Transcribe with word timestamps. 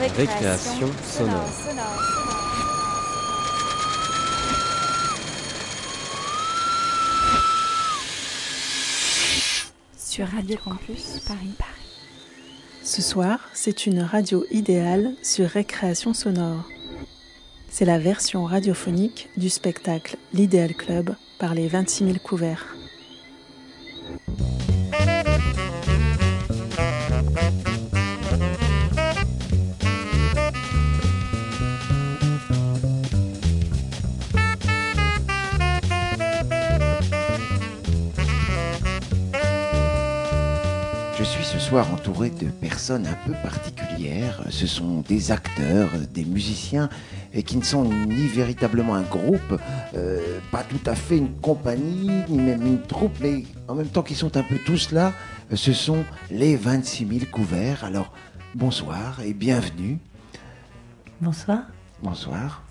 Récréation 0.00 0.88
sonore. 1.04 1.46
Sur 9.98 10.26
Radio 10.26 10.56
Campus 10.64 11.20
Paris. 11.28 11.38
Ce 12.82 13.02
soir, 13.02 13.40
c'est 13.52 13.84
une 13.84 14.00
radio 14.00 14.46
idéale 14.50 15.12
sur 15.22 15.46
récréation 15.46 16.14
sonore. 16.14 16.64
C'est 17.68 17.84
la 17.84 17.98
version 17.98 18.46
radiophonique 18.46 19.28
du 19.36 19.50
spectacle 19.50 20.16
L'Idéal 20.32 20.74
Club 20.74 21.14
par 21.38 21.52
les 21.52 21.68
26 21.68 22.04
000 22.06 22.18
couverts. 22.24 22.79
Entouré 42.20 42.30
de 42.30 42.50
personnes 42.50 43.06
un 43.06 43.16
peu 43.26 43.32
particulières. 43.42 44.42
Ce 44.50 44.66
sont 44.66 45.02
des 45.08 45.30
acteurs, 45.30 45.88
des 46.12 46.24
musiciens, 46.24 46.88
et 47.32 47.42
qui 47.42 47.56
ne 47.56 47.62
sont 47.62 47.84
ni 47.84 48.26
véritablement 48.26 48.94
un 48.94 49.02
groupe, 49.02 49.58
euh, 49.94 50.38
pas 50.50 50.62
tout 50.62 50.80
à 50.86 50.94
fait 50.94 51.16
une 51.16 51.34
compagnie, 51.40 52.10
ni 52.28 52.38
même 52.38 52.66
une 52.66 52.82
troupe, 52.82 53.16
mais 53.20 53.44
en 53.68 53.74
même 53.74 53.88
temps 53.88 54.02
qu'ils 54.02 54.16
sont 54.16 54.36
un 54.36 54.42
peu 54.42 54.56
tous 54.66 54.92
là, 54.92 55.12
ce 55.54 55.72
sont 55.72 56.04
les 56.30 56.56
26 56.56 57.06
000 57.06 57.20
couverts. 57.30 57.84
Alors, 57.84 58.12
bonsoir 58.54 59.20
et 59.24 59.32
bienvenue. 59.32 59.98
Bonsoir. 61.20 61.60
Bonsoir. 62.02 62.62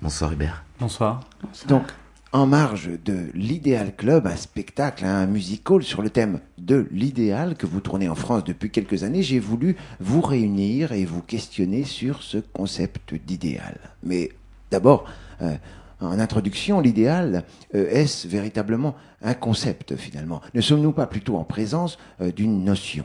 Bonsoir 0.00 0.32
Hubert. 0.32 0.64
Bonsoir. 0.78 1.20
Donc, 1.68 1.84
en 2.32 2.46
marge 2.46 2.90
de 3.04 3.26
l'Idéal 3.34 3.94
Club, 3.94 4.26
un 4.26 4.36
spectacle, 4.36 5.04
un 5.04 5.26
musical 5.26 5.82
sur 5.82 6.00
le 6.00 6.08
thème 6.08 6.40
de 6.58 6.88
l'idéal 6.90 7.56
que 7.56 7.66
vous 7.66 7.80
tournez 7.80 8.08
en 8.08 8.14
France 8.14 8.44
depuis 8.44 8.70
quelques 8.70 9.02
années, 9.04 9.22
j'ai 9.22 9.38
voulu 9.38 9.76
vous 10.00 10.22
réunir 10.22 10.92
et 10.92 11.04
vous 11.04 11.20
questionner 11.20 11.84
sur 11.84 12.22
ce 12.22 12.38
concept 12.38 13.14
d'idéal. 13.14 13.78
Mais 14.02 14.30
d'abord, 14.70 15.04
euh, 15.42 15.54
en 16.00 16.18
introduction, 16.18 16.80
l'idéal, 16.80 17.44
euh, 17.74 17.86
est-ce 17.90 18.26
véritablement 18.26 18.96
un 19.20 19.34
concept 19.34 19.96
finalement? 19.96 20.40
Ne 20.54 20.62
sommes-nous 20.62 20.92
pas 20.92 21.06
plutôt 21.06 21.36
en 21.36 21.44
présence 21.44 21.98
euh, 22.22 22.32
d'une 22.32 22.64
notion? 22.64 23.04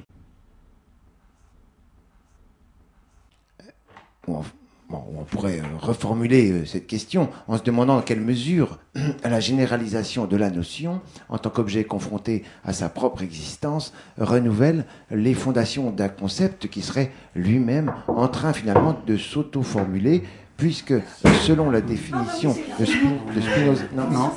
En- 4.28 4.44
On 4.90 5.26
pourrait 5.26 5.60
euh, 5.60 5.78
reformuler 5.82 6.52
euh, 6.52 6.66
cette 6.66 6.88
question 6.88 7.30
en 7.50 7.58
se 7.58 7.64
demandant 7.64 7.98
dans 7.98 8.02
quelle 8.02 8.22
mesure 8.22 8.80
la 9.24 9.42
généralisation 9.42 10.28
de 10.28 10.38
la 10.38 10.50
notion, 10.50 11.02
en 11.28 11.38
tant 11.38 11.50
qu'objet 11.50 11.84
confronté 11.84 12.44
à 12.64 12.72
sa 12.72 12.88
propre 12.88 13.22
existence, 13.22 13.94
renouvelle 14.18 14.86
les 15.12 15.34
fondations 15.34 15.92
d'un 15.92 16.08
concept 16.08 16.70
qui 16.70 16.82
serait 16.82 17.12
lui-même 17.36 17.94
en 18.08 18.30
train 18.30 18.54
finalement 18.54 18.98
de 19.06 19.18
s'auto-formuler, 19.18 20.24
puisque 20.58 20.94
selon 21.46 21.70
la 21.70 21.82
définition 21.82 22.56
de, 22.80 22.86
Spin- 22.86 23.20
de 23.36 23.42
Spinoza... 23.42 23.84
Non, 23.96 24.04
Non. 24.04 24.10
non. 24.10 24.32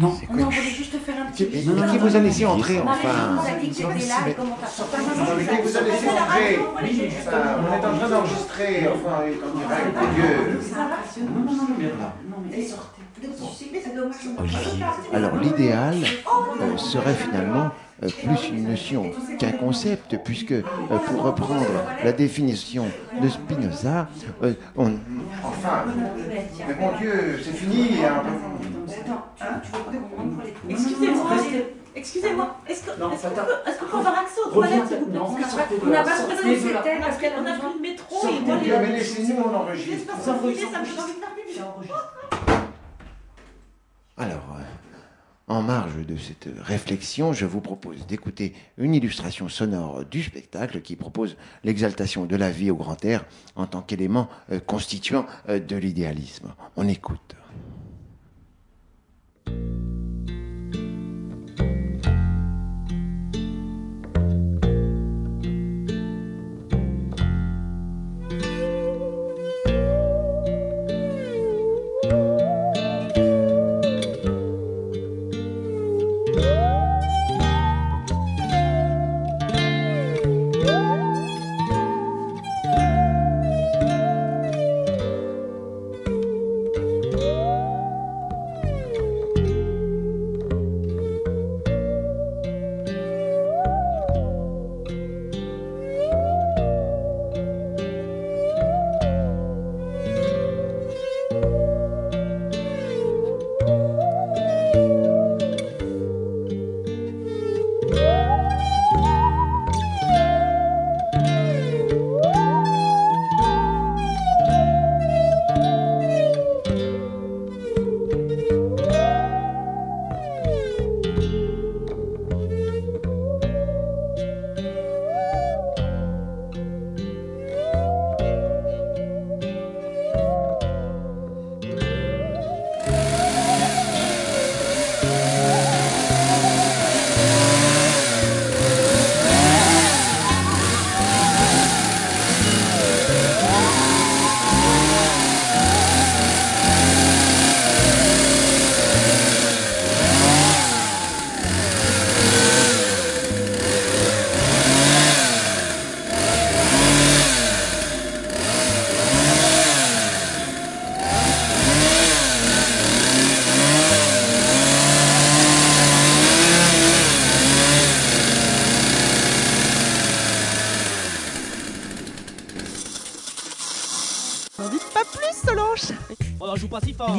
Non, 0.00 0.14
on 0.30 0.34
voulait 0.44 0.60
juste 0.62 0.92
te 0.92 0.98
faire 0.98 1.16
un 1.26 1.30
Qui, 1.32 1.44
petit 1.44 1.62
qui- 1.64 1.70
qui 1.90 1.98
vous 1.98 2.16
a 2.16 2.20
laissé 2.20 2.46
entrer 2.46 2.80
enfin 2.80 3.36
vous 3.36 3.46
a 3.46 3.50
laissé 5.82 6.08
entrer 6.08 6.58
On 6.58 6.62
est 6.86 7.86
en 7.86 7.98
train 7.98 8.08
d'enregistrer, 8.08 8.88
enfin, 8.88 9.16
en 9.20 9.22
direct, 9.58 9.96
Dieu. 10.14 10.34
Non, 11.22 11.40
non, 11.44 11.52
non, 11.52 11.68
mais. 11.78 11.90
Alors 15.12 15.36
l'idéal 15.36 15.96
euh, 16.62 16.76
serait 16.76 17.14
finalement 17.14 17.70
plus 18.06 18.48
une 18.50 18.68
notion 18.68 19.10
qu'un 19.38 19.52
concept, 19.52 20.16
puisque 20.24 20.52
euh, 20.52 20.62
pour 21.06 21.22
reprendre 21.22 21.66
la 22.04 22.12
définition 22.12 22.86
de 23.20 23.28
Spinoza, 23.28 24.06
euh, 24.42 24.52
on... 24.76 24.92
Enfin, 25.44 25.84
mais 26.68 26.74
mon 26.78 26.96
Dieu, 26.98 27.40
c'est 27.44 27.52
fini 27.52 28.04
hein. 28.04 28.22
Excusez-moi. 30.68 31.30
Excusez-moi, 31.96 32.56
est-ce 32.68 32.84
que- 32.84 33.00
Non, 33.00 33.10
est-ce 33.10 33.22
qu'on 33.22 33.28
attends. 33.28 33.42
peut, 33.46 33.70
est-ce 33.70 33.78
qu'on 33.80 33.86
peut 33.86 33.96
avoir 33.96 34.18
accès 34.20 34.40
aux 34.46 34.50
toilettes, 34.50 34.86
s'il 34.86 34.98
vous 34.98 35.06
plaît 35.06 35.18
non, 35.18 35.24
On 35.26 35.34
de 35.34 35.40
n'a 35.40 35.46
pas 35.48 35.66
de 35.68 35.86
de 35.86 35.90
là. 35.90 36.04
c'était 36.04 36.98
parce 37.00 37.16
qu'on 37.18 37.46
a 37.46 37.52
pris 37.58 37.74
le 37.74 37.80
métro 37.82 38.28
et 38.28 38.40
moi, 38.46 38.56
de 38.56 38.64
les- 38.64 38.70
mais 38.70 38.92
laissez-nous, 38.98 39.42
on 39.42 39.54
enregistre. 39.56 40.12
Ça 40.20 40.32
me 40.34 40.38
donne 40.38 40.52
envie 40.54 40.60
de. 41.88 41.92
Alors, 44.16 44.46
euh, 44.56 44.62
en 45.48 45.62
marge 45.62 46.06
de 46.06 46.16
cette 46.16 46.48
réflexion, 46.60 47.32
je 47.32 47.46
vous 47.46 47.60
propose 47.60 48.06
d'écouter 48.06 48.54
une 48.76 48.94
illustration 48.94 49.48
sonore 49.48 50.04
du 50.04 50.22
spectacle 50.22 50.82
qui 50.82 50.94
propose 50.94 51.36
l'exaltation 51.64 52.26
de 52.26 52.36
la 52.36 52.50
vie 52.50 52.70
au 52.70 52.76
grand 52.76 53.02
air 53.04 53.24
en 53.56 53.66
tant 53.66 53.82
qu'élément 53.82 54.28
euh, 54.52 54.60
constituant 54.60 55.26
euh, 55.48 55.58
de 55.58 55.76
l'idéalisme. 55.76 56.52
On 56.76 56.86
écoute. 56.86 57.34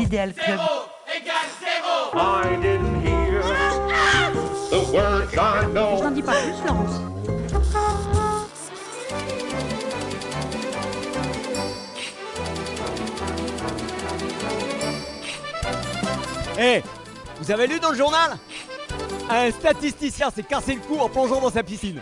l'idéal 0.10 0.34
club. 0.34 0.60
Je 5.98 6.04
n'en 6.04 6.12
dis 6.12 6.24
pas 6.24 6.32
plus, 6.34 6.66
Laurence. 6.66 7.02
Eh, 16.58 16.62
hey, 16.62 16.84
vous 17.40 17.52
avez 17.52 17.68
lu 17.68 17.80
dans 17.80 17.92
le 17.92 17.96
journal? 17.96 18.38
Un 19.30 19.52
statisticien 19.52 20.32
s'est 20.32 20.44
cassé 20.44 20.74
le 20.74 20.82
cou 20.82 21.00
en 21.00 21.08
plongeant 21.08 21.40
dans 21.40 21.52
sa 21.52 21.62
piscine. 21.62 22.02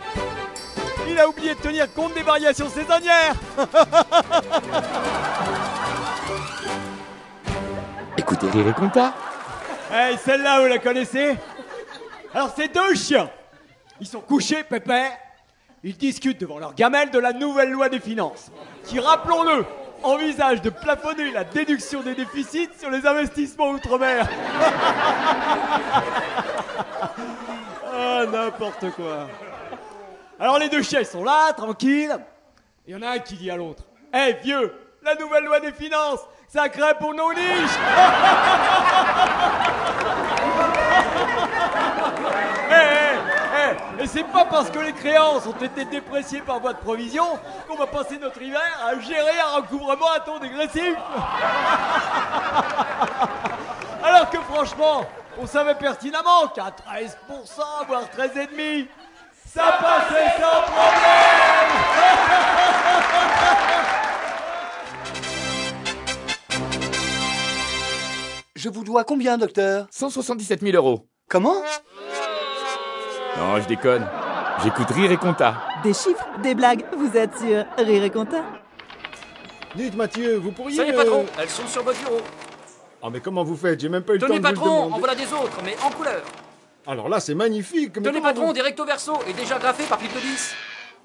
Il 1.06 1.18
a 1.18 1.28
oublié 1.28 1.54
de 1.54 1.60
tenir 1.60 1.92
compte 1.92 2.14
des 2.14 2.22
variations 2.22 2.68
saisonnières 2.68 3.34
Et 8.58 8.72
Compta. 8.72 9.14
Hey, 9.92 10.18
celle-là, 10.18 10.60
vous 10.60 10.66
la 10.66 10.78
connaissez? 10.78 11.36
Alors, 12.34 12.52
c'est 12.56 12.66
deux 12.74 12.96
chiens. 12.96 13.30
Ils 14.00 14.06
sont 14.06 14.20
couchés, 14.20 14.64
pépère. 14.64 15.12
Ils 15.84 15.96
discutent 15.96 16.40
devant 16.40 16.58
leur 16.58 16.74
gamelle 16.74 17.10
de 17.10 17.20
la 17.20 17.32
nouvelle 17.32 17.70
loi 17.70 17.88
des 17.88 18.00
finances, 18.00 18.50
qui, 18.82 18.98
rappelons-le, 18.98 19.64
envisage 20.02 20.60
de 20.60 20.70
plafonner 20.70 21.30
la 21.30 21.44
déduction 21.44 22.02
des 22.02 22.16
déficits 22.16 22.70
sur 22.76 22.90
les 22.90 23.06
investissements 23.06 23.70
outre-mer. 23.70 24.28
ah, 27.92 28.24
n'importe 28.26 28.90
quoi. 28.96 29.28
Alors, 30.40 30.58
les 30.58 30.68
deux 30.68 30.82
chiens, 30.82 30.98
ils 31.00 31.06
sont 31.06 31.22
là, 31.22 31.52
tranquilles. 31.52 32.18
Il 32.88 32.94
y 32.94 32.96
en 32.96 33.02
a 33.02 33.10
un 33.10 33.18
qui 33.20 33.36
dit 33.36 33.52
à 33.52 33.56
l'autre 33.56 33.84
Hé, 34.12 34.32
vieux, 34.42 34.74
la 35.04 35.14
nouvelle 35.14 35.44
loi 35.44 35.60
des 35.60 35.70
finances, 35.72 36.26
ça 36.48 36.68
crée 36.68 36.94
pour 36.98 37.14
nos 37.14 37.32
niches. 37.32 37.40
Eh, 42.70 42.74
eh, 42.74 43.76
eh, 43.98 44.02
Et 44.02 44.06
c'est 44.06 44.24
pas 44.24 44.44
parce 44.44 44.68
que 44.70 44.78
les 44.78 44.92
créances 44.92 45.46
ont 45.46 45.56
été 45.64 45.84
dépréciées 45.86 46.42
par 46.42 46.60
voie 46.60 46.74
de 46.74 46.78
provision 46.78 47.38
qu'on 47.66 47.76
va 47.76 47.86
passer 47.86 48.18
notre 48.18 48.40
hiver 48.42 48.60
à 48.86 48.98
gérer 49.00 49.40
un 49.40 49.56
recouvrement 49.56 50.12
à 50.14 50.20
taux 50.20 50.38
dégressif. 50.38 50.94
Alors 54.04 54.28
que 54.30 54.38
franchement, 54.40 55.06
on 55.40 55.46
savait 55.46 55.74
pertinemment 55.74 56.46
qu'à 56.54 56.64
13%, 56.64 56.70
voire 57.88 58.02
13,5%, 58.16 58.86
ça 59.46 59.78
passait 59.80 60.30
sans 60.38 60.62
problème 60.62 61.72
Je 68.58 68.68
vous 68.68 68.82
dois 68.82 69.04
combien, 69.04 69.38
docteur 69.38 69.86
177 69.92 70.62
000 70.62 70.74
euros. 70.74 71.06
Comment 71.28 71.62
Non, 73.36 73.60
je 73.60 73.68
déconne. 73.68 74.04
J'écoute 74.64 74.90
Rire 74.90 75.12
et 75.12 75.16
Compta. 75.16 75.62
Des 75.84 75.94
chiffres, 75.94 76.26
des 76.42 76.56
blagues, 76.56 76.84
vous 76.96 77.16
êtes 77.16 77.38
sur 77.38 77.64
Rire 77.76 78.02
et 78.02 78.10
Compta 78.10 78.42
Dites 79.76 79.94
Mathieu, 79.94 80.38
vous 80.38 80.50
pourriez... 80.50 80.76
Salut 80.76 80.92
euh, 80.92 80.96
patron, 80.96 81.26
elles 81.40 81.48
sont 81.48 81.68
sur 81.68 81.84
votre 81.84 82.00
bureau. 82.00 82.20
Ah 83.00 83.10
mais 83.12 83.20
comment 83.20 83.44
vous 83.44 83.54
faites? 83.54 83.78
J'ai 83.78 83.88
même 83.88 84.02
pas 84.02 84.14
eu 84.14 84.16
le 84.16 84.22
temps 84.22 84.26
de 84.26 84.32
vous 84.32 84.38
le 84.38 84.42
patron, 84.42 84.92
en 84.92 84.98
voilà 84.98 85.14
des 85.14 85.32
autres, 85.32 85.60
mais 85.64 85.76
en 85.86 85.90
couleur. 85.90 86.22
Alors 86.84 87.08
là, 87.08 87.20
c'est 87.20 87.36
magnifique. 87.36 87.96
mais 87.98 88.02
Tenez 88.02 88.20
patron, 88.20 88.46
vous- 88.46 88.52
des 88.54 88.62
recto 88.62 88.84
verso 88.84 89.20
et 89.28 89.34
déjà 89.34 89.56
graffé 89.60 89.84
par 89.84 89.98
Pipe 89.98 90.12
de 90.12 90.18
10. 90.18 90.54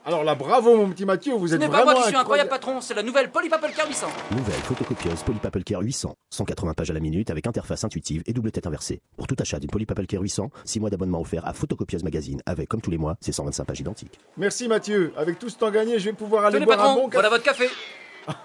Alors 0.05 0.23
là, 0.25 0.35
bravo 0.35 0.75
mon 0.75 0.89
petit 0.89 1.05
Mathieu, 1.05 1.33
vous 1.33 1.47
Ce 1.47 1.53
êtes 1.53 1.61
n'est 1.61 1.67
vraiment 1.67 1.85
pas 1.85 1.91
moi 1.93 2.01
qui 2.01 2.07
suis 2.09 2.15
incroyable 2.17 2.49
incroyable. 2.49 2.49
patron, 2.73 2.81
c'est 2.81 2.93
la 2.93 3.03
nouvelle 3.03 3.31
Polypapel 3.31 3.71
Car 3.73 3.87
800. 3.87 4.07
Nouvelle 4.31 4.53
photocopieuse 4.55 5.23
Polypapel 5.23 5.63
Care 5.63 5.81
800. 5.81 6.13
180 6.29 6.73
pages 6.73 6.89
à 6.91 6.93
la 6.93 6.99
minute 6.99 7.29
avec 7.29 7.47
interface 7.47 7.85
intuitive 7.85 8.21
et 8.25 8.33
double 8.33 8.51
tête 8.51 8.67
inversée. 8.67 8.99
Pour 9.15 9.27
tout 9.27 9.35
achat 9.39 9.59
d'une 9.59 9.69
Polypapel 9.69 10.05
Care 10.05 10.21
800, 10.21 10.49
6 10.65 10.79
mois 10.81 10.89
d'abonnement 10.89 11.21
offert 11.21 11.47
à 11.47 11.53
Photocopieuse 11.53 12.03
Magazine 12.03 12.41
avec, 12.45 12.67
comme 12.67 12.81
tous 12.81 12.91
les 12.91 12.97
mois, 12.97 13.15
ses 13.21 13.31
125 13.31 13.63
pages 13.63 13.79
identiques. 13.79 14.19
Merci 14.35 14.67
Mathieu. 14.67 15.13
Avec 15.15 15.39
tout 15.39 15.47
ce 15.49 15.57
temps 15.57 15.71
gagné, 15.71 15.99
je 15.99 16.05
vais 16.05 16.13
pouvoir 16.13 16.45
aller 16.45 16.55
Tenez 16.55 16.65
boire 16.65 16.79
un 16.81 16.83
patron, 16.83 16.95
bon 17.03 17.09
café. 17.09 17.13
voilà 17.13 17.29
votre 17.29 17.43
café. 17.43 17.69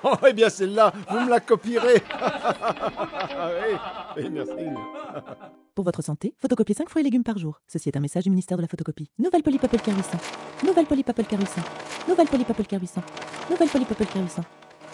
Oh, 0.03 0.15
eh 0.29 0.33
bien 0.33 0.49
celle-là, 0.51 0.93
vous 1.09 1.21
me 1.21 1.31
la 1.31 1.39
copierez. 1.39 2.03
oui, 2.03 3.77
oui, 4.17 4.29
merci. 4.31 4.53
Pour 5.79 5.85
votre 5.85 6.03
santé, 6.03 6.35
photocopiez 6.41 6.75
5 6.75 6.89
fruits 6.89 7.03
et 7.03 7.05
légumes 7.05 7.23
par 7.23 7.39
jour. 7.39 7.61
Ceci 7.69 7.89
est 7.89 7.97
un 7.97 8.01
message 8.01 8.25
du 8.25 8.31
ministère 8.31 8.57
de 8.57 8.63
la 8.63 8.67
photocopie. 8.67 9.13
Nouvelle 9.21 9.45
Polypapel 9.45 9.81
Care 9.81 9.97
800. 9.97 10.19
Nouvelle 10.67 10.87
Polypapel 10.87 11.25
Care 11.25 11.39
800. 11.39 11.61
Nouvelle 12.09 12.27
Polypapel 12.27 12.67
Care 12.67 12.81
800. 12.81 13.01
Nouvelle 13.49 13.69
Polypapel 13.69 14.09
Care 14.09 14.25
800. 14.25 14.43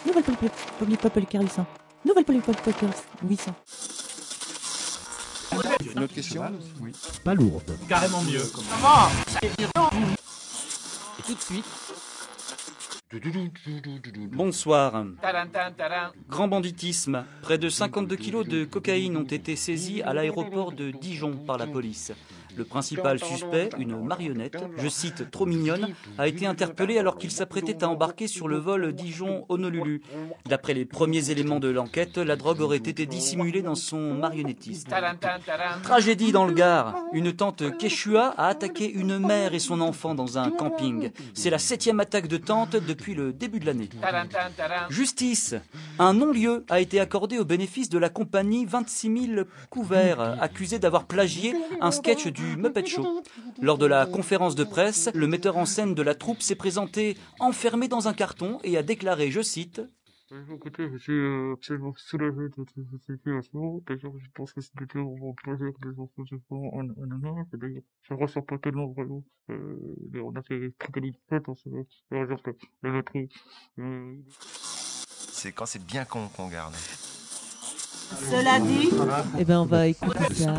Nouvelle 0.07 0.25
Polypapel 0.25 0.51
Polypapel 0.79 1.25
Care 1.25 1.41
800. 1.41 1.67
Nouvelle 2.05 2.25
Polypapel 2.27 2.75
Care 2.75 2.91
800. 3.23 3.55
Une 5.97 6.03
autre 6.03 6.15
question? 6.15 6.43
Oui. 6.83 6.93
Pas 7.25 7.35
lourde. 7.35 7.79
Carrément 7.89 8.21
mieux. 8.21 8.43
Et 9.43 11.23
tout 11.27 11.35
de 11.35 11.41
suite. 11.41 11.65
Bonsoir. 14.33 15.05
Grand 16.29 16.49
banditisme. 16.49 17.25
Près 17.43 17.59
de 17.59 17.69
52 17.69 18.17
kilos 18.17 18.47
de 18.47 18.65
cocaïne 18.65 19.17
ont 19.17 19.23
été 19.25 19.57
saisis 19.57 20.03
à 20.03 20.13
l'aéroport 20.15 20.73
de 20.73 20.91
Dijon 20.91 21.33
par 21.47 21.59
la 21.59 21.67
police. 21.67 22.13
Le 22.57 22.65
principal 22.65 23.19
suspect, 23.19 23.71
une 23.79 24.01
marionnette, 24.03 24.57
je 24.79 24.89
cite 24.89 25.31
trop 25.31 25.47
mignonne, 25.47 25.89
a 26.19 26.29
été 26.29 26.47
interpellé 26.47 26.99
alors 26.99 27.17
qu'il 27.17 27.31
s'apprêtait 27.31 27.83
à 27.83 27.89
embarquer 27.89 28.29
sur 28.29 28.49
le 28.49 28.57
vol 28.57 28.93
Dijon-Honolulu. 28.93 30.03
D'après 30.47 30.75
les 30.75 30.85
premiers 30.85 31.31
éléments 31.31 31.61
de 31.61 31.69
l'enquête, 31.69 32.19
la 32.19 32.37
drogue 32.37 32.61
aurait 32.61 32.77
été 32.77 33.07
dissimulée 33.07 33.63
dans 33.63 33.75
son 33.75 34.15
marionnettisme. 34.15 34.91
Tragédie 35.83 36.33
dans 36.33 36.45
le 36.45 36.53
Gard. 36.53 36.97
Une 37.13 37.33
tante 37.33 37.77
Quechua 37.79 38.35
a 38.37 38.49
attaqué 38.49 38.91
une 38.91 39.19
mère 39.19 39.55
et 39.55 39.59
son 39.59 39.81
enfant 39.81 40.15
dans 40.15 40.39
un 40.39 40.51
camping. 40.51 41.11
C'est 41.33 41.51
la 41.51 41.59
septième 41.59 42.01
attaque 42.01 42.29
de 42.29 42.37
tante 42.37 42.77
depuis 42.77 43.15
le 43.15 43.33
début 43.33 43.61
de 43.61 43.67
l'année. 43.67 43.89
Justice. 44.91 45.55
Un 45.99 46.15
non-lieu 46.15 46.65
a 46.69 46.81
été 46.81 47.01
accordé 47.01 47.39
au 47.39 47.45
bénéfice 47.45 47.89
de 47.89 47.99
la 47.99 48.09
compagnie 48.09 48.65
26 48.65 49.27
000 49.35 49.43
couverts, 49.71 50.21
accusé 50.41 50.79
d'avoir 50.79 51.05
plagié 51.05 51.55
un 51.81 51.91
sketch 51.91 52.27
du 52.29 52.44
Muppet 52.57 52.87
Show. 52.87 53.23
Lors 53.61 53.79
de 53.79 53.87
la 53.87 54.07
conférence 54.07 54.55
de 54.55 54.65
presse, 54.65 55.11
le 55.15 55.27
metteur 55.27 55.57
en 55.57 55.67
scène 55.67 55.95
de 55.95 56.03
la 56.03 56.15
troupe 56.15 56.43
s'est 56.43 56.55
présenté 56.55 57.17
enfermé 57.41 57.89
dans 57.89 58.09
un 58.09 58.15
carton 58.15 58.59
et 58.65 58.77
a 58.77 58.83
déclaré, 58.83 59.31
je 59.31 59.41
cite, 59.43 59.81
Écoutez, 60.53 60.89
je 60.91 60.97
suis 60.97 61.53
absolument 61.53 61.93
soulagé 61.97 62.49
de 62.49 62.65
cette 62.75 63.03
situation. 63.05 63.83
D'ailleurs, 63.87 64.13
je 64.19 64.27
pense 64.35 64.53
que 64.53 64.61
c'était 64.61 64.85
vraiment 64.85 65.35
plaisir 65.35 65.71
des 65.83 65.91
enfants 66.01 66.25
en, 66.73 66.89
en 66.89 67.11
Allemagne. 67.11 67.45
Et 67.53 67.57
D'ailleurs, 67.57 67.83
je 68.03 68.15
ressens 68.15 68.43
pas 68.43 68.59
tellement 68.59 68.89
vraiment. 68.89 69.23
Euh, 69.51 69.77
mais 70.11 70.21
on 70.21 70.35
a 70.35 70.43
fait 70.43 70.73
très 70.79 70.91
belle 70.93 71.13
fête 71.29 71.49
en 71.49 71.55
ce 71.55 71.69
moment. 71.69 71.85
Par 72.09 72.23
exemple, 72.23 72.55
le 72.83 72.93
métro. 72.93 73.29
C'est 75.31 75.53
quand 75.53 75.67
c'est 75.67 75.85
bien 75.85 76.05
con 76.05 76.29
qu'on 76.35 76.49
garde. 76.49 76.75
Cela 78.31 78.61
dit, 78.61 78.91
eh 79.39 79.45
ben 79.45 79.61
on 79.61 79.65
va 79.65 79.87
écouter 79.87 80.35
ça. 80.35 80.55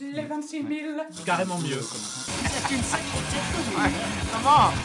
Les 0.00 0.22
26 0.22 0.50
000. 0.50 0.68
Carrément 1.24 1.58
mieux. 1.58 1.80
C'est 1.80 2.74
une 2.74 2.82
sacrée 2.82 3.10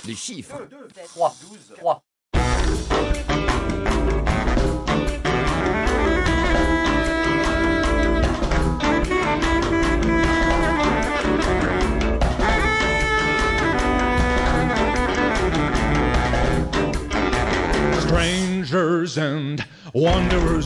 Les 0.06 0.16
chiffres. 0.16 0.68
3, 1.14 1.36
3. 1.78 2.04
strangers 18.02 19.18
and 19.18 19.66
wanderers. 19.94 20.66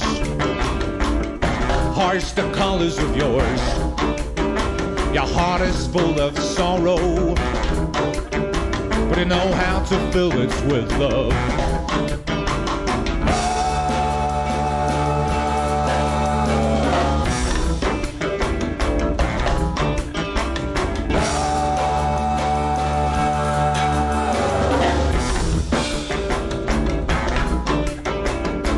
Hoist 1.99 2.37
the 2.37 2.49
colors 2.53 2.97
of 2.97 3.17
yours. 3.17 3.61
Your 5.13 5.27
heart 5.27 5.61
is 5.63 5.85
full 5.87 6.17
of 6.21 6.39
sorrow, 6.39 7.35
but 9.09 9.17
you 9.17 9.25
know 9.25 9.51
how 9.51 9.83
to 9.83 10.11
fill 10.13 10.31
it 10.31 10.49
with 10.71 10.89
love. 10.97 11.33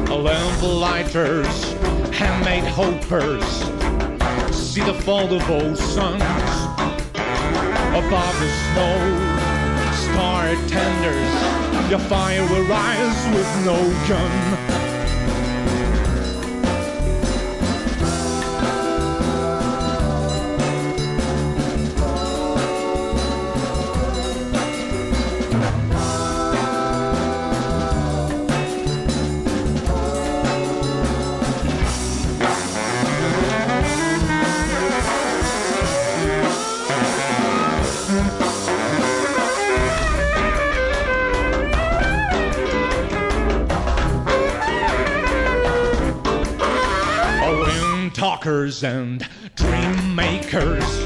Lamp 0.10 0.62
lighters, 0.62 1.71
handmade 2.52 2.72
hopers, 2.74 3.46
see 4.54 4.82
the 4.82 4.94
fall 4.94 5.32
of 5.34 5.50
old 5.50 5.78
suns 5.78 6.22
above 7.96 8.40
the 8.40 8.50
snow. 8.68 8.98
Star 9.94 10.56
tenders, 10.68 11.90
your 11.90 12.00
fire 12.00 12.46
will 12.50 12.66
rise 12.68 13.36
with 13.36 13.66
no 13.66 13.78
gun. 14.08 14.61
Talkers 48.72 48.84
and 48.84 49.28
dream 49.56 50.16
makers. 50.16 51.06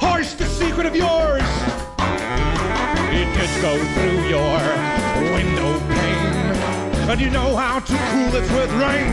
Here's 0.00 0.34
the 0.34 0.46
secret 0.46 0.86
of 0.86 0.96
yours. 0.96 1.42
It 3.12 3.28
could 3.36 3.62
go 3.62 3.76
through 3.94 4.28
your 4.28 4.58
window 5.32 5.78
pane, 5.94 7.10
and 7.10 7.20
you 7.20 7.30
know 7.30 7.56
how 7.56 7.80
to 7.80 7.96
cool 8.10 8.34
it 8.34 8.48
with 8.52 8.72
rain. 8.80 9.12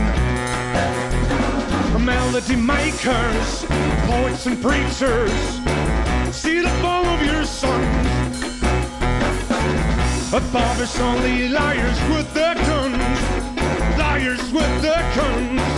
Melody 2.04 2.56
makers, 2.56 3.64
poets 4.06 4.46
and 4.46 4.60
preachers, 4.60 5.32
see 6.34 6.60
the 6.60 6.70
fall 6.82 7.04
of 7.06 7.22
your 7.24 7.44
sons. 7.44 8.60
But 10.30 10.42
Barbara's 10.52 10.98
only 11.00 11.48
liars 11.48 11.98
with 12.10 12.32
their 12.34 12.54
guns, 12.54 13.20
liars 13.98 14.52
with 14.52 14.82
their 14.82 15.02
guns. 15.16 15.73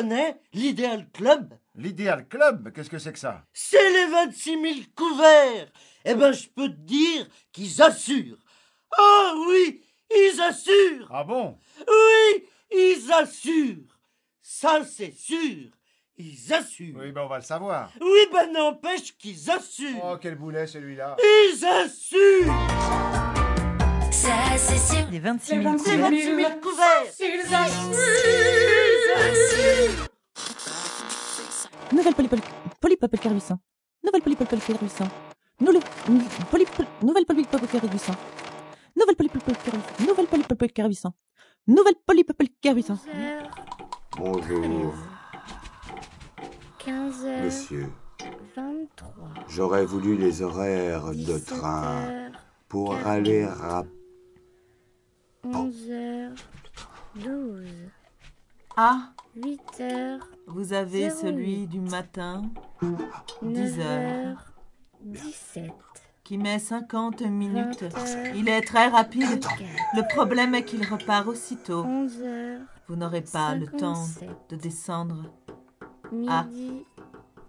Connais 0.00 0.36
l'Idéal 0.54 1.06
Club. 1.12 1.54
L'Idéal 1.74 2.26
Club 2.26 2.72
Qu'est-ce 2.72 2.88
que 2.90 2.98
c'est 2.98 3.12
que 3.12 3.18
ça? 3.18 3.44
C'est 3.52 3.90
les 3.92 4.06
26 4.10 4.50
000 4.62 4.74
couverts. 4.96 5.68
Eh 6.04 6.14
ben, 6.14 6.32
je 6.32 6.48
peux 6.48 6.68
te 6.68 6.80
dire 6.80 7.26
qu'ils 7.52 7.82
assurent. 7.82 8.38
Ah 8.96 9.34
oui, 9.46 9.82
ils 10.10 10.40
assurent. 10.40 11.08
Ah 11.12 11.22
bon? 11.24 11.58
Oui, 11.86 12.44
ils 12.72 13.12
assurent. 13.12 13.98
Ça, 14.40 14.80
c'est 14.84 15.12
sûr. 15.14 15.70
Ils 16.16 16.52
assurent. 16.52 16.96
Oui, 16.98 17.12
ben 17.12 17.22
on 17.22 17.28
va 17.28 17.36
le 17.36 17.44
savoir. 17.44 17.90
Oui, 18.00 18.20
ben 18.32 18.50
n'empêche 18.52 19.16
qu'ils 19.18 19.50
assurent. 19.50 20.00
Oh, 20.02 20.16
quel 20.20 20.34
boulet 20.36 20.66
celui-là. 20.66 21.16
Ils 21.22 21.64
assurent. 21.64 22.52
Ça, 24.10 24.56
c'est 24.56 24.78
sûr. 24.94 25.06
Les 25.10 25.18
26 25.20 25.54
Les 25.56 25.62
000 25.62 25.72
26 25.76 25.90
000 25.90 26.34
couverts. 26.34 26.60
couverts. 26.60 27.04
Ils 27.20 27.54
assurent. 27.54 28.89
Nouvelle 31.92 32.14
Polypol... 32.14 32.38
Polypopel 32.80 33.20
800. 33.34 33.58
Nouvelle 34.04 34.22
Polypopel 34.22 34.58
800. 34.58 35.04
Nouvelle 35.60 35.82
Polypopel 36.50 36.60
800. 36.60 36.84
Nouvelle 37.02 37.26
Polypopel 37.26 37.90
800. 37.90 38.14
Nouvelle 38.96 40.26
Polypopel 40.26 40.70
800. 40.88 41.14
Nouvelle 41.66 41.94
Polypopel 42.06 42.48
800. 42.64 42.98
Bonjour, 44.16 44.94
15h. 46.78 47.44
monsieur. 47.44 47.90
23. 48.56 49.14
J'aurais 49.48 49.84
voulu 49.84 50.16
les 50.16 50.42
horaires 50.42 51.12
de 51.12 51.38
train 51.38 52.30
pour 52.68 52.94
aller 53.06 53.44
à 53.44 53.84
11h. 55.44 56.34
12. 58.76 58.76
Ah, 58.76 58.98
8h. 59.38 60.20
vous 60.46 60.72
avez 60.72 61.10
celui 61.10 61.66
du 61.66 61.80
matin, 61.80 62.42
10 63.42 63.80
heures, 63.80 64.52
17. 65.02 65.72
qui 66.24 66.38
met 66.38 66.58
50 66.58 67.22
minutes. 67.22 67.84
Il 68.34 68.48
est 68.48 68.62
très 68.62 68.88
rapide. 68.88 69.44
Le 69.94 70.14
problème 70.14 70.54
est 70.54 70.64
qu'il 70.64 70.86
repart 70.86 71.26
aussitôt. 71.26 71.84
11h. 71.84 72.58
Vous 72.88 72.96
n'aurez 72.96 73.22
pas 73.22 73.54
le 73.54 73.66
temps 73.66 73.94
57. 73.94 74.30
de 74.50 74.56
descendre. 74.56 75.24
Ah, 76.28 76.44
Midi. 76.44 76.84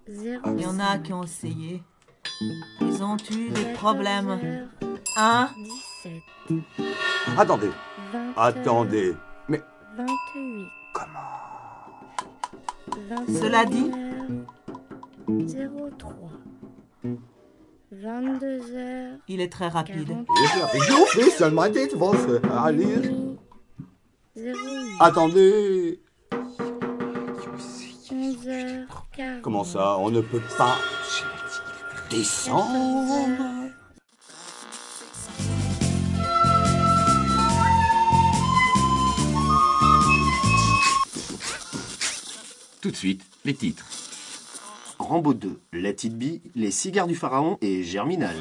0. 0.08 0.42
il 0.58 0.62
y 0.62 0.66
en 0.66 0.80
a 0.80 0.98
qui 0.98 1.13
ont 1.13 1.24
essayé. 1.24 1.84
Ils 2.82 3.04
ont 3.04 3.18
eu 3.32 3.50
des 3.50 3.74
problèmes. 3.74 4.68
Hein? 5.18 5.50
17. 6.04 6.63
Attendez, 7.38 7.70
20 8.13 8.34
attendez. 8.38 9.16
Mais 9.48 9.62
28. 9.96 10.81
Comment 10.94 11.20
Cela 13.28 13.66
dit 13.66 13.92
03. 15.28 16.14
22h. 17.94 19.18
Il 19.28 19.42
est 19.42 19.52
très 19.52 19.68
rapide. 19.68 20.16
je 20.74 21.20
fais 21.20 21.30
seulement 21.30 21.70
des. 21.70 21.90
Allez. 22.58 23.12
08. 24.36 24.56
Attendez. 25.00 26.02
11h. 28.10 28.88
Comment 29.42 29.64
ça 29.64 29.98
On 29.98 30.10
ne 30.10 30.22
peut 30.22 30.42
pas 30.58 30.78
descendre? 32.10 33.61
Tout 42.82 42.90
de 42.90 42.96
suite, 42.96 43.22
les 43.46 43.54
titres. 43.54 43.86
Rambo 44.98 45.36
2, 45.36 45.60
Let 45.74 45.98
It 46.04 46.18
Be, 46.18 46.40
Les 46.56 46.72
cigares 46.72 47.06
du 47.06 47.16
pharaon 47.16 47.60
et 47.62 47.84
Germinal. 47.84 48.36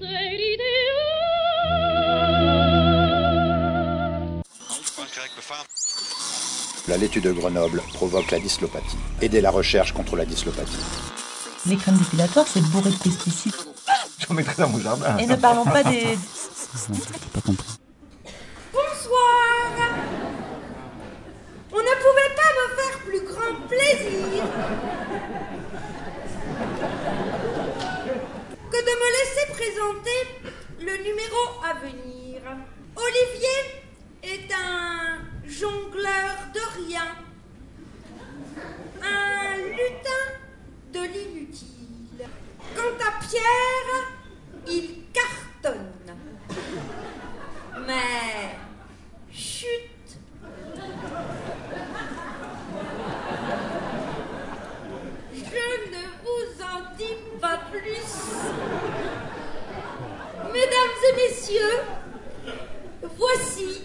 C'est 0.00 0.30
l'idéal. 0.36 0.84
La 6.86 6.96
laitue 6.96 7.20
de 7.20 7.32
Grenoble 7.32 7.82
provoque 7.94 8.30
la 8.30 8.38
dyslopathie. 8.38 8.98
Aidez 9.20 9.40
la 9.40 9.50
recherche 9.50 9.92
contre 9.92 10.14
la 10.14 10.24
dyslopathie. 10.24 10.78
Les 11.66 11.76
crèmes 11.76 11.98
dépilatoires, 11.98 12.46
c'est 12.46 12.62
bourré 12.70 12.90
de 12.90 12.96
pesticides. 12.96 13.52
J'en 14.20 14.34
mettrai 14.34 14.62
dans 14.62 14.68
mon 14.68 14.78
jardin. 14.78 15.16
Et 15.18 15.26
ne 15.26 15.34
parlons 15.34 15.64
pas 15.64 15.82
des... 15.82 16.16
Bonsoir 16.74 16.90
On 21.70 21.76
ne 21.76 21.94
pouvait 22.02 22.34
pas 22.34 22.50
me 22.58 22.66
faire 22.74 22.98
plus 23.06 23.20
grand 23.20 23.54
plaisir 23.68 24.42
que 28.72 28.80
de 28.80 28.94
me 29.00 29.08
laisser 29.12 29.46
présenter 29.52 30.20
le 30.80 30.94
numéro 31.04 31.42
à 31.62 31.74
venir. 31.74 32.42
Olivier 32.96 33.62
est 34.24 34.52
un 34.52 35.20
jongleur 35.46 36.34
de 36.54 36.62
rien, 36.88 37.08
un 39.00 39.56
lutin 39.58 40.24
de 40.92 41.02
l'inutile. 41.02 42.26
Quant 42.74 42.96
à 42.98 43.10
Pierre, 43.24 43.94
il 44.66 45.04
cartonne. 45.12 45.93
Mais 47.86 48.56
chut 49.32 49.90
Je 55.34 55.40
ne 55.90 56.04
vous 56.22 56.62
en 56.62 56.96
dis 56.96 57.16
pas 57.40 57.58
plus. 57.70 58.08
Mesdames 60.52 60.98
et 61.10 61.16
messieurs, 61.16 61.80
voici 63.18 63.84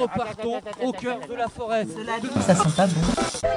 Repartons 0.00 0.60
au 0.82 0.92
cœur 0.92 1.18
de 1.28 1.34
la 1.34 1.48
forêt. 1.48 1.86
Ça 2.46 2.54
sent 2.54 2.70
pas 2.76 2.86
bon. 2.86 3.00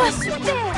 Oh, 0.00 0.10
super 0.22 0.77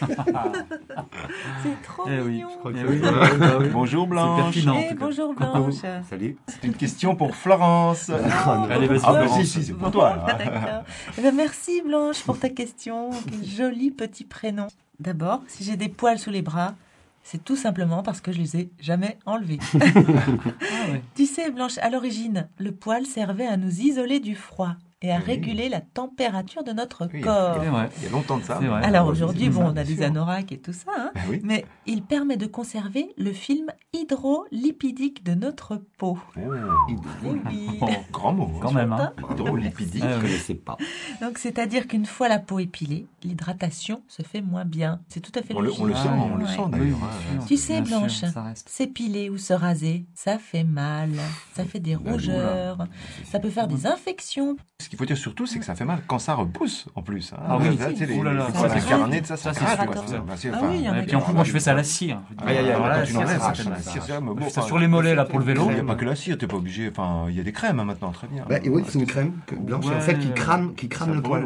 C'est 0.00 1.82
trop 1.82 2.04
Eh 2.08 2.20
oui, 2.20 2.32
mignon. 2.32 2.48
je 2.52 2.56
crois 2.58 2.72
que 2.72 2.78
Eh 2.80 2.84
oui. 2.84 3.00
Ah 3.04 3.58
oui. 3.60 3.68
Bonjour 3.72 4.06
Blanche. 4.06 4.56
Eh, 4.56 4.94
bonjour 4.94 5.34
Coucou. 5.34 5.40
Blanche. 5.40 5.74
Salut. 6.08 6.36
C'est 6.46 6.64
une 6.64 6.74
question 6.74 7.14
pour 7.16 7.34
Florence. 7.34 8.10
Ah, 8.42 8.56
non. 8.56 8.74
Allez, 8.74 8.86
vas-y. 8.86 9.00
Ah, 9.04 9.12
bah, 9.12 9.20
Florence. 9.26 9.40
si, 9.40 9.46
si, 9.46 9.64
c'est 9.64 9.74
pour 9.74 9.90
toi. 9.90 10.26
Eh 11.18 11.22
ben, 11.22 11.34
merci 11.34 11.82
Blanche 11.82 12.22
pour 12.22 12.38
ta 12.38 12.48
question. 12.48 13.10
Quel 13.28 13.44
joli 13.44 13.90
petit 13.90 14.24
prénom. 14.24 14.66
D'abord, 14.98 15.42
si 15.46 15.64
j'ai 15.64 15.76
des 15.76 15.88
poils 15.88 16.18
sous 16.18 16.30
les 16.30 16.42
bras, 16.42 16.74
c'est 17.22 17.42
tout 17.44 17.56
simplement 17.56 18.02
parce 18.02 18.20
que 18.20 18.32
je 18.32 18.38
les 18.38 18.56
ai 18.56 18.70
jamais 18.80 19.18
enlevés. 19.26 19.58
Tu 21.14 21.26
sais, 21.26 21.50
Blanche, 21.50 21.78
à 21.78 21.90
l'origine, 21.90 22.48
le 22.58 22.72
poil 22.72 23.04
servait 23.06 23.46
à 23.46 23.56
nous 23.56 23.80
isoler 23.80 24.20
du 24.20 24.34
froid 24.34 24.74
et 25.02 25.10
à 25.12 25.18
réguler 25.18 25.68
la 25.68 25.80
température 25.80 26.62
de 26.62 26.72
notre 26.72 27.06
corps. 27.22 27.56
C'est 27.62 27.68
vrai. 27.68 27.88
Il 27.98 28.04
y 28.04 28.06
a 28.06 28.10
longtemps 28.10 28.36
de 28.38 28.42
ça. 28.44 28.54
Vrai. 28.56 28.84
Alors 28.84 29.06
aujourd'hui, 29.06 29.48
bon, 29.48 29.64
on 29.72 29.76
a 29.76 29.84
des 29.84 30.02
anoraks 30.02 30.52
et 30.52 30.58
tout 30.58 30.72
ça, 30.74 30.90
hein, 30.98 31.10
Ben 31.14 31.20
oui. 31.30 31.40
mais 31.42 31.64
il 31.86 32.02
permet 32.02 32.36
de 32.36 32.46
conserver 32.46 33.14
le 33.16 33.32
film 33.32 33.66
hydrolipidique 33.94 35.24
de 35.24 35.34
notre 35.34 35.76
peau. 35.98 36.18
Oui. 36.36 37.38
Oh, 37.80 37.86
grand 38.12 38.32
mot. 38.32 38.50
Quand 38.60 38.72
même, 38.72 38.92
hein. 38.92 39.12
Hydrolipidique, 39.30 40.02
Merci. 40.02 40.16
je 40.16 40.20
connaissais 40.26 40.54
pas. 40.54 40.76
Donc, 41.20 41.38
c'est-à-dire 41.38 41.86
qu'une 41.88 42.06
fois 42.06 42.28
la 42.28 42.38
peau 42.38 42.58
épilée, 42.58 43.06
l'hydratation 43.22 44.02
se 44.08 44.22
fait 44.22 44.40
moins 44.42 44.64
bien. 44.64 45.00
C'est 45.08 45.20
tout 45.20 45.32
à 45.38 45.42
fait 45.42 45.54
On 45.54 45.60
le, 45.60 45.72
on 45.78 45.84
le 45.84 45.94
sent, 45.94 46.08
on 46.08 46.36
le 46.36 46.44
Ouais. 46.44 46.50
sent 46.50 46.62
d'ailleurs. 46.70 46.98
hein. 47.02 47.44
Tu 47.46 47.56
sais, 47.56 47.80
Bien 47.80 48.00
Blanche, 48.00 48.22
s'épiler 48.66 49.30
ou 49.30 49.38
se 49.38 49.52
raser, 49.52 50.04
ça 50.14 50.38
fait 50.38 50.64
mal, 50.64 51.10
ça 51.54 51.64
fait 51.64 51.80
des 51.80 51.96
Bah, 51.96 52.12
rougeurs, 52.12 52.86
ça 53.24 53.38
peut 53.40 53.50
faire 53.50 53.66
des 53.68 53.86
infections. 53.86 54.56
Ce 54.80 54.88
qu'il 54.90 54.98
faut 54.98 55.04
dire 55.04 55.16
surtout, 55.16 55.46
c'est 55.46 55.60
que 55.60 55.64
ça 55.64 55.76
fait 55.76 55.84
mal 55.84 56.00
quand 56.08 56.18
ça 56.18 56.34
repousse 56.34 56.86
en 56.96 57.02
plus. 57.02 57.32
hein. 57.32 57.40
Ah 57.48 57.58
oui. 57.60 57.78
Les, 57.78 58.18
Oh 58.18 58.24
là 58.24 58.32
là, 58.32 58.48
les 58.48 58.54
ça, 58.58 58.68
c'est 58.68 58.74
de 58.74 58.80
sûr. 58.80 59.24
ça, 59.24 59.36
ça, 59.36 59.52
c'est 59.54 59.64
craque, 59.64 59.88
Ah 60.52 60.98
Et 60.98 61.02
puis 61.06 61.14
en 61.14 61.20
plus, 61.20 61.32
moi, 61.32 61.44
je 61.44 61.52
fais 61.52 61.60
ça 61.60 61.70
à 61.70 61.74
la 61.74 61.84
cire. 61.84 62.20
Tu 62.36 63.12
cire, 63.12 64.02
ça 64.02 64.20
c'est 64.48 64.62
sur 64.62 64.80
les 64.80 64.88
mollets, 64.88 65.14
là, 65.14 65.24
pour 65.24 65.38
le 65.38 65.44
vélo. 65.44 65.68
Il 65.70 65.74
n'y 65.74 65.80
a 65.80 65.84
pas 65.84 65.94
que 65.94 66.04
la 66.04 66.16
cire, 66.16 66.36
t'es 66.36 66.48
pas 66.48 66.56
obligé. 66.56 66.90
Enfin, 66.90 67.26
il 67.28 67.36
y 67.36 67.40
a 67.40 67.44
des 67.44 67.52
crèmes 67.52 67.78
hein, 67.78 67.84
maintenant, 67.84 68.10
très 68.10 68.26
bien. 68.26 68.44
Bah, 68.48 68.56
oui, 68.66 68.82
c'est 68.88 68.98
une 68.98 69.06
crème 69.06 69.32
blanche, 69.60 69.86
en 69.86 70.00
fait, 70.00 70.18
qui 70.18 70.32
crame, 70.32 70.74
qui 70.74 70.88
crame 70.88 71.10
Ça 71.10 71.14
le 71.14 71.22
poil. 71.22 71.44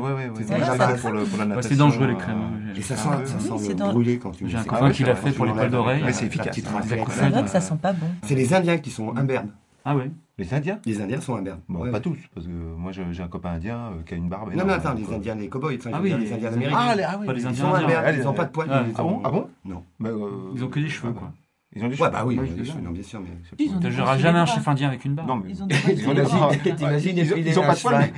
C'est 1.60 1.68
c'est 1.68 1.76
dangereux, 1.76 2.06
les 2.06 2.14
euh, 2.14 2.16
crèmes. 2.16 2.72
Et 2.74 2.80
ça 2.82 2.94
ah, 2.98 3.26
sent, 3.26 3.48
c'est 3.58 3.78
le 3.78 3.92
brûlé 3.92 4.18
quand 4.18 4.30
tu 4.30 4.48
J'ai 4.48 4.56
un 4.56 4.62
c'est 4.62 4.68
copain 4.68 4.90
qui 4.90 5.04
l'a 5.04 5.16
fait 5.16 5.32
pour 5.32 5.44
les 5.44 5.52
poils 5.52 5.70
d'oreille. 5.70 6.02
Ouais, 6.02 6.12
c'est 6.12 6.26
efficace. 6.26 6.58
hein. 6.58 6.80
C'est 7.10 7.28
vrai 7.28 7.42
que 7.42 7.50
ça 7.50 7.60
sent 7.60 7.76
pas 7.80 7.92
bon. 7.92 8.06
C'est 8.22 8.34
les 8.34 8.54
Indiens 8.54 8.78
qui 8.78 8.90
sont 8.90 9.14
imberbes. 9.16 9.50
Ah 9.84 9.94
oui 9.96 10.04
Les 10.38 10.54
Indiens 10.54 10.78
Les 10.86 11.00
Indiens 11.00 11.20
sont 11.20 11.36
imberbes. 11.36 11.60
Bon, 11.68 11.80
Ouais, 11.80 11.90
pas 11.90 11.98
ouais. 11.98 12.02
tous, 12.02 12.18
parce 12.34 12.46
que 12.46 12.50
moi 12.52 12.90
j'ai 12.92 13.22
un 13.22 13.28
copain 13.28 13.50
indien 13.50 13.78
euh, 13.92 14.02
qui 14.06 14.14
a 14.14 14.16
une 14.16 14.28
barbe. 14.28 14.54
Non, 14.54 14.64
mais 14.64 14.72
attends, 14.72 14.94
les 14.94 15.12
Indiens, 15.12 15.34
les 15.34 15.48
cowboys, 15.48 15.78
Ah 15.92 15.98
oui, 16.00 16.08
dire, 16.08 16.18
les- 16.18 16.24
les 16.26 16.32
Indiens 16.32 16.50
d'Amérique. 16.50 16.76
Ah, 16.78 16.94
les- 16.96 17.02
ah 17.02 17.16
oui, 17.20 17.26
Pas 17.26 17.32
les 17.34 17.42
Ils 17.42 17.46
Indiens 17.46 17.64
sont 17.64 17.74
imberbes, 17.74 18.14
ils 18.18 18.24
n'ont 18.24 18.32
pas 18.32 18.44
de 18.46 18.50
poils. 18.50 18.68
Ah, 18.70 18.84
ah 18.96 19.02
bon 19.02 19.20
Ah 19.24 19.30
bon 19.30 19.48
Non. 19.64 19.84
Bah, 20.00 20.08
euh, 20.10 20.52
Ils 20.54 20.64
ont 20.64 20.68
que 20.68 20.80
des 20.80 20.88
cheveux, 20.88 21.12
quoi. 21.12 21.32
Ils 21.76 21.82
ont 21.84 21.88
des 21.88 21.94
Ouais, 21.94 21.98
cheveux. 21.98 22.10
bah 22.10 22.24
oui, 22.24 22.38
Ouais, 22.38 22.46
ils 22.46 22.52
ont 22.52 22.56
des 22.56 22.64
cheveux, 22.64 22.80
non, 22.80 22.90
bien 22.92 23.02
sûr, 23.02 23.20
mais. 23.20 23.28
Ils 23.58 23.74
ont 23.74 24.16
jamais 24.16 24.38
un 24.38 24.46
chef 24.46 24.66
indien 24.68 24.88
avec 24.88 25.04
une 25.04 25.14
barbe. 25.14 25.28
Non, 25.28 25.36
mais 25.36 25.50
Ils 25.50 25.62
ont 25.62 25.66
des 25.66 25.74
ils 25.74 26.08
ont 26.08 26.14
pas 26.14 26.14
de 26.14 27.80
poils, 27.80 28.10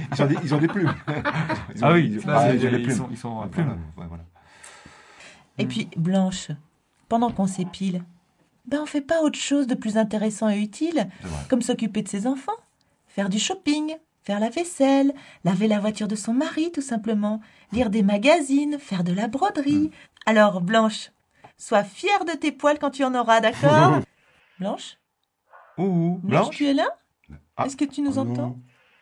ils 0.44 0.55
ont 0.55 0.59
des- 0.59 0.68
plumes. 0.68 0.94
Ah 1.83 1.92
oui, 1.92 2.11
ils 2.12 2.18
ont- 2.18 2.22
ça, 2.22 2.26
bah, 2.26 2.55
ils 2.55 2.66
ont 2.66 2.70
des 2.70 2.76
ils 2.76 2.83
plumes. 2.85 2.96
sont- 2.96 3.09
ils 3.11 3.16
sont 3.16 3.40
à 3.40 3.44
Ouais, 3.44 3.48
plumes. 3.50 3.76
ouais. 3.98 4.05
Et 5.59 5.66
puis, 5.66 5.88
Blanche, 5.96 6.50
pendant 7.09 7.31
qu'on 7.31 7.46
s'épile, 7.46 8.02
ben 8.66 8.81
on 8.83 8.87
fait 8.87 9.00
pas 9.00 9.22
autre 9.22 9.38
chose 9.38 9.66
de 9.66 9.74
plus 9.74 9.96
intéressant 9.96 10.48
et 10.48 10.59
utile, 10.59 11.09
comme 11.48 11.62
s'occuper 11.62 12.02
de 12.02 12.09
ses 12.09 12.26
enfants, 12.26 12.52
faire 13.07 13.29
du 13.29 13.38
shopping, 13.38 13.96
faire 14.22 14.40
la 14.40 14.50
vaisselle, 14.50 15.12
laver 15.44 15.68
la 15.68 15.79
voiture 15.81 16.09
de 16.09 16.16
son 16.16 16.33
mari 16.35 16.72
tout 16.72 16.81
simplement, 16.83 17.40
lire 17.72 17.90
des 17.90 18.02
magazines, 18.02 18.79
faire 18.79 19.05
de 19.05 19.12
la 19.12 19.29
broderie. 19.29 19.90
Alors, 20.26 20.61
Blanche, 20.61 21.11
sois 21.57 21.85
fière 21.85 22.24
de 22.24 22.33
tes 22.33 22.50
poils 22.52 22.79
quand 22.79 22.90
tu 22.90 23.05
en 23.05 23.14
auras, 23.14 23.40
d'accord 23.40 24.00
Blanche 24.59 24.96
Ouh, 25.79 26.18
Blanche, 26.22 26.42
Blanche 26.46 26.57
tu 26.57 26.66
es 26.66 26.74
là 26.74 26.88
Ah. 27.57 27.66
Est-ce 27.66 27.76
que 27.76 27.85
tu 27.85 28.00
nous 28.02 28.18
entends 28.18 28.57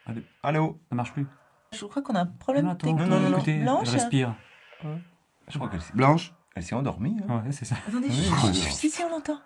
non. 0.07 0.15
Allô 0.43 0.79
Ça 0.91 0.95
marche 0.95 1.13
plus. 1.13 1.27
Je 1.73 1.85
crois 1.87 2.03
qu'on 2.03 2.15
a 2.15 2.21
un 2.21 2.27
problème 2.27 2.67
Non, 2.67 2.73
attends, 2.73 2.89
technique. 2.89 3.09
non, 3.09 3.21
non, 3.21 3.31
non. 3.31 3.37
Écoutez, 3.39 3.59
Blanche 3.61 3.89
elle 3.89 3.95
respire. 4.01 4.35
Je 5.49 5.57
crois 5.59 5.69
qu'elle 5.71 5.81
s'est- 5.81 5.93
Blanche 5.95 6.33
elle 6.55 6.63
s'est 6.63 6.75
endormie. 6.75 7.17
hein. 7.29 7.43
Ouais, 7.45 7.53
c'est 7.53 7.65
ça. 7.65 7.77
Attendez, 7.89 8.09
Oui, 8.09 8.55
chut, 8.55 8.73
si, 8.73 8.91
si, 8.91 9.03
on 9.03 9.09
l'entend. 9.11 9.41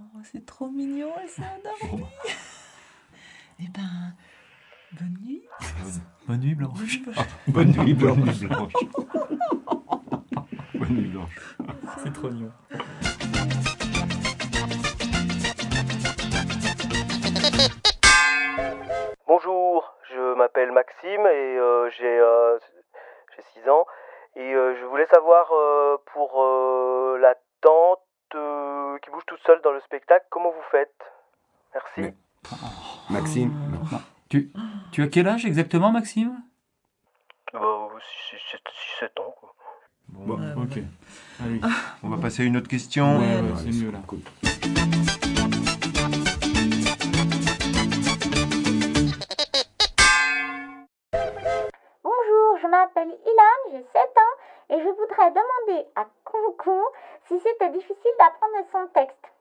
Oh, 0.00 0.18
c'est 0.24 0.44
trop 0.46 0.68
mignon, 0.70 1.10
elle 1.20 1.28
s'est 1.28 1.42
endormie. 1.42 2.04
Eh 3.60 3.68
ben, 3.68 4.14
bonne 4.98 5.16
nuit. 5.22 5.42
Bonne 6.26 6.40
nuit, 6.40 6.54
Blanche. 6.54 6.98
Bonne 7.48 7.70
nuit, 7.72 7.94
Blanche. 7.94 8.18
Bonne 10.74 10.90
nuit, 10.90 11.08
Blanche. 11.08 11.56
C'est 12.02 12.12
trop 12.12 12.30
mignon. 12.30 12.50
Bonjour, 19.26 19.94
je 20.12 20.34
m'appelle 20.36 20.72
Maxime 20.72 21.26
et 21.26 21.58
euh, 21.58 21.90
j'ai 21.98 22.18
euh, 22.18 22.58
j'ai 23.54 23.62
6 23.62 23.68
ans 23.68 23.86
et 24.36 24.54
euh, 24.54 24.74
je 24.80 24.86
voulais 24.86 25.06
savoir 25.06 25.50
euh, 25.52 25.96
pour 26.12 26.42
euh, 26.42 27.18
la 27.20 27.34
tante 27.60 28.00
euh, 28.34 28.98
qui 28.98 29.10
bouge 29.10 29.24
toute 29.26 29.40
seule 29.46 29.60
dans 29.62 29.72
le 29.72 29.80
spectacle, 29.80 30.26
comment 30.30 30.50
vous 30.50 30.70
faites? 30.70 30.94
Merci. 31.74 32.14
Maxime. 33.10 33.52
Tu, 34.28 34.50
tu 34.92 35.02
as 35.02 35.08
quel 35.08 35.28
âge 35.28 35.44
exactement, 35.44 35.90
Maxime? 35.90 36.40
Bah, 37.52 37.88
7 39.00 39.20
ans. 39.20 39.34
Quoi. 39.38 39.54
Bon, 40.08 40.34
ok. 40.62 40.78
Allez. 41.42 41.60
On 42.02 42.08
va 42.08 42.16
passer 42.16 42.42
à 42.42 42.46
une 42.46 42.56
autre 42.56 42.68
question. 42.68 43.18
Ouais, 43.18 43.40
ouais, 43.40 43.56
c'est 43.56 43.84
mieux 43.84 43.90
là. 43.90 43.98
Bonjour, 44.06 44.51
m'appelle 52.94 53.18
Ilan, 53.26 53.70
j'ai 53.70 53.82
7 53.92 54.02
ans 54.02 54.74
et 54.74 54.80
je 54.80 54.88
voudrais 54.88 55.30
demander 55.30 55.86
à 55.96 56.06
Concon 56.24 56.82
si 57.26 57.38
c'était 57.40 57.70
difficile 57.70 58.12
d'apprendre 58.18 58.66
son 58.70 58.86
texte. 58.88 59.31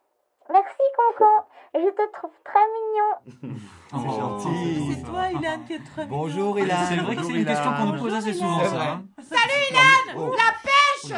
Merci 0.49 0.83
Concon, 0.97 1.31
je 1.75 1.89
te 1.91 2.11
trouve 2.17 2.31
très 2.43 2.65
mignon. 2.75 3.59
C'est 3.91 4.19
gentil. 4.19 4.93
C'est 4.95 5.03
toi, 5.03 5.29
Ilan, 5.31 5.59
qui 5.65 5.73
est 5.73 5.83
très 5.93 6.05
Bonjour, 6.05 6.55
mignon. 6.55 6.67
Ilan. 6.67 6.85
C'est 6.89 6.95
vrai 6.97 7.15
que 7.15 7.23
c'est 7.23 7.31
une 7.33 7.45
question 7.45 7.71
qu'on 7.73 7.85
nous 7.85 7.99
pose 8.01 8.13
assez 8.13 8.33
souvent, 8.33 8.59
C'est 8.63 8.69
ça. 8.69 8.81
hein. 8.81 9.03
Salut 9.19 9.61
Ilan. 9.69 10.31
La 10.31 10.53
pêche. 10.63 11.13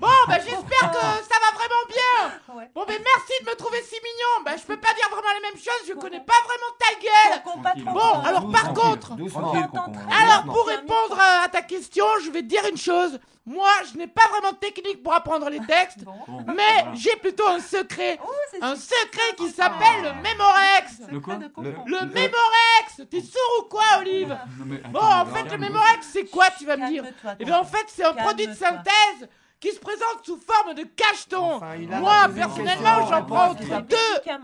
Bon, 0.00 0.08
bah 0.28 0.34
j'espère 0.38 0.90
que 0.90 0.98
ça 0.98 1.36
va 1.40 1.56
vraiment 1.56 1.84
bien. 1.88 2.66
Bon, 2.74 2.84
ben 2.86 3.00
merci 3.02 3.44
de 3.44 3.50
me 3.50 3.54
trouver 3.56 3.80
si 3.82 3.94
mignon. 3.94 4.44
Bah 4.44 4.52
je 4.56 4.62
peux 4.64 4.76
pas 4.76 4.92
dire 4.94 5.08
vraiment 5.10 5.32
la 5.32 5.48
même 5.48 5.58
chose, 5.58 5.86
je 5.88 5.94
connais 5.94 6.20
pas 6.20 6.34
vraiment 6.44 6.72
ta 6.78 6.92
gueule. 7.00 7.84
Bon, 7.94 8.20
alors 8.28 8.50
par 8.50 8.74
contre, 8.74 9.12
alors 9.12 10.44
pour 10.44 10.66
répondre 10.66 11.18
à 11.44 11.48
ta 11.48 11.62
question, 11.62 12.04
je 12.24 12.30
vais 12.30 12.42
te 12.42 12.46
dire 12.48 12.62
une 12.68 12.76
chose. 12.76 13.18
Moi, 13.44 13.68
je 13.92 13.98
n'ai 13.98 14.06
pas 14.06 14.28
vraiment 14.28 14.52
de 14.52 14.56
technique 14.58 15.02
pour 15.02 15.12
apprendre 15.12 15.48
les 15.50 15.58
textes, 15.60 15.98
mais 16.46 16.84
j'ai 16.94 17.16
plutôt 17.16 17.46
un 17.48 17.58
secret. 17.58 18.18
Un 18.60 18.76
secret 18.76 19.34
qui 19.36 19.48
s'appelle 19.50 20.02
le 20.02 20.12
Mémorex. 20.22 21.10
Le 21.10 21.18
quoi 21.18 21.38
Le 21.86 22.06
Mémorex. 22.06 23.02
T'es 23.10 23.20
sourd 23.20 23.60
ou 23.60 23.68
quoi, 23.68 23.82
Olive 23.98 24.38
Non, 24.58 24.76
Bon, 24.90 25.00
en 25.00 25.26
fait, 25.26 25.42
le 25.42 25.48
calme. 25.50 25.60
Mémorex, 25.62 26.06
c'est 26.12 26.26
quoi, 26.26 26.46
tu 26.56 26.66
vas 26.66 26.76
me 26.76 26.86
dire 26.88 27.04
Eh 27.40 27.44
bien, 27.44 27.58
en 27.58 27.64
fait, 27.64 27.84
c'est 27.88 28.04
un 28.04 28.12
produit 28.12 28.46
de 28.46 28.54
synthèse 28.54 29.28
qui 29.58 29.70
se 29.72 29.78
présente 29.80 30.24
sous 30.24 30.38
forme 30.38 30.74
de 30.74 30.84
cacheton. 30.84 31.60
Moi, 31.88 32.28
personnellement, 32.34 33.06
j'en 33.08 33.24
prends 33.24 33.50
entre 33.50 33.82
2 33.82 33.96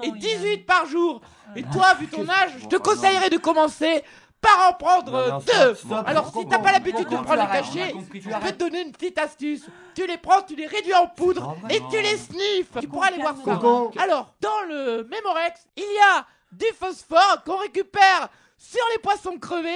et 0.02 0.11
18 0.11 0.58
par 0.66 0.87
jour. 0.87 1.20
Et 1.56 1.62
toi, 1.62 1.94
vu 1.94 2.08
ton 2.08 2.28
âge, 2.28 2.50
je 2.62 2.66
te 2.66 2.76
conseillerais 2.76 3.30
de 3.30 3.38
commencer 3.38 4.02
par 4.40 4.70
en 4.70 4.72
prendre 4.74 5.40
deux. 5.44 5.77
Alors, 6.07 6.33
si 6.33 6.46
t'as 6.48 6.59
pas 6.59 6.72
l'habitude 6.72 7.09
de 7.09 7.16
prendre 7.16 7.35
les 7.35 7.46
cachets, 7.46 7.94
je 8.14 8.29
peux 8.31 8.53
te 8.53 8.59
donner 8.59 8.83
une 8.83 8.92
petite 8.92 9.18
astuce. 9.18 9.66
Tu 9.94 10.07
les 10.07 10.18
prends, 10.18 10.42
tu 10.42 10.55
les 10.55 10.66
réduis 10.66 10.94
en 10.94 11.07
poudre 11.09 11.57
et 11.70 11.81
tu 11.90 12.01
les 12.01 12.16
sniffes. 12.16 12.79
Tu 12.81 12.88
pourras 12.88 13.09
aller 13.09 13.20
voir 13.20 13.35
ça. 13.44 13.61
Alors, 14.03 14.35
dans 14.40 14.62
le 14.68 15.05
Mémorex, 15.11 15.66
il 15.77 15.83
y 15.83 16.16
a 16.16 16.27
du 16.53 16.66
phosphore 16.79 17.42
qu'on 17.44 17.59
récupère 17.59 18.29
sur 18.61 18.83
les 18.92 18.98
poissons 19.01 19.38
crevés, 19.38 19.70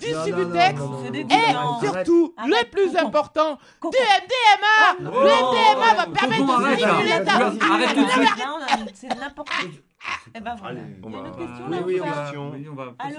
du 0.00 0.12
Non, 0.12 0.24
Subutex 0.24 0.80
non, 0.80 0.88
non, 0.88 1.00
non, 1.00 1.80
et 1.80 1.86
surtout, 1.86 2.34
le 2.38 2.68
plus 2.70 2.96
important, 2.96 3.56
du 3.82 3.88
MDMA. 3.88 5.10
Le 5.10 5.10
MDMA 5.10 5.94
va 5.94 6.06
permettre 6.06 6.46
Tonton, 6.46 6.58
de 6.58 6.64
arrête, 6.64 6.78
stimuler 6.80 7.24
ta... 7.24 7.32
Arrête 7.34 7.94
tout 7.94 7.94
de 7.94 8.00
Non, 8.00 8.58
mais 8.84 8.92
suite. 8.94 9.12
arrête. 9.12 9.85
Eh 10.34 10.40
ben 10.40 10.54
voilà. 10.56 10.80
on 11.02 11.10
va. 11.10 11.30
question, 11.30 11.66
oui, 11.68 11.76
là, 11.76 11.82
oui, 11.86 12.00
ou 12.00 12.02
on 12.02 12.10
va. 12.10 12.32
Oui, 12.52 12.68
on 12.68 12.74
va 12.74 12.92
passer 12.92 13.16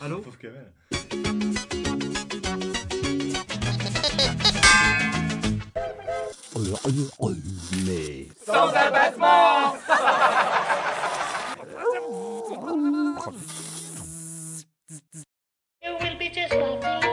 Allô. 0.00 0.24
Mais. 7.86 8.28
Sans 8.46 8.68
abattement 8.68 9.74
You 15.82 15.96
will 16.00 16.16
be 16.18 16.28
just 16.28 16.54
laughing. 16.54 17.02
And 17.04 17.11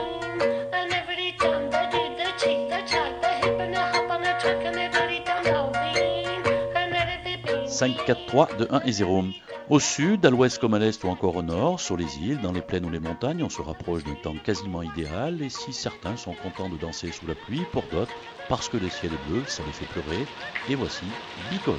5-4-3 7.80 8.58
de 8.58 8.68
1 8.70 8.82
et 8.84 8.92
0. 8.92 9.24
Au 9.70 9.80
sud, 9.80 10.26
à 10.26 10.30
l'ouest 10.30 10.58
comme 10.58 10.74
à 10.74 10.78
l'est 10.78 11.02
ou 11.02 11.08
encore 11.08 11.36
au 11.36 11.42
nord, 11.42 11.80
sur 11.80 11.96
les 11.96 12.18
îles, 12.18 12.38
dans 12.42 12.52
les 12.52 12.60
plaines 12.60 12.84
ou 12.84 12.90
les 12.90 13.00
montagnes, 13.00 13.42
on 13.42 13.48
se 13.48 13.62
rapproche 13.62 14.04
d'un 14.04 14.16
temps 14.22 14.34
quasiment 14.44 14.82
idéal 14.82 15.40
et 15.40 15.48
si 15.48 15.72
certains 15.72 16.16
sont 16.18 16.34
contents 16.34 16.68
de 16.68 16.76
danser 16.76 17.10
sous 17.10 17.26
la 17.26 17.34
pluie, 17.34 17.62
pour 17.72 17.84
d'autres, 17.84 18.12
parce 18.50 18.68
que 18.68 18.76
le 18.76 18.90
ciel 18.90 19.12
est 19.14 19.30
bleu, 19.30 19.42
ça 19.46 19.62
les 19.64 19.72
fait 19.72 19.86
pleurer. 19.86 20.26
Et 20.68 20.74
voici 20.74 21.06
Because. 21.50 21.78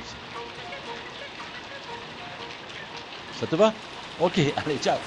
Ça 3.39 3.45
te 3.45 3.55
va? 3.55 3.71
Ok, 4.19 4.39
allez, 4.65 4.77
ciao. 4.77 4.97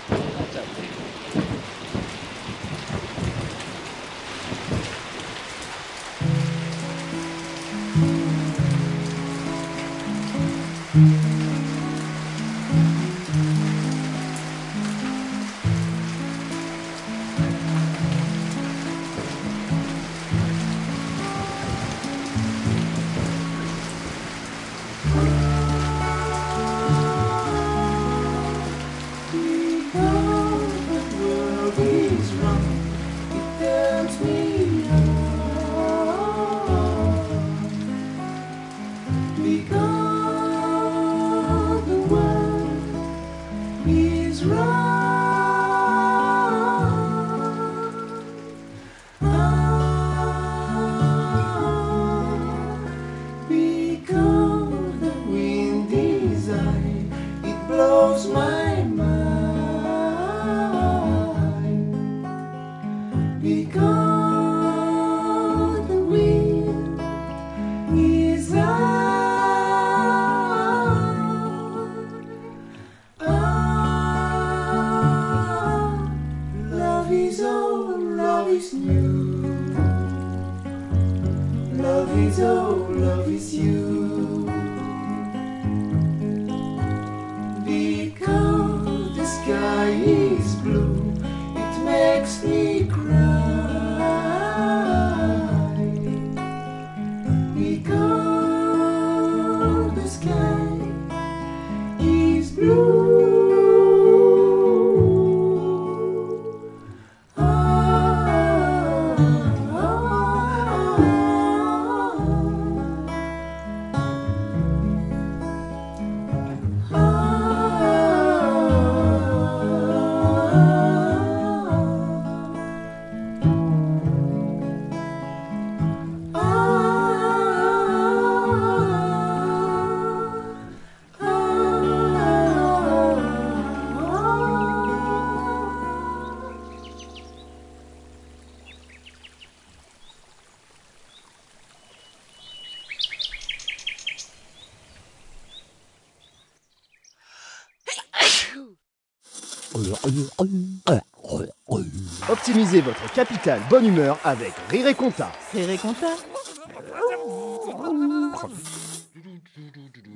Optimisez 152.28 152.80
votre 152.80 153.12
capitale 153.12 153.60
bonne 153.68 153.86
humeur 153.86 154.18
avec 154.22 154.52
Rire 154.70 154.86
et 154.86 154.94
Compta. 154.94 155.32
Rire 155.52 155.70
et 155.70 155.78
Compta 155.78 156.06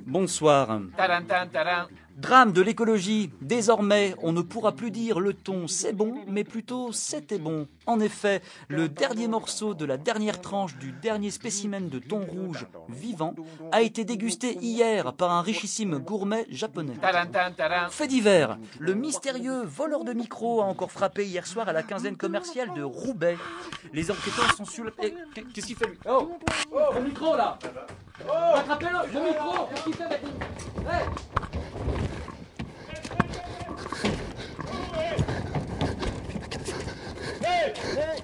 Bonsoir. 0.07 0.79
Tadam, 0.95 1.25
tadam, 1.25 1.49
tadam. 1.49 1.87
Drame 2.19 2.51
de 2.51 2.61
l'écologie. 2.61 3.31
Désormais, 3.41 4.13
on 4.21 4.33
ne 4.33 4.41
pourra 4.41 4.73
plus 4.73 4.91
dire 4.91 5.21
le 5.21 5.33
ton 5.33 5.67
c'est 5.67 5.93
bon, 5.93 6.15
mais 6.27 6.43
plutôt 6.43 6.91
c'était 6.91 7.37
bon. 7.39 7.65
En 7.85 8.01
effet, 8.01 8.41
le 8.67 8.89
dernier 8.89 9.29
morceau 9.29 9.73
de 9.73 9.85
la 9.85 9.95
dernière 9.95 10.41
tranche 10.41 10.75
du 10.77 10.91
dernier 10.91 11.31
spécimen 11.31 11.87
de 11.87 11.97
thon 11.97 12.25
rouge 12.25 12.67
vivant 12.89 13.35
a 13.71 13.81
été 13.81 14.03
dégusté 14.03 14.57
hier 14.61 15.13
par 15.13 15.31
un 15.31 15.41
richissime 15.41 15.97
gourmet 15.99 16.45
japonais. 16.49 16.95
Fait 17.89 18.07
divers, 18.07 18.57
le 18.79 18.95
mystérieux 18.95 19.63
voleur 19.63 20.03
de 20.03 20.11
micro 20.11 20.61
a 20.61 20.65
encore 20.65 20.91
frappé 20.91 21.25
hier 21.25 21.47
soir 21.47 21.69
à 21.69 21.73
la 21.73 21.83
quinzaine 21.83 22.17
commerciale 22.17 22.73
de 22.75 22.83
Roubaix. 22.83 23.37
Les 23.93 24.11
enquêteurs 24.11 24.53
sont 24.55 24.65
sur 24.65 24.83
le... 24.83 24.93
Eh, 25.01 25.13
Qu'est-ce 25.53 25.67
qu'il 25.67 25.75
fait 25.77 25.87
lui? 25.87 25.97
Oh 26.07 26.37
Oh 26.71 26.93
Le 26.95 27.01
micro 27.01 27.35
là 27.37 27.57
Attrapez-le 28.55 29.13
Le 29.13 29.25
micro 29.25 29.69
Hey! 34.01 35.19
Hey! 37.41 38.23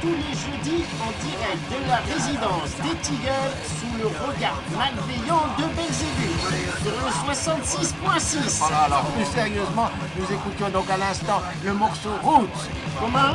Tous 0.00 0.08
les 0.08 0.34
jeudis 0.36 0.84
en 1.00 1.10
direct 1.24 1.62
de 1.70 1.88
la 1.88 1.96
résidence 1.96 2.70
des 2.82 2.96
Tigers 2.98 3.52
sous 3.78 3.98
le 3.98 4.06
regard 4.06 4.60
malveillant 4.76 5.46
de 5.58 5.64
Belzébuth 5.74 6.82
sur 6.82 6.92
le 6.92 7.34
66.6. 7.34 8.58
Voilà, 8.58 8.78
alors 8.84 9.04
plus 9.06 9.24
sérieusement, 9.24 9.90
nous 10.18 10.24
écoutions 10.24 10.68
donc 10.68 10.90
à 10.90 10.96
l'instant 10.96 11.40
le 11.64 11.72
morceau 11.72 12.10
Roots. 12.22 12.48
Comment? 13.00 13.34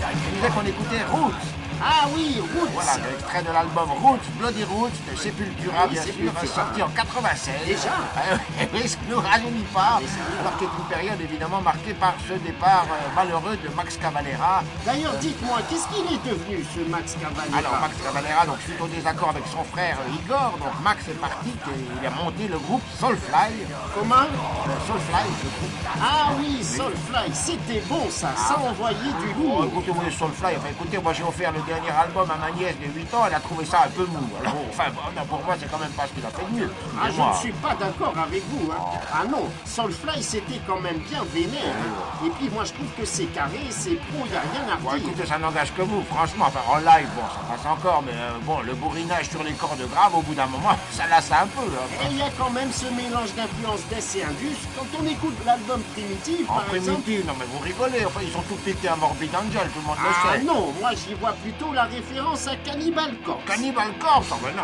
Je 0.00 0.36
disais 0.36 0.48
qu'on 0.48 0.66
écoutait 0.66 1.04
Roots. 1.10 1.34
Ah 1.82 2.06
oui, 2.14 2.36
Roots. 2.40 2.68
Voilà, 2.74 2.92
l'extrait 3.08 3.42
de 3.42 3.52
l'album 3.52 3.90
Roots, 4.02 4.20
Bloody 4.38 4.64
Roots 4.64 4.90
de 5.10 5.16
Sepultura, 5.16 5.86
Oui, 5.86 5.92
bien 5.92 6.02
sûr, 6.02 6.48
sorti 6.54 6.82
en 6.82 6.88
96. 6.88 7.54
Déjà? 7.66 7.88
Ah 8.16 8.36
oui, 8.74 8.80
nous 9.10 9.20
rajeunit 9.20 9.66
pas. 9.74 10.00
Alors 10.40 10.56
que 10.58 10.64
une 10.64 10.84
période 10.88 11.20
évidemment 11.20 11.60
marquée 11.60 11.94
par 11.94 12.14
ce 12.26 12.34
départ 12.34 12.86
euh, 12.90 13.14
malheureux 13.16 13.56
de 13.56 13.68
Max 13.74 13.96
Cavalera. 13.96 14.62
D'ailleurs, 14.86 15.12
dites-moi, 15.20 15.58
qu'est-ce 15.68 15.88
qu'il 15.88 16.04
est 16.14 16.22
devenu 16.24 16.64
ce 16.74 16.80
Max 16.88 17.14
Cavalera 17.20 17.58
Alors 17.58 17.80
Max 17.80 17.94
Cavalera, 18.02 18.46
donc 18.46 18.58
suite 18.64 18.80
au 18.80 18.86
désaccord 18.86 19.30
avec 19.30 19.44
son 19.46 19.64
frère 19.64 19.96
euh, 20.06 20.14
Igor, 20.24 20.54
donc 20.58 20.72
Max 20.82 21.08
est 21.08 21.20
parti 21.20 21.48
et 21.50 21.80
il 22.00 22.06
a 22.06 22.10
monté 22.10 22.46
le 22.48 22.58
groupe 22.58 22.82
Soulfly. 22.98 23.66
Comment 23.94 24.14
Euh, 24.30 24.78
Soulfly, 24.86 25.26
le 25.42 25.50
groupe. 25.58 25.76
Ah 26.00 26.28
oui, 26.38 26.62
Soulfly, 26.62 27.34
c'était 27.34 27.82
bon 27.88 28.08
ça, 28.10 28.30
ça 28.36 28.58
envoyait 28.58 28.96
du 29.20 29.34
Oh, 29.40 29.42
lourd. 29.42 29.64
écoutez, 29.64 29.92
moi, 29.92 30.04
Soulfly, 30.10 30.56
enfin, 30.56 30.68
écoutez, 30.70 30.98
moi 30.98 31.12
j'ai 31.12 31.22
offert 31.24 31.52
le 31.52 31.60
dernier 31.62 31.90
album 31.90 32.28
à 32.30 32.36
ma 32.36 32.50
nièce 32.52 32.76
de 32.78 32.86
8 32.86 33.14
ans, 33.14 33.24
elle 33.26 33.34
a 33.34 33.40
trouvé 33.40 33.64
ça 33.64 33.84
un 33.86 33.90
peu 33.90 34.04
mou. 34.06 34.22
Alors, 34.40 34.54
enfin, 34.70 34.84
bon, 34.94 35.24
pour 35.28 35.44
moi, 35.44 35.54
c'est 35.58 35.70
quand 35.70 35.78
même 35.78 35.90
pas 35.92 36.06
ce 36.06 36.12
qu'il 36.12 36.24
a 36.24 36.30
fait 36.30 36.44
de 36.52 36.58
mieux. 36.60 36.72
Ah, 37.00 37.06
je 37.10 37.20
ne 37.20 37.34
suis 37.34 37.52
pas 37.52 37.74
d'accord 37.74 38.14
avec 38.16 38.42
vous. 38.50 38.70
Hein. 38.70 38.99
Ah 39.12 39.24
non, 39.24 39.48
Soulfly, 39.64 40.22
c'était 40.22 40.60
quand 40.66 40.80
même 40.80 40.98
bien 41.08 41.22
vénère. 41.32 41.60
hein. 41.64 42.24
Et 42.26 42.30
puis, 42.30 42.48
moi, 42.50 42.64
je 42.64 42.72
trouve 42.72 42.88
que 42.98 43.04
c'est 43.04 43.26
carré, 43.26 43.60
c'est 43.70 43.96
pro, 43.96 44.24
il 44.26 44.30
n'y 44.30 44.36
a 44.36 44.40
rien 44.40 44.72
à 44.72 44.76
Bon, 44.76 44.90
dire. 44.90 44.98
écoutez, 44.98 45.26
ça 45.26 45.38
n'engage 45.38 45.72
que 45.74 45.82
vous, 45.82 46.02
franchement. 46.10 46.46
Enfin, 46.48 46.60
en 46.68 46.76
live, 46.78 47.08
bon, 47.16 47.22
ça 47.22 47.40
passe 47.56 47.66
encore, 47.66 48.02
mais 48.04 48.12
euh, 48.14 48.32
bon, 48.42 48.60
le 48.60 48.74
bourrinage 48.74 49.28
sur 49.30 49.42
les 49.42 49.52
cordes 49.52 49.82
graves, 49.90 50.14
au 50.14 50.22
bout 50.22 50.34
d'un 50.34 50.46
moment, 50.46 50.76
ça 50.90 51.06
lasse 51.06 51.30
un 51.32 51.46
peu. 51.46 51.62
hein. 51.62 52.04
Et 52.04 52.12
il 52.12 52.18
y 52.18 52.22
a 52.22 52.30
quand 52.38 52.50
même 52.50 52.70
ce 52.72 52.86
mélange 52.86 53.34
d'influences 53.34 53.84
death 53.88 54.16
et 54.16 54.24
indus. 54.24 54.56
Quand 54.76 54.86
on 55.02 55.06
écoute 55.06 55.36
l'album 55.44 55.80
Primitive, 55.94 56.46
En 56.50 56.54
par 56.60 56.74
exemple... 56.74 57.02
primitive, 57.02 57.26
non 57.26 57.34
mais 57.38 57.46
vous 57.52 57.58
rigolez, 57.58 58.04
enfin 58.06 58.20
ils 58.22 58.30
sont 58.32 58.42
tous 58.42 58.54
pétés 58.56 58.88
à 58.88 58.96
Morbid 58.96 59.30
Angel, 59.34 59.68
tout 59.72 59.80
le 59.80 59.86
monde 59.86 59.96
le 60.02 60.08
Ah 60.10 60.32
sait. 60.34 60.42
non, 60.44 60.72
moi 60.80 60.90
j'y 60.94 61.14
vois 61.14 61.32
plutôt 61.32 61.72
la 61.72 61.84
référence 61.84 62.46
à 62.46 62.56
Cannibal 62.56 63.14
Corpse. 63.24 63.44
Cannibal 63.46 63.88
Corpse, 63.98 64.28
oh, 64.32 64.36
mais 64.44 64.52
non, 64.52 64.62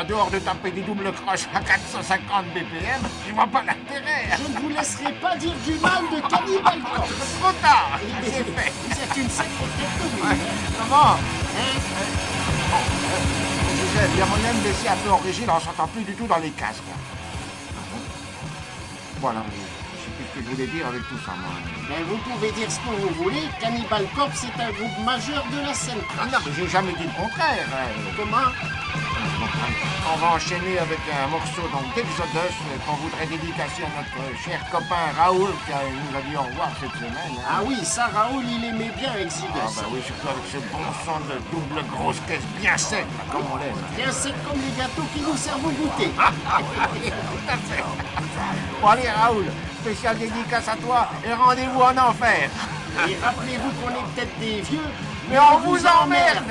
en- 0.00 0.04
dehors 0.04 0.30
de 0.30 0.38
taper 0.38 0.70
des 0.70 0.80
doubles 0.82 1.12
croches 1.12 1.46
à 1.54 1.60
450 1.60 2.46
BPM, 2.54 3.02
je 3.28 3.34
vois 3.34 3.46
pas 3.46 3.60
l'intérêt. 3.60 3.71
Je 4.36 4.42
ne 4.52 4.58
vous 4.60 4.68
laisserai 4.68 5.12
pas 5.14 5.36
dire 5.36 5.54
du 5.64 5.72
mal 5.74 6.02
de 6.10 6.20
Cannibal 6.28 6.80
Corpse. 6.94 7.12
Trop 7.40 7.52
tard, 7.60 7.98
c'est 8.24 8.30
fait. 8.30 8.72
Vous 8.88 8.92
êtes 8.92 9.16
une 9.16 9.30
sacrée 9.30 9.70
tête 9.78 10.24
Ouais, 10.24 10.36
Comment? 10.78 11.12
Hein 11.12 11.18
Bon, 12.70 12.78
euh, 12.78 14.06
il 14.14 14.18
y 14.18 14.22
a 14.22 14.26
moyen 14.26 14.54
de 14.54 14.64
laisser 14.64 14.88
un 14.88 14.96
peu 14.96 15.10
en 15.10 15.18
régie, 15.18 15.44
là 15.44 15.54
on 15.56 15.60
s'entend 15.60 15.86
plus 15.88 16.02
du 16.02 16.14
tout 16.14 16.26
dans 16.26 16.38
les 16.38 16.50
casques. 16.50 16.82
Voilà, 19.20 19.40
que 20.34 20.40
je 20.42 20.48
voulais 20.50 20.66
dire 20.66 20.86
avec 20.86 21.02
tout 21.08 21.18
ça, 21.24 21.32
moi. 21.36 21.52
Ben, 21.88 22.04
vous 22.08 22.16
pouvez 22.18 22.50
dire 22.52 22.70
ce 22.70 22.78
que 22.78 22.94
vous 23.00 23.14
voulez, 23.22 23.44
Cannibal 23.60 24.06
Corpse 24.16 24.44
est 24.44 24.60
un 24.62 24.70
groupe 24.72 24.98
majeur 25.04 25.44
de 25.52 25.60
la 25.66 25.74
scène 25.74 26.00
Ah 26.20 26.26
non, 26.26 26.38
mais 26.44 26.52
j'ai 26.56 26.68
jamais 26.68 26.92
dit 26.92 27.04
le 27.04 27.22
contraire. 27.22 27.66
hein. 27.72 28.12
Comment? 28.16 28.50
On 30.14 30.16
va 30.18 30.34
enchaîner 30.34 30.78
avec 30.78 30.98
un 31.08 31.28
morceau 31.28 31.62
donc 31.72 31.94
d'Exodus 31.94 32.54
qu'on 32.86 32.94
voudrait 32.96 33.26
dédicacer 33.26 33.82
à 33.84 33.90
notre 33.96 34.38
cher 34.44 34.60
copain 34.70 35.08
Raoul 35.16 35.50
qui 35.64 35.72
nous 35.72 36.18
a 36.18 36.22
dit 36.22 36.36
au 36.36 36.42
revoir 36.42 36.70
cette 36.80 36.92
semaine. 36.98 37.34
hein. 37.38 37.48
Ah 37.48 37.60
oui, 37.64 37.76
ça, 37.84 38.06
Raoul, 38.12 38.42
il 38.46 38.64
aimait 38.64 38.90
bien 38.98 39.14
Exodus. 39.16 39.46
Ah 39.56 39.68
bah 39.76 39.82
oui, 39.92 40.00
surtout 40.04 40.28
avec 40.28 40.44
ce 40.50 40.58
bon 40.72 40.84
son 41.04 41.18
de 41.32 41.38
double 41.50 41.86
grosse 41.88 42.20
caisse 42.26 42.42
bien 42.60 42.76
sec, 42.76 43.06
comme 43.30 43.42
on 43.52 43.56
l'aime. 43.56 43.74
Bien 43.96 44.12
sec 44.12 44.34
comme 44.46 44.60
les 44.60 44.76
gâteaux 44.76 45.06
qui 45.14 45.20
nous 45.20 45.36
servent 45.36 45.64
au 45.66 45.70
goûter. 45.70 46.10
Tout 46.10 47.48
à 47.48 47.56
fait. 47.56 47.82
Bon 48.80 48.88
allez 48.88 49.08
Raoul, 49.08 49.46
spécial 49.82 50.16
dédicace 50.16 50.68
à 50.68 50.76
toi 50.76 51.08
et 51.26 51.32
rendez-vous 51.32 51.80
en 51.80 51.96
enfer. 51.98 52.48
Et 53.08 53.16
rappelez-vous 53.16 53.70
qu'on 53.80 53.90
est 53.90 54.14
peut-être 54.14 54.38
des 54.38 54.60
vieux, 54.60 54.78
Mais 55.28 55.38
on 55.40 55.58
vous 55.58 55.84
emmerde 55.86 56.44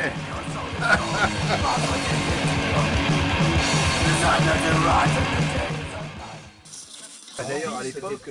D'ailleurs, 7.47 7.77
à 7.79 7.83
l'époque. 7.83 8.29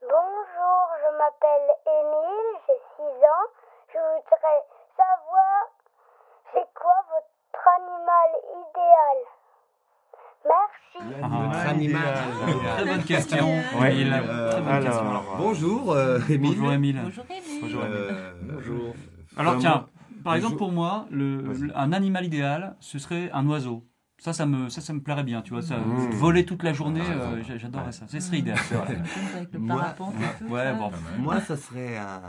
Bonjour, 0.00 0.86
je 1.00 1.08
m'appelle 1.18 1.68
Émile, 1.86 2.50
j'ai 2.66 2.80
6 2.96 3.02
ans. 3.04 3.48
Je 3.92 3.98
voudrais 3.98 4.62
savoir 4.96 5.58
c'est 6.52 6.68
quoi 6.74 6.98
votre 7.10 7.37
animal 7.76 8.30
idéal. 8.62 9.18
Merci. 10.48 11.68
animal. 11.68 12.14
Très 12.76 12.84
bonne 12.84 13.04
question. 13.04 13.48
Ouais. 13.80 13.92
Émile. 13.94 14.12
Euh, 14.28 14.50
Très 14.50 14.60
bonne 14.60 14.68
alors, 14.72 14.84
question. 14.84 15.36
bonjour, 15.38 15.92
euh, 15.92 16.18
Émile. 16.28 16.56
Bonjour 16.56 16.72
Émile. 16.72 17.00
Bonjour 17.04 17.24
Émile. 17.30 17.60
Bonjour, 17.62 17.84
Émile. 17.84 17.96
Euh, 17.98 18.32
bonjour. 18.42 18.94
Alors 19.36 19.52
Enfin, 19.52 19.60
tiens, 19.60 19.86
par 20.24 20.34
exemple 20.36 20.54
bonjour. 20.54 20.68
pour 20.68 20.72
moi, 20.72 21.06
le, 21.10 21.42
le- 21.42 21.76
un 21.78 21.92
animal 21.92 22.24
idéal, 22.24 22.76
ce 22.80 22.98
serait 22.98 23.30
un 23.32 23.46
oiseau. 23.48 23.84
Ça, 24.20 24.32
ça 24.32 24.46
me, 24.46 24.68
ça, 24.68 24.80
ça 24.80 24.92
me 24.92 25.00
plairait 25.00 25.22
bien, 25.22 25.42
tu 25.42 25.52
vois. 25.52 25.62
Ça, 25.62 25.76
Mmh. 25.76 26.10
Voler 26.10 26.44
toute 26.44 26.62
la 26.64 26.72
journée, 26.72 27.02
Ah, 27.06 27.12
euh, 27.12 27.42
j'a- 27.46 27.56
j'adorerais 27.56 27.92
ça. 27.92 28.06
Ce 28.08 28.18
serait 28.18 28.38
idéal. 28.38 28.58
Avec 29.36 29.52
le 29.52 29.58
Moi- 29.60 29.76
parapente 29.80 30.14
et 30.14 30.44
tout. 30.44 30.50
Ouais, 30.52 30.64
ça. 30.64 30.72
bon. 30.72 30.90
Moi, 31.18 31.40
ça 31.40 31.56
serait 31.56 31.96
un, 31.98 32.20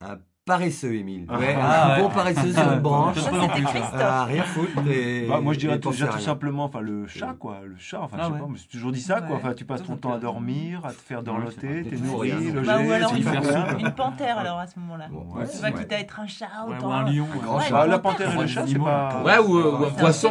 un 0.00 0.18
paresseux, 0.44 0.94
Émile. 0.94 1.26
Ah, 1.28 1.38
Ouais, 1.38 1.56
ah, 1.58 1.92
un 1.92 1.96
ouais. 1.96 2.02
bon 2.02 2.08
paresseux 2.10 2.52
sur 2.52 2.72
une 2.72 2.80
branche. 2.80 3.14
Plus, 3.14 3.22
ça. 3.22 4.20
Ah, 4.20 4.24
rien 4.24 4.42
foutre. 4.42 4.86
Et, 4.88 5.26
Bah, 5.28 5.40
moi 5.40 5.52
je 5.54 5.58
dirais 5.58 5.78
tout 5.80 5.92
simplement 5.92 6.64
enfin 6.64 6.80
le 6.80 7.06
chat 7.06 7.34
quoi 7.38 7.60
le 7.64 7.76
chat 7.78 8.00
enfin 8.02 8.16
Ah 8.18 8.22
je 8.24 8.26
sais 8.28 8.32
ouais. 8.34 8.38
pas 8.40 8.46
mais 8.50 8.58
c'est 8.58 8.68
toujours 8.68 8.92
dit 8.92 9.00
ça 9.00 9.20
quoi 9.20 9.36
Ouais. 9.36 9.42
enfin 9.42 9.54
tu 9.54 9.64
passes 9.64 9.82
ton 9.82 9.96
temps 9.96 10.12
à 10.12 10.18
dormir 10.18 10.84
à 10.84 10.90
te 10.90 11.00
faire 11.00 11.22
dorloter 11.22 11.84
t'es 11.88 11.96
nourri 11.96 12.52
logé 12.52 12.66
Bah, 12.66 12.78
ou 12.80 12.92
alors 12.92 13.10
c'est 13.10 13.80
une, 13.80 13.90
panthère 13.92 14.38
alors 14.38 14.58
à 14.58 14.66
ce 14.66 14.78
moment-là. 14.80 15.06
ouais, 15.10 15.46
tu 15.50 15.58
vois, 15.58 15.68
ouais. 15.68 15.72
quitte 15.74 15.92
à 15.92 15.98
être 16.00 16.20
un 16.20 16.26
chat, 16.26 16.46
Ouais, 16.68 16.76
autant 16.76 16.88
ou 16.88 16.92
un 16.92 17.04
lion. 17.10 17.26
Un 17.32 17.36
ouais. 17.36 17.42
grand 17.42 17.56
Ouais, 17.58 17.64
chat. 17.64 17.70
Bah, 17.72 17.86
la 17.86 17.98
panthère 17.98 18.34
et 18.34 18.40
le 18.40 18.46
chat 18.46 18.66
c'est 18.66 18.78
pas 18.78 19.22
Ouais, 19.24 19.38
ou, 19.38 19.56
euh, 19.58 19.86
un 19.86 19.90
C'est 19.90 20.00
poisson. 20.00 20.30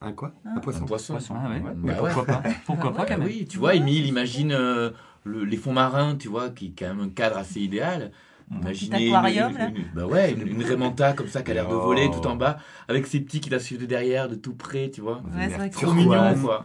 Un 0.00 0.12
quoi? 0.12 0.32
Hein 0.44 0.54
Un 0.56 0.60
poisson. 0.60 0.82
Un 0.82 0.86
poisson. 0.86 1.18
Ah 1.30 1.48
ouais. 1.48 1.60
Ouais. 1.60 1.70
Bah 1.76 1.92
pourquoi 1.98 2.22
ouais. 2.22 2.26
pas? 2.26 2.42
Pourquoi 2.66 2.92
pas 2.92 3.04
quand 3.04 3.18
même 3.18 3.26
Oui, 3.26 3.46
tu 3.48 3.58
vois, 3.58 3.74
Émile, 3.74 4.06
imagine 4.06 4.50
euh, 4.52 4.90
le- 5.24 5.44
les 5.44 5.56
fonds 5.56 5.72
marins, 5.72 6.16
tu 6.16 6.26
vois, 6.28 6.48
qui 6.50 6.66
est 6.68 6.72
quand 6.76 6.88
même 6.94 7.00
un 7.04 7.08
cadre 7.10 7.36
assez 7.38 7.60
idéal. 7.60 8.10
Imaginez 8.50 9.06
une, 9.08 9.14
aquarium, 9.14 9.50
une- 9.52 9.58
là. 9.58 9.68
une- 9.68 9.84
bah 9.94 10.06
ouais, 10.06 10.32
une, 10.32 10.46
une 10.48 10.62
Raymanta 10.62 11.12
comme 11.12 11.28
ça 11.28 11.42
qui 11.42 11.50
a 11.50 11.54
l'air 11.54 11.68
de 11.68 11.74
Oh. 11.74 11.80
voler 11.80 12.10
tout 12.10 12.26
en 12.26 12.36
bas, 12.36 12.58
avec 12.88 13.06
ses 13.06 13.20
petits 13.20 13.40
qui 13.40 13.50
la 13.50 13.58
suivent 13.58 13.80
de 13.80 13.86
derrière, 13.86 14.28
de 14.28 14.34
tout 14.34 14.54
près, 14.54 14.90
tu 14.90 15.00
vois. 15.00 15.22
Ouais, 15.34 15.48
c'est 15.50 15.70
Trop 15.70 15.86
c'est- 15.88 15.94
mignon, 15.94 16.34
quoi. 16.42 16.64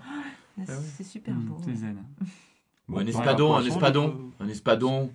C'est 0.66 1.04
super 1.04 1.34
Mmh, 1.36 1.40
beau. 1.46 1.58
C'est 1.66 1.76
zen. 1.76 1.98
Ou 2.90 2.98
un 3.00 3.04
Bon, 3.04 3.08
espadon, 3.10 3.56
un 3.56 3.66
espadon, 3.66 4.32
un 4.40 4.48
espadon 4.48 5.12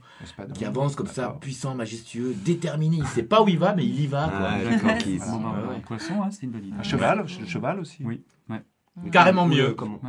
qui 0.54 0.64
avance 0.66 0.94
comme 0.94 1.06
ça, 1.06 1.38
puissant, 1.40 1.74
majestueux, 1.74 2.34
déterminé. 2.44 2.98
Il 2.98 3.06
sait 3.06 3.22
pas 3.22 3.42
où 3.42 3.48
il 3.48 3.58
va, 3.58 3.74
mais 3.74 3.84
il 3.84 3.98
y 3.98 4.06
va, 4.06 4.28
quoi. 4.28 4.50
Ah, 4.84 4.94
qui- 4.94 5.18
Bon, 5.18 5.38
bah, 5.40 5.54
Ouais, 5.62 5.68
ouais. 5.70 5.76
un 5.76 5.80
poisson, 5.80 6.22
hein, 6.22 6.30
c'est 6.30 6.42
une 6.42 6.50
bonne 6.52 6.66
idée. 6.66 6.76
un 6.78 6.82
cheval 6.82 7.24
le 7.40 7.46
cheval 7.46 7.80
aussi 7.80 8.04
Oui, 8.04 8.22
ouais. 8.50 8.62
Carrément 9.10 9.46
Oui, 9.46 9.56
mieux. 9.56 9.68
euh, 9.70 9.74
comment 9.74 10.00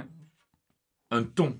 Un 1.09 1.23
thon. 1.23 1.55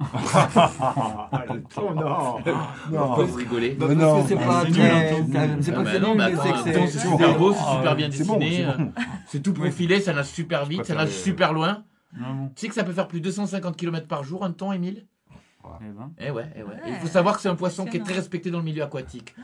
Ah, 0.00 1.44
le 1.52 1.62
thon, 1.64 1.94
non. 1.94 2.02
Non. 2.04 2.36
Vous 2.38 2.96
Bah, 2.96 3.16
parce 3.18 3.32
que 3.32 4.28
c'est 4.28 4.34
pas 4.36 4.64
C'est 4.64 4.80
un 4.82 5.16
thon. 5.16 5.26
c'est 5.60 5.72
pas 5.72 5.80
Ah, 5.80 5.84
bah 5.84 5.98
non, 6.00 6.08
nul, 6.08 6.16
mais 6.18 6.24
attends, 6.24 6.42
c'est 6.64 6.72
que 6.72 6.86
c'est- 6.86 6.98
super 6.98 7.32
bon. 7.34 7.38
beau, 7.38 7.52
c'est 7.52 7.58
Ah, 7.66 7.76
super 7.76 7.96
bien 7.96 8.08
dessiné. 8.08 8.66
c'est. 8.66 9.02
C'est 9.26 9.42
tout 9.42 9.52
profilé, 9.52 10.00
ça 10.00 10.12
nage 10.12 10.26
super 10.26 10.64
vite, 10.66 10.84
ça 10.84 10.94
nage 10.94 11.10
super 11.10 11.52
loin. 11.52 11.84
Ah. 12.14 12.24
Tu 12.54 12.60
sais 12.62 12.68
que 12.68 12.74
ça 12.74 12.84
peut 12.84 12.92
faire 12.92 13.08
plus 13.08 13.20
de 13.20 13.24
250 13.24 13.76
km 13.76 14.06
par 14.06 14.22
jour, 14.24 14.44
un 14.44 14.50
thon, 14.52 14.72
Émile? 14.72 15.06
Eh 15.80 15.84
ben. 15.90 16.12
Eh 16.18 16.30
ouais, 16.30 16.50
eh 16.56 16.62
ouais. 16.62 16.74
Et 16.86 16.90
il 16.90 16.94
faut 16.96 17.06
savoir 17.06 17.36
que 17.36 17.42
c'est 17.42 17.48
un 17.48 17.54
poisson 17.54 17.84
qui 17.84 17.96
est 17.96 18.00
très 18.00 18.14
respecté 18.14 18.50
dans 18.50 18.58
le 18.58 18.64
milieu 18.64 18.82
aquatique. 18.82 19.34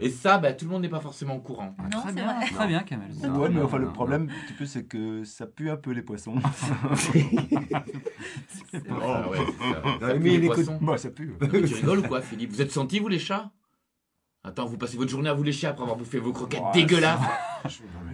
Et 0.00 0.10
ça, 0.10 0.38
bah, 0.38 0.52
tout 0.52 0.64
le 0.66 0.70
monde 0.70 0.82
n'est 0.82 0.88
pas 0.88 1.00
forcément 1.00 1.36
au 1.36 1.40
courant. 1.40 1.74
Très 1.90 2.12
bien, 2.12 2.40
très 2.54 2.66
bien, 2.66 2.82
Kamel. 2.82 3.10
Ouais, 3.36 3.48
mais 3.48 3.62
enfin, 3.62 3.78
le 3.78 3.88
problème, 3.88 4.28
un 4.30 4.46
petit 4.46 4.54
peu, 4.54 4.66
c'est 4.66 4.84
que 4.84 5.24
ça 5.24 5.46
pue 5.46 5.70
un 5.70 5.76
peu 5.76 5.90
les 5.92 6.02
poissons. 6.02 6.34
C'est 6.94 8.82
Ah 8.90 9.28
ouais, 9.30 9.38
c'est 9.38 9.72
ça. 9.72 9.82
Ça 10.00 10.14
mais 10.14 10.20
pue 10.20 10.38
les 10.40 10.46
poissons. 10.48 10.78
Bah, 10.80 10.96
ça 10.98 11.10
pue. 11.10 11.34
Non, 11.40 11.48
mais 11.52 11.62
tu 11.62 11.74
rigoles 11.74 11.98
ou 12.00 12.02
quoi, 12.08 12.20
Philippe? 12.20 12.50
Vous 12.52 12.60
êtes 12.62 12.72
senti, 12.72 12.98
vous, 12.98 13.08
les 13.08 13.18
chats? 13.18 13.50
Attends, 14.44 14.66
vous 14.66 14.76
passez 14.76 14.96
votre 14.96 15.08
journée 15.10 15.28
à 15.28 15.34
vous 15.34 15.44
lécher 15.44 15.68
après 15.68 15.82
avoir 15.84 15.96
bouffé 15.96 16.18
vos 16.18 16.32
croquettes 16.32 16.60
Ouais, 16.62 16.72
dégueulasses. 16.74 17.20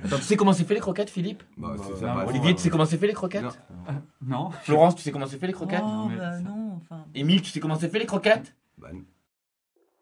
Attends, 0.04 0.16
tu 0.16 0.22
sais 0.22 0.36
comment 0.36 0.52
c'est 0.52 0.64
fait 0.64 0.74
les 0.74 0.80
croquettes, 0.80 1.08
Philippe? 1.08 1.42
Bah, 1.56 1.74
c'est 1.78 1.90
Euh, 1.92 1.96
sympa. 2.00 2.26
Olivier, 2.28 2.54
tu 2.54 2.60
sais 2.60 2.68
comment 2.68 2.84
c'est 2.84 2.98
fait 2.98 3.06
les 3.06 3.14
croquettes? 3.14 3.44
Euh, 3.88 3.92
Non. 4.26 4.50
Florence, 4.62 4.94
tu 4.96 5.02
sais 5.02 5.10
comment 5.10 5.24
c'est 5.26 5.38
fait 5.38 5.46
les 5.46 5.54
croquettes? 5.54 5.80
Oh, 5.82 6.10
bah 6.18 6.38
non, 6.40 6.57
enfin. 6.82 7.04
Émile, 7.14 7.42
tu 7.42 7.50
sais 7.50 7.60
comment 7.60 7.76
c'est 7.76 7.88
fait 7.88 7.98
les 7.98 8.06
croquettes? 8.06 8.54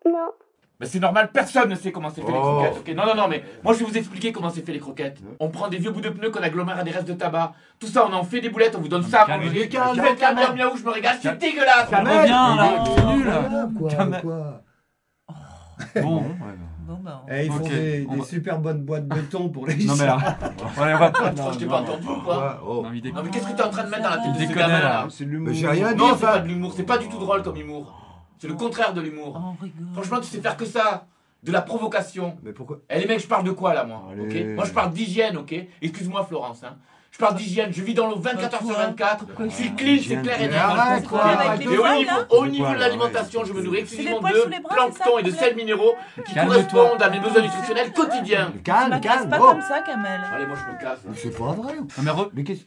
Non. 0.06 0.30
Bah 0.78 0.84
c'est 0.84 1.00
normal, 1.00 1.30
personne 1.32 1.70
ne 1.70 1.74
sait 1.74 1.90
comment 1.90 2.10
c'est 2.10 2.20
fait 2.20 2.30
les 2.30 2.36
Oh. 2.36 2.42
croquettes. 2.42 2.76
ok? 2.80 2.94
Non, 2.94 3.06
non, 3.06 3.14
non, 3.14 3.28
mais 3.28 3.42
moi 3.64 3.72
je 3.72 3.78
vais 3.78 3.86
vous 3.86 3.96
expliquer 3.96 4.30
comment 4.30 4.50
c'est 4.50 4.60
fait 4.60 4.72
les 4.72 4.78
croquettes. 4.78 5.18
On 5.40 5.48
prend 5.48 5.68
des 5.68 5.78
vieux 5.78 5.90
bouts 5.90 6.02
de 6.02 6.10
pneus 6.10 6.30
qu'on 6.30 6.42
agglomère 6.42 6.78
à 6.78 6.82
des 6.82 6.90
restes 6.90 7.08
de 7.08 7.14
tabac. 7.14 7.54
Tout 7.80 7.86
ça, 7.86 8.06
on 8.06 8.12
en 8.12 8.24
fait 8.24 8.42
des 8.42 8.50
boulettes, 8.50 8.76
on 8.76 8.80
vous 8.82 8.88
donne 8.88 9.02
ça 9.02 9.24
calme- 9.24 9.50
calme- 9.70 10.16
calme- 10.18 10.36
miaou 10.38 10.54
miaou, 10.54 10.76
je 10.76 10.84
me 10.84 10.90
régale, 10.90 11.16
c'est 11.22 11.38
dégueulasse. 11.38 11.88
Kamel, 11.88 12.18
reviens, 12.20 12.56
là, 12.56 12.84
c'est 12.94 13.04
nul. 13.06 14.20
Quoi. 14.22 14.62
Bon. 16.86 16.94
Bon, 16.94 17.00
bah. 17.02 17.22
on- 17.26 17.32
Eh, 17.32 17.44
ils 17.46 17.52
font 17.52 17.58
des, 17.68 18.06
on 18.08 18.12
des 18.14 18.18
va- 18.20 18.24
super 18.26 18.58
bonnes 18.60 18.82
boîtes 18.82 19.08
de 19.08 19.20
thon 19.22 19.48
pour 19.48 19.66
les 19.66 19.74
Non, 19.84 19.94
mais 19.96 20.06
là. 20.06 20.16
Ouais, 20.16 20.24
on 20.94 20.98
va 20.98 21.10
pas. 21.10 21.26
Attends, 21.26 21.52
je 21.52 21.58
t'ai 21.58 21.66
pas 21.66 21.80
entendu 21.80 22.06
ou 22.06 22.20
quoi 22.22 22.60
Oh. 22.66 22.82
Non. 22.82 22.82
Non, 22.82 23.22
mais 23.24 23.30
qu'est-ce 23.30 23.46
que 23.48 23.56
t'es 23.56 23.62
en 23.62 23.70
train 23.70 23.84
de 23.84 23.90
mettre 23.90 24.02
dans 24.04 24.10
la 24.10 24.18
tête 24.18 24.32
de 24.34 24.46
ce 24.52 24.58
gamin 24.58 24.80
là. 24.80 25.06
C'est 25.10 25.24
de 25.24 25.30
l'humour. 25.30 25.48
Mais 25.48 25.54
j'ai 25.54 25.68
rien 25.68 25.92
dit, 25.92 25.98
Non, 25.98 26.14
c'est 26.16 26.26
pas 26.26 26.38
de 26.38 26.48
l'humour, 26.48 26.72
c'est 26.76 26.82
pas 26.84 26.98
du 26.98 27.08
tout 27.08 27.18
drôle 27.18 27.42
comme 27.42 27.56
humour. 27.56 27.94
C'est 28.38 28.48
le 28.48 28.54
contraire 28.54 28.92
de 28.94 29.00
l'humour. 29.00 29.40
Oh. 29.62 29.66
Franchement, 29.94 30.18
tu 30.20 30.26
sais 30.26 30.40
faire 30.40 30.56
que 30.56 30.64
ça. 30.66 31.06
De 31.42 31.52
la 31.52 31.62
provocation. 31.62 32.36
Mais 32.42 32.52
pourquoi 32.52 32.78
Eh 32.90 32.98
les 32.98 33.06
mecs, 33.06 33.20
je 33.20 33.26
parle 33.28 33.44
de 33.44 33.52
quoi 33.52 33.72
là, 33.72 33.84
moi 33.84 34.02
Allez. 34.10 34.22
ok 34.50 34.56
Moi, 34.56 34.64
je 34.64 34.72
parle 34.72 34.90
d'hygiène, 34.92 35.36
ok 35.36 35.54
Excuse-moi, 35.80 36.24
Florence. 36.24 36.64
Hein. 36.64 36.76
Je 37.16 37.20
parle 37.24 37.36
d'hygiène, 37.36 37.72
je 37.72 37.82
vis 37.82 37.94
dans 37.94 38.10
l'eau 38.10 38.18
24 38.18 38.54
heures 38.56 38.60
sur 38.60 38.76
24. 38.76 39.24
Je 39.40 39.48
suis 39.48 39.74
clean, 39.74 39.96
c'est 40.06 40.20
clair 40.20 40.38
et 40.38 40.48
net. 40.48 41.62
Et 41.62 41.78
au 41.78 41.88
niveau, 41.94 42.12
au 42.28 42.46
niveau 42.46 42.74
de 42.74 42.78
l'alimentation, 42.78 43.42
je 43.42 43.54
me 43.54 43.62
nourris 43.62 43.78
exclusivement 43.78 44.20
de 44.20 44.68
plancton 44.68 45.18
et 45.18 45.22
de 45.22 45.30
sels 45.30 45.56
minéraux 45.56 45.94
qui 46.26 46.34
correspondent 46.34 47.00
à 47.00 47.08
mes 47.08 47.18
besoins 47.18 47.40
nutritionnels 47.40 47.90
quotidiens. 47.94 48.52
Calme, 48.62 49.00
calme. 49.00 49.30
pas 49.30 49.38
oh. 49.40 49.46
comme 49.46 49.62
ça, 49.62 49.80
Kamel. 49.80 50.20
Allez, 50.30 50.44
moi 50.44 50.58
je 50.62 50.74
me 50.74 50.78
casse. 50.78 50.98
c'est 51.14 51.38
pas 51.38 51.52
vrai. 51.52 51.76
Non, 52.02 52.30
mais 52.34 52.44
qu'est-ce. 52.44 52.64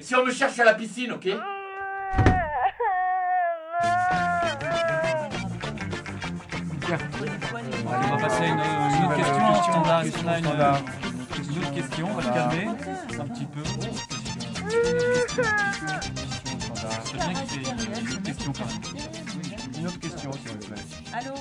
Et 0.00 0.02
si 0.02 0.16
on 0.16 0.24
me 0.24 0.32
cherche 0.32 0.58
à 0.58 0.64
la 0.64 0.74
piscine, 0.74 1.12
ok 1.12 1.28
on 7.86 8.16
va 8.16 8.22
passer 8.22 8.42
à 8.42 8.46
une, 8.48 8.54
une 8.54 9.04
autre 9.06 9.16
question. 9.16 11.01
Une, 11.52 11.58
autre 11.58 11.74
question 11.74 12.08
On 12.10 12.14
va 12.14 12.22
se 12.22 12.28
calmer 12.28 12.66
un 12.66 12.74
petit 13.26 13.44
peu. 13.46 13.62
C'est 17.04 17.16
bien 17.16 17.44
qu'il 17.44 17.62
y 17.62 17.66
ait 17.66 17.70
une 17.70 18.12
autre 18.12 18.22
question 18.22 18.52
quand 18.52 18.66
même. 18.66 18.80
Une 19.78 19.86
autre 19.86 20.00
question, 20.00 20.32
s'il 20.32 20.48
vous 20.48 20.58
plaît. 20.58 20.82
Allô 21.12 21.34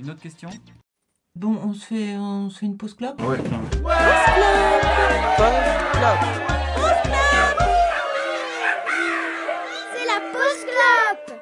Une 0.00 0.10
autre 0.10 0.20
question 0.20 0.50
Bon, 1.36 1.58
on 1.62 1.74
se 1.74 1.84
fait, 1.84 2.16
on 2.16 2.48
se 2.48 2.58
fait 2.58 2.66
une 2.66 2.78
pause 2.78 2.94
club 2.94 3.20
Ouais. 3.20 3.36
C'est 9.92 10.06
la 10.06 10.20
pause 10.32 10.62
clope 10.72 11.38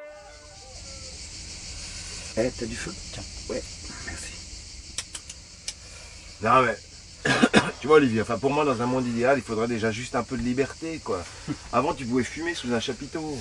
Eh, 2.36 2.50
t'as 2.50 2.66
du 2.66 2.74
feu? 2.74 2.92
Tiens. 3.12 3.22
Ouais, 3.48 3.62
merci. 4.06 4.32
Non 6.42 6.62
mais, 6.62 6.76
tu 7.84 7.88
vois 7.88 7.98
Olivier, 7.98 8.22
enfin 8.22 8.38
pour 8.38 8.50
moi 8.50 8.64
dans 8.64 8.80
un 8.80 8.86
monde 8.86 9.06
idéal, 9.06 9.36
il 9.36 9.42
faudrait 9.42 9.68
déjà 9.68 9.90
juste 9.90 10.14
un 10.14 10.22
peu 10.22 10.38
de 10.38 10.42
liberté 10.42 11.02
quoi. 11.04 11.22
Avant 11.74 11.92
tu 11.92 12.06
pouvais 12.06 12.24
fumer 12.24 12.54
sous 12.54 12.72
un 12.72 12.80
chapiteau. 12.80 13.36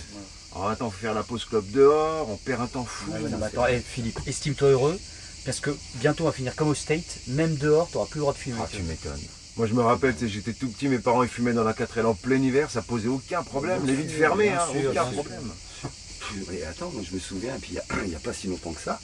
Alors 0.53 0.67
attends, 0.67 0.89
faut 0.91 0.99
faire 0.99 1.13
la 1.13 1.23
pause 1.23 1.45
club 1.45 1.63
dehors, 1.71 2.29
on 2.29 2.35
perd 2.35 2.61
un 2.61 2.67
temps 2.67 2.83
fou. 2.83 3.09
Ouais, 3.09 3.19
non, 3.29 3.37
mais 3.37 3.45
attends, 3.45 3.67
eh, 3.67 3.79
Philippe, 3.79 4.19
estime-toi 4.27 4.67
heureux, 4.67 4.99
parce 5.45 5.61
que 5.61 5.69
bientôt 5.95 6.25
on 6.25 6.27
va 6.27 6.33
finir 6.33 6.57
comme 6.57 6.67
au 6.67 6.73
State, 6.73 7.19
même 7.27 7.55
dehors, 7.55 7.89
t'auras 7.89 8.05
plus 8.05 8.17
le 8.17 8.23
droit 8.23 8.33
de 8.33 8.37
fumer. 8.37 8.57
Ah 8.61 8.67
tu 8.69 8.81
m'étonnes. 8.81 9.21
Moi 9.55 9.65
je 9.65 9.73
me 9.75 9.81
rappelle, 9.81 10.13
tu 10.13 10.25
sais, 10.25 10.27
j'étais 10.27 10.51
tout 10.51 10.67
petit, 10.67 10.89
mes 10.89 10.99
parents 10.99 11.23
ils 11.23 11.29
fumaient 11.29 11.53
dans 11.53 11.63
la 11.63 11.71
4L 11.71 12.03
en 12.03 12.13
plein 12.13 12.35
hiver, 12.35 12.69
ça 12.69 12.81
posait 12.81 13.07
aucun 13.07 13.43
problème, 13.43 13.85
les 13.85 13.95
vitres 13.95 14.13
fermées, 14.13 14.49
hein, 14.49 14.67
sûr, 14.69 14.89
aucun 14.89 15.05
problème. 15.05 15.51
Et 16.51 16.65
attends, 16.65 16.89
moi 16.89 17.01
je 17.09 17.15
me 17.15 17.19
souviens, 17.21 17.53
puis 17.61 17.77
il 18.03 18.09
n'y 18.09 18.15
a, 18.17 18.19
pas 18.19 18.33
si 18.33 18.47
longtemps 18.47 18.73
que 18.73 18.81
ça, 18.81 18.99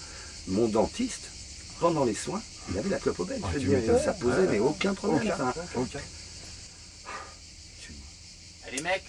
mon 0.49 0.67
dentiste, 0.67 1.29
pendant 1.79 2.03
les 2.03 2.13
soins, 2.13 2.41
il 2.71 2.77
avait 2.79 2.89
la 2.89 2.99
clope 2.99 3.19
au 3.19 3.25
belge. 3.25 3.41
Ah, 3.43 3.49
Je 3.53 3.67
veux 3.67 3.81
dire, 3.81 3.99
ça 3.99 4.13
posait 4.13 4.47
mais 4.49 4.59
aucun 4.59 4.93
problème. 4.93 5.21
Aucun, 5.33 5.47
enfin. 5.49 5.61
aucun. 5.75 5.99
Les 8.71 8.81
mecs, 8.81 9.03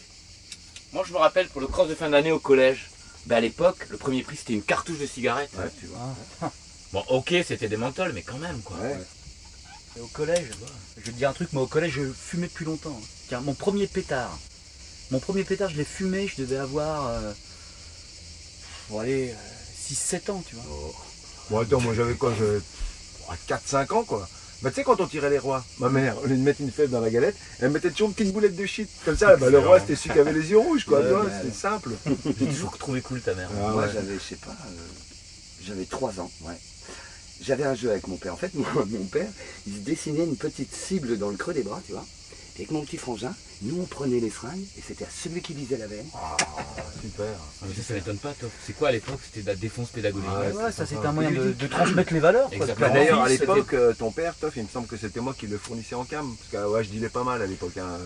moi 0.92 1.04
je 1.06 1.12
me 1.12 1.18
rappelle 1.18 1.46
pour 1.48 1.60
le 1.60 1.66
cross 1.66 1.88
de 1.88 1.94
fin 1.94 2.08
d'année 2.08 2.32
au 2.32 2.38
collège. 2.38 2.88
Bah 3.26 3.36
à 3.36 3.40
l'époque, 3.40 3.86
le 3.90 3.98
premier 3.98 4.22
prix 4.22 4.36
c'était 4.36 4.54
une 4.54 4.62
cartouche 4.62 4.98
de 4.98 5.06
cigarette. 5.06 5.50
Ouais, 5.58 5.64
tu 5.78 5.86
vois. 5.86 6.50
Bon, 6.94 7.04
ok, 7.08 7.34
c'était 7.46 7.68
des 7.68 7.76
menthols, 7.76 8.12
mais 8.14 8.22
quand 8.22 8.38
même 8.38 8.60
quoi. 8.62 8.78
Ouais. 8.78 8.98
Et 9.96 10.00
au 10.00 10.06
collège, 10.06 10.46
je 10.96 11.02
vais 11.02 11.12
te 11.12 11.16
dire 11.16 11.28
un 11.28 11.32
truc, 11.34 11.52
moi 11.52 11.62
au 11.62 11.66
collège 11.66 11.92
je 11.92 12.10
fumais 12.10 12.46
depuis 12.46 12.64
longtemps. 12.64 12.98
hein. 12.98 13.06
Tiens, 13.28 13.40
mon 13.40 13.52
premier 13.54 13.86
pétard. 13.86 14.36
Mon 15.10 15.18
premier 15.20 15.44
pétard, 15.44 15.68
je 15.68 15.76
l'ai 15.76 15.84
fumé, 15.84 16.26
je 16.26 16.40
devais 16.42 16.56
avoir. 16.56 17.08
Euh, 17.08 17.32
bon, 18.88 19.00
allez, 19.00 19.34
6-7 19.90 20.30
ans, 20.30 20.42
tu 20.48 20.54
vois. 20.56 20.64
Bon 21.50 21.58
attends, 21.58 21.80
moi 21.80 21.92
j'avais 21.94 22.14
quoi. 22.14 22.32
4-5 23.48 23.92
ans 23.92 24.04
quoi. 24.04 24.28
Bah 24.62 24.68
tu 24.70 24.76
sais 24.76 24.84
quand 24.84 25.00
on 25.00 25.06
tirait 25.06 25.30
les 25.30 25.38
rois, 25.38 25.64
ma 25.78 25.88
mère, 25.88 26.18
au 26.22 26.26
lieu 26.26 26.36
de 26.36 26.42
mettre 26.42 26.60
une 26.60 26.70
fève 26.70 26.90
dans 26.90 27.00
la 27.00 27.08
galette, 27.08 27.36
elle 27.60 27.70
mettait 27.70 27.90
toujours 27.90 28.08
une 28.08 28.14
petite 28.14 28.32
boulette 28.34 28.56
de 28.56 28.66
shit. 28.66 28.90
Comme 29.06 29.16
ça, 29.16 29.36
bah, 29.36 29.48
le 29.48 29.58
roi 29.58 29.80
c'était 29.80 29.96
celui 29.96 30.10
qui 30.10 30.18
avait 30.18 30.32
les 30.34 30.50
yeux 30.50 30.58
rouges 30.58 30.84
quoi, 30.84 31.00
c'était 31.40 31.54
simple. 31.54 31.92
J'ai 32.38 32.46
toujours 32.46 32.76
trouvé 32.76 33.00
cool 33.00 33.22
ta 33.22 33.34
mère. 33.34 33.48
Ah 33.56 33.70
Moi 33.72 33.82
ouais. 33.82 33.90
j'avais, 33.92 34.14
je 34.14 34.20
sais 34.20 34.36
pas, 34.36 34.50
euh, 34.50 35.64
j'avais 35.64 35.84
3 35.86 36.20
ans, 36.20 36.30
ouais. 36.42 36.54
J'avais 37.42 37.64
un 37.64 37.74
jeu 37.74 37.90
avec 37.90 38.06
mon 38.06 38.16
père. 38.16 38.34
En 38.34 38.36
fait, 38.36 38.52
moi, 38.54 38.68
mon 38.90 39.04
père, 39.06 39.28
il 39.66 39.74
se 39.76 39.78
dessinait 39.80 40.24
une 40.24 40.36
petite 40.36 40.74
cible 40.74 41.16
dans 41.16 41.30
le 41.30 41.36
creux 41.38 41.54
des 41.54 41.62
bras, 41.62 41.80
tu 41.86 41.92
vois. 41.92 42.04
Et 42.56 42.62
avec 42.62 42.70
mon 42.72 42.84
petit 42.84 42.96
frangin, 42.98 43.34
nous 43.62 43.80
on 43.80 43.84
prenait 43.86 44.20
les 44.20 44.28
fringues 44.30 44.64
et 44.76 44.82
c'était 44.86 45.04
à 45.04 45.08
celui 45.10 45.40
qui 45.40 45.54
visait 45.54 45.78
la 45.78 45.86
veine. 45.86 46.06
Super. 47.00 47.26
ça, 47.60 47.82
ça 47.82 47.94
m'étonne 47.94 48.18
pas, 48.18 48.32
toi. 48.34 48.48
C'est 48.66 48.72
quoi 48.74 48.88
à 48.88 48.92
l'époque 48.92 49.20
C'était 49.24 49.42
de 49.42 49.46
la 49.46 49.54
défense 49.54 49.88
pédagogique. 49.90 50.28
Ouais, 50.28 50.52
ouais, 50.52 50.72
ça 50.72 50.84
c'était 50.86 51.06
un 51.06 51.12
moyen 51.12 51.30
de, 51.30 51.52
de 51.52 51.66
transmettre 51.66 52.12
les 52.12 52.20
valeurs. 52.20 52.50
D'ailleurs, 52.78 53.22
à 53.22 53.28
l'époque, 53.28 53.72
euh, 53.74 53.94
ton 53.94 54.10
père, 54.12 54.34
Toff, 54.34 54.54
il 54.56 54.64
me 54.64 54.68
semble 54.68 54.86
que 54.88 54.96
c'était 54.96 55.20
moi 55.20 55.34
qui 55.38 55.46
le 55.46 55.56
fournissais 55.58 55.94
en 55.94 56.04
cam. 56.04 56.34
Parce 56.36 56.50
que 56.50 56.56
euh, 56.56 56.68
ouais, 56.70 56.84
je 56.84 56.90
dealais 56.90 57.08
pas 57.08 57.24
mal 57.24 57.40
à 57.40 57.46
l'époque. 57.46 57.76
hein. 57.78 57.98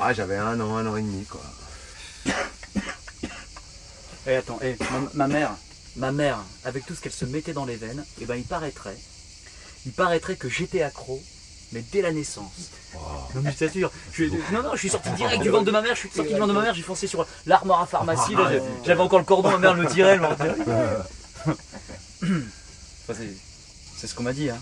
Ah, 0.00 0.12
j'avais 0.12 0.36
un 0.36 0.58
an, 0.60 0.76
un 0.76 0.86
an 0.86 0.96
et 0.96 1.02
demi, 1.02 1.24
quoi. 1.24 1.42
Eh 4.26 4.34
attends, 4.36 4.58
eh, 4.62 4.76
ma, 5.14 5.26
ma 5.26 5.28
mère, 5.28 5.56
ma 5.96 6.12
mère, 6.12 6.38
avec 6.64 6.84
tout 6.86 6.94
ce 6.94 7.00
qu'elle 7.00 7.10
se 7.12 7.24
mettait 7.24 7.54
dans 7.54 7.64
les 7.64 7.76
veines, 7.76 8.04
eh 8.20 8.26
ben 8.26 8.36
il 8.36 8.44
paraîtrait, 8.44 8.96
il 9.86 9.92
paraîtrait 9.92 10.36
que 10.36 10.48
j'étais 10.48 10.82
accro, 10.82 11.22
mais 11.72 11.82
dès 11.92 12.02
la 12.02 12.12
naissance. 12.12 12.52
Non 13.34 13.42
mais 13.42 13.52
je 13.52 13.56
t'assure, 13.58 13.90
je 14.12 14.24
suis- 14.24 14.32
non 14.52 14.62
non, 14.62 14.70
je 14.74 14.78
suis 14.78 14.88
sorti 14.90 15.10
direct 15.12 15.42
du 15.42 15.48
ventre 15.50 15.64
de 15.64 15.70
ma 15.70 15.80
mère, 15.82 15.94
je 15.94 16.00
suis 16.00 16.10
sorti 16.10 16.32
du 16.32 16.38
ventre 16.38 16.48
de 16.48 16.58
ma 16.58 16.62
mère, 16.62 16.74
j'ai 16.74 16.82
foncé 16.82 17.06
sur 17.06 17.26
l'armoire 17.46 17.80
à 17.82 17.86
pharmacie, 17.86 18.34
là, 18.34 18.50
j'ai- 18.50 18.62
j'avais 18.84 19.00
encore 19.00 19.18
le 19.20 19.24
cordon, 19.24 19.50
ma 19.50 19.58
mère 19.58 19.74
me 19.76 19.82
le 19.84 19.88
tirait, 19.88 20.10
elle. 20.14 20.24
Enfin, 20.24 21.54
c'est, 23.14 23.34
c'est 23.98 24.06
ce 24.06 24.14
qu'on 24.14 24.22
m'a 24.24 24.32
dit, 24.32 24.50
hein. 24.50 24.58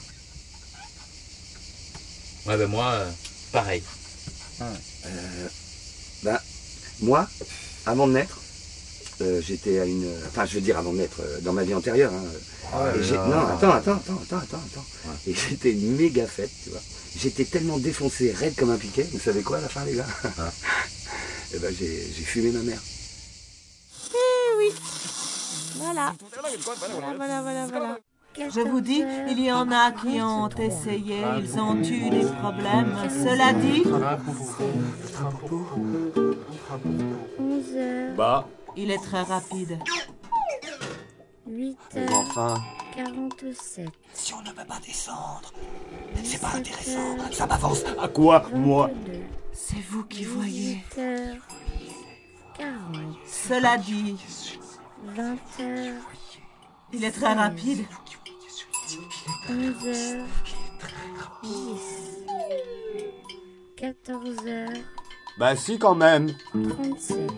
Ouais, 2.46 2.56
ben 2.56 2.66
moi, 2.68 2.86
euh, 2.92 3.10
pareil. 3.52 3.82
Euh, 4.60 5.48
ben, 6.22 6.38
moi, 7.00 7.28
avant 7.86 8.06
de 8.06 8.12
naître, 8.12 8.38
euh, 9.20 9.40
j'étais 9.42 9.78
à 9.80 9.84
une. 9.84 10.06
Enfin, 10.28 10.44
je 10.46 10.54
veux 10.54 10.60
dire, 10.60 10.78
avant 10.78 10.92
de 10.92 10.98
naître, 10.98 11.20
euh, 11.20 11.40
dans 11.40 11.52
ma 11.52 11.64
vie 11.64 11.74
antérieure. 11.74 12.12
hein, 12.12 12.22
Ah 12.72 12.84
ouais, 12.84 13.06
et 13.06 13.12
non, 13.12 13.38
attends, 13.48 13.70
attends, 13.72 13.92
attends, 13.92 14.20
attends, 14.22 14.36
attends, 14.38 14.62
attends. 14.66 14.84
Et 15.26 15.34
j'étais 15.34 15.72
une 15.72 15.96
méga 15.96 16.26
fête, 16.26 16.50
tu 16.64 16.70
vois. 16.70 16.80
J'étais 17.16 17.44
tellement 17.44 17.78
défoncé, 17.78 18.32
raide 18.32 18.54
comme 18.56 18.70
un 18.70 18.76
piquet. 18.76 19.06
Vous 19.12 19.18
savez 19.20 19.42
quoi 19.42 19.58
à 19.58 19.60
la 19.62 19.68
fin, 19.68 19.84
les 19.84 19.94
gars? 19.94 20.06
Eh 21.54 21.58
ben, 21.60 21.74
j'ai 21.78 21.86
j'ai 22.14 22.24
fumé 22.24 22.50
ma 22.50 22.60
mère. 22.60 22.78
Eh 24.12 24.56
oui. 24.58 24.70
Voilà. 25.76 26.12
Voilà, 26.20 27.14
voilà, 27.16 27.42
voilà, 27.42 27.66
voilà. 27.66 27.98
Je 28.36 28.60
vous 28.60 28.80
dis, 28.82 29.02
il 29.30 29.40
y 29.42 29.50
en 29.50 29.70
a 29.72 29.90
qui 29.92 30.20
ont 30.20 30.48
essayé, 30.50 31.22
ils 31.42 31.58
ont 31.58 31.76
eu 31.82 32.10
des 32.10 32.26
problèmes. 32.42 32.94
Cela 33.24 33.52
dit, 33.54 33.82
11 37.38 37.76
heures, 37.76 38.14
Bah, 38.16 38.46
il 38.78 38.90
est 38.90 38.98
très 39.02 39.22
rapide. 39.22 39.78
8 41.46 41.76
Bon, 41.94 42.00
heures, 42.00 42.10
enfin. 42.20 42.54
47. 42.94 43.88
Si 44.12 44.34
on 44.34 44.42
ne 44.42 44.50
peut 44.50 44.64
pas 44.66 44.78
descendre, 44.84 45.52
c'est 46.22 46.40
pas 46.40 46.52
intéressant. 46.54 47.16
Ça 47.32 47.46
m'avance. 47.46 47.84
À 48.00 48.08
quoi, 48.08 48.44
moi 48.54 48.90
C'est 49.52 49.80
vous 49.88 50.04
qui 50.04 50.24
voyez. 50.24 50.82
8 50.96 50.98
heures, 50.98 51.36
40. 52.58 52.96
Cela 53.26 53.78
dit, 53.78 54.16
20 55.04 55.22
heures, 55.60 56.02
il 56.92 57.04
est 57.04 57.12
très 57.12 57.32
rapide. 57.32 57.84
11 59.48 59.86
heures, 59.86 60.26
10. 61.42 62.24
14 63.76 64.46
heures, 64.46 64.68
Bah 65.38 65.54
si, 65.56 65.78
quand 65.78 65.94
même. 65.94 66.32
37. 66.52 67.30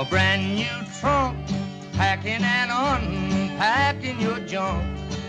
A 0.00 0.04
brand 0.06 0.54
new 0.56 0.64
trunk, 0.98 1.39
packing 2.00 2.42
and 2.42 2.70
unpacking 2.72 4.18
your 4.20 4.40
junk. 4.46 4.82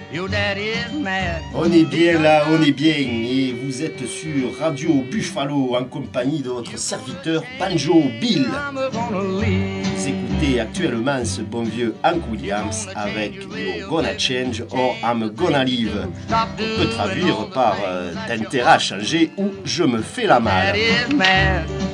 Your 0.10 0.30
daddy's 0.30 0.92
mad. 0.94 1.42
On 1.54 1.72
est 1.72 1.86
bien 1.86 2.22
là, 2.22 2.46
on 2.50 2.62
est 2.62 2.72
bien, 2.72 2.96
et 2.96 3.54
vous 3.54 3.82
êtes 3.82 4.06
sur 4.06 4.58
Radio 4.60 5.06
Buffalo 5.10 5.76
en 5.76 5.86
compagnie 5.86 6.42
de 6.42 6.50
votre 6.50 6.78
serviteur 6.78 7.44
Banjo 7.60 8.04
Bill. 8.20 8.46
Vous 8.74 10.08
écoutez 10.08 10.60
actuellement 10.60 11.24
ce 11.24 11.42
bon 11.42 11.64
vieux 11.64 11.96
Hank 12.04 12.24
Williams 12.30 12.88
avec 12.96 13.36
You're 13.36 13.88
Gonna 13.90 14.18
Change 14.18 14.64
or 14.72 14.96
I'm 15.04 15.30
Gonna 15.30 15.64
Leave. 15.64 16.08
On 16.30 16.58
peut 16.58 16.90
traduire 16.90 17.50
par 17.54 17.78
euh, 17.86 18.14
T'intérêt 18.28 18.72
à 18.72 18.80
changer 18.80 19.32
ou 19.38 19.50
Je 19.64 19.84
me 19.84 20.02
fais 20.02 20.26
la 20.26 20.40
malle. 20.42 20.76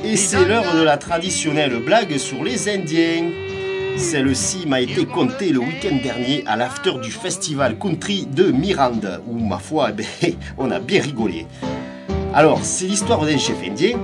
Et 0.04 0.16
c'est 0.16 0.44
l'heure 0.44 0.72
de 0.74 0.82
la 0.82 0.96
traditionnelle 0.96 1.78
blague 1.84 2.16
sur 2.16 2.42
les 2.42 2.68
Indiens. 2.68 3.47
Celle-ci 3.98 4.64
m'a 4.68 4.80
été 4.80 5.04
contée 5.04 5.50
le 5.50 5.58
week-end 5.58 5.96
dernier 6.00 6.44
à 6.46 6.56
l'after 6.56 6.92
du 7.02 7.10
festival 7.10 7.76
country 7.76 8.26
de 8.26 8.52
Miranda, 8.52 9.20
où 9.26 9.36
ma 9.36 9.58
foi, 9.58 9.90
ben, 9.92 10.06
on 10.56 10.70
a 10.70 10.78
bien 10.78 11.02
rigolé. 11.02 11.46
Alors, 12.32 12.60
c'est 12.62 12.86
l'histoire 12.86 13.26
d'un 13.26 13.36
chef 13.36 13.56
indien. 13.68 13.98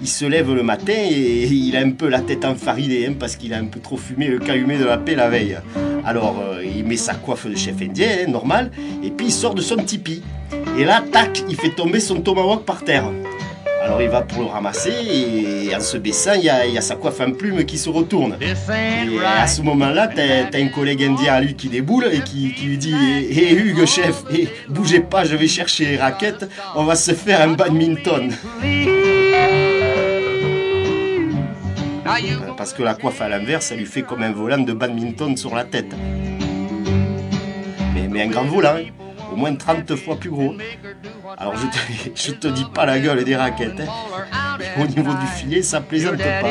Il 0.00 0.08
se 0.08 0.24
lève 0.24 0.54
le 0.54 0.62
matin 0.62 0.94
et 0.94 1.46
il 1.50 1.76
a 1.76 1.80
un 1.80 1.90
peu 1.90 2.08
la 2.08 2.20
tête 2.20 2.44
enfarinée 2.44 3.06
hein, 3.06 3.14
parce 3.18 3.34
qu'il 3.34 3.52
a 3.52 3.58
un 3.58 3.66
peu 3.66 3.80
trop 3.80 3.96
fumé 3.96 4.28
le 4.28 4.38
calumet 4.38 4.78
de 4.78 4.84
la 4.84 4.98
paix 4.98 5.16
la 5.16 5.28
veille. 5.28 5.58
Alors, 6.04 6.40
euh, 6.40 6.64
il 6.64 6.84
met 6.84 6.96
sa 6.96 7.14
coiffe 7.14 7.48
de 7.48 7.56
chef 7.56 7.82
indien, 7.82 8.08
hein, 8.22 8.30
normal, 8.30 8.70
et 9.02 9.10
puis 9.10 9.26
il 9.26 9.32
sort 9.32 9.56
de 9.56 9.62
son 9.62 9.76
tipi. 9.76 10.22
Et 10.78 10.84
là, 10.84 11.02
tac, 11.10 11.42
il 11.48 11.56
fait 11.56 11.74
tomber 11.74 11.98
son 11.98 12.20
tomahawk 12.20 12.64
par 12.64 12.84
terre. 12.84 13.10
Alors 13.90 14.02
il 14.02 14.08
va 14.08 14.22
pour 14.22 14.44
le 14.44 14.48
ramasser 14.48 14.92
et 15.68 15.74
en 15.74 15.80
se 15.80 15.96
baissant, 15.96 16.34
il 16.34 16.44
y 16.44 16.48
a, 16.48 16.64
il 16.64 16.72
y 16.72 16.78
a 16.78 16.80
sa 16.80 16.94
coiffe 16.94 17.18
en 17.18 17.32
plume 17.32 17.64
qui 17.64 17.76
se 17.76 17.88
retourne. 17.90 18.36
Et 18.40 19.18
à 19.26 19.48
ce 19.48 19.62
moment-là, 19.62 20.06
t'as 20.06 20.44
t'as 20.44 20.58
un 20.60 20.68
collègue 20.68 21.02
indien 21.02 21.34
à 21.34 21.40
lui 21.40 21.56
qui 21.56 21.68
déboule 21.68 22.04
et 22.12 22.20
qui, 22.20 22.54
qui 22.54 22.66
lui 22.66 22.78
dit 22.78 22.94
Hé 22.94 23.52
Hugues, 23.52 23.84
chef, 23.86 24.22
hé, 24.32 24.48
bougez 24.68 25.00
pas, 25.00 25.24
je 25.24 25.34
vais 25.34 25.48
chercher 25.48 25.86
les 25.86 25.96
raquettes, 25.96 26.48
on 26.76 26.84
va 26.84 26.94
se 26.94 27.10
faire 27.14 27.40
un 27.40 27.54
badminton. 27.54 28.30
Euh, 28.64 28.86
Parce 32.56 32.72
que 32.72 32.84
la 32.84 32.94
coiffe 32.94 33.20
à 33.20 33.28
l'envers, 33.28 33.60
ça 33.60 33.74
lui 33.74 33.86
fait 33.86 34.02
comme 34.02 34.22
un 34.22 34.30
volant 34.30 34.58
de 34.58 34.72
badminton 34.72 35.36
sur 35.36 35.52
la 35.52 35.64
tête. 35.64 35.92
Mais, 37.92 38.06
mais 38.08 38.22
un 38.22 38.28
grand 38.28 38.44
volant, 38.44 38.76
hein, 38.76 38.84
au 39.32 39.36
moins 39.36 39.54
30 39.54 39.94
fois 39.96 40.16
plus 40.16 40.30
gros. 40.30 40.54
Alors 41.38 41.54
je 41.56 41.66
te, 41.66 42.10
je 42.14 42.32
te 42.32 42.48
dis 42.48 42.64
pas 42.74 42.86
la 42.86 42.98
gueule 42.98 43.24
des 43.24 43.36
raquettes. 43.36 43.80
hein. 43.80 44.58
Au 44.82 44.86
niveau 44.86 45.12
du 45.14 45.26
filet, 45.26 45.62
ça 45.62 45.80
plaisante 45.80 46.18
pas. 46.18 46.48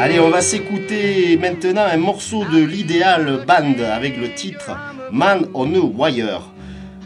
Allez, 0.00 0.18
on 0.20 0.30
va 0.30 0.40
s'écouter 0.40 1.36
maintenant 1.38 1.84
un 1.92 1.96
morceau 1.98 2.44
de 2.46 2.62
l'idéal 2.62 3.44
band 3.46 3.74
avec 3.92 4.16
le 4.16 4.32
titre 4.32 4.70
Man 5.12 5.46
on 5.54 5.74
a 5.74 5.78
Wire. 5.78 6.40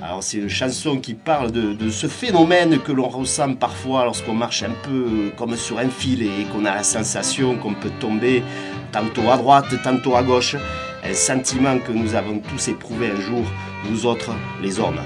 Alors 0.02 0.22
c'est 0.22 0.36
une 0.36 0.50
chanson 0.50 0.98
qui 0.98 1.14
parle 1.14 1.50
de, 1.50 1.72
de 1.72 1.88
ce 1.90 2.06
phénomène 2.08 2.78
que 2.78 2.92
l'on 2.92 3.08
ressent 3.08 3.54
parfois 3.54 4.04
lorsqu'on 4.04 4.34
marche 4.34 4.62
un 4.62 4.74
peu 4.82 5.32
comme 5.36 5.56
sur 5.56 5.78
un 5.78 5.88
fil 5.88 6.22
et 6.22 6.44
qu'on 6.52 6.66
a 6.66 6.74
la 6.74 6.82
sensation 6.82 7.56
qu'on 7.56 7.72
peut 7.72 7.90
tomber 8.00 8.42
tantôt 8.92 9.30
à 9.30 9.38
droite, 9.38 9.64
tantôt 9.82 10.14
à 10.14 10.22
gauche. 10.22 10.56
Un 11.06 11.12
sentiment 11.12 11.78
que 11.78 11.92
nous 11.92 12.14
avons 12.14 12.38
tous 12.38 12.68
éprouvé 12.68 13.10
un 13.10 13.20
jour, 13.20 13.44
nous 13.90 14.06
autres, 14.06 14.30
les 14.62 14.80
hommes. 14.80 15.00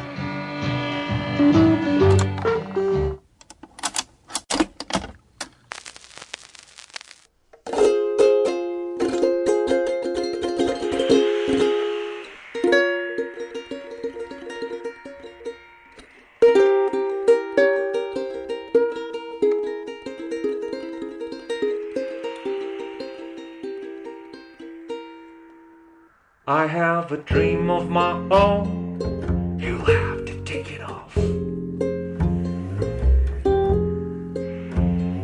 Have 27.08 27.20
a 27.20 27.22
dream 27.22 27.70
of 27.70 27.88
my 27.88 28.12
own. 28.30 29.58
You'll 29.58 29.84
have 29.86 30.26
to 30.26 30.42
take 30.44 30.70
it 30.72 30.82
off. 30.82 31.16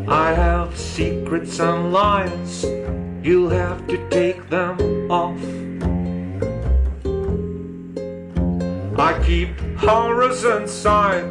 I 0.08 0.32
have 0.32 0.78
secrets 0.78 1.60
and 1.60 1.92
lies. 1.92 2.64
You'll 3.22 3.50
have 3.50 3.86
to 3.88 3.98
take 4.08 4.48
them 4.48 5.10
off. 5.10 5.44
I 8.98 9.22
keep 9.22 9.50
horrors 9.76 10.42
inside. 10.44 11.26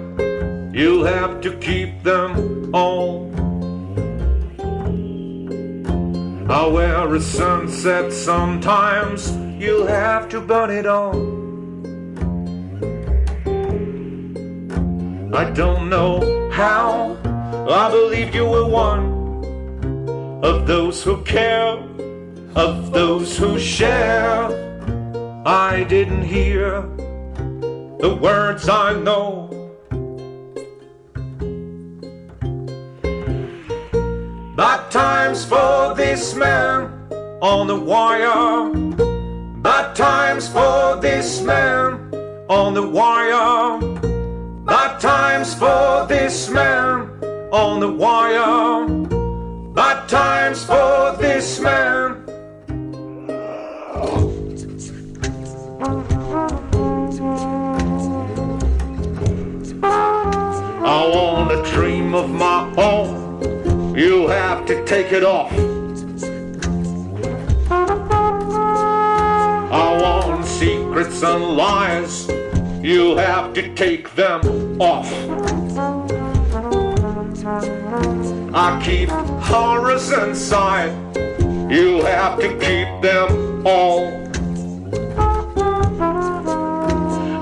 You'll 0.71 1.05
have 1.05 1.41
to 1.41 1.57
keep 1.57 2.03
them 2.03 2.69
all. 2.75 3.31
I 6.47 6.67
wear 6.67 7.15
a 7.15 7.21
sunset 7.21 8.13
sometimes. 8.13 8.82
Didn't 26.05 26.23
hear 26.23 26.81
the 28.03 28.13
words 28.21 28.67
I 28.67 28.91
know. 29.07 29.47
Bad 34.57 34.91
times 34.91 35.45
for 35.45 35.95
this 35.95 36.35
man 36.35 36.91
on 37.41 37.67
the 37.67 37.79
wire. 37.79 38.69
Bad 39.61 39.95
times 39.95 40.45
for 40.49 40.97
this 40.99 41.41
man 41.41 42.13
on 42.49 42.73
the 42.73 42.85
wire. 42.85 43.79
Bad 44.65 44.99
times 44.99 45.55
for 45.55 46.05
this 46.09 46.49
man 46.49 47.07
on 47.53 47.79
the 47.79 47.89
wire. 47.89 48.89
Bad 49.73 50.09
times 50.09 50.65
for 50.65 51.15
this 51.17 51.61
man. 51.61 51.92
Want 61.33 61.51
a 61.51 61.63
dream 61.71 62.13
of 62.13 62.29
my 62.29 62.71
own. 62.77 63.95
You 63.95 64.27
have 64.27 64.67
to 64.67 64.85
take 64.85 65.11
it 65.11 65.23
off. 65.23 65.51
I 69.71 69.97
want 69.99 70.45
secrets 70.45 71.23
and 71.23 71.43
lies. 71.57 72.29
you'll 72.83 73.17
have 73.17 73.51
to 73.55 73.73
take 73.73 74.13
them 74.13 74.79
off. 74.79 75.11
I 78.53 78.79
keep 78.85 79.09
horrors 79.09 80.11
inside, 80.11 80.91
you'll 81.71 82.05
have 82.05 82.39
to 82.41 82.49
keep 82.59 83.01
them 83.01 83.65
all. 83.65 84.21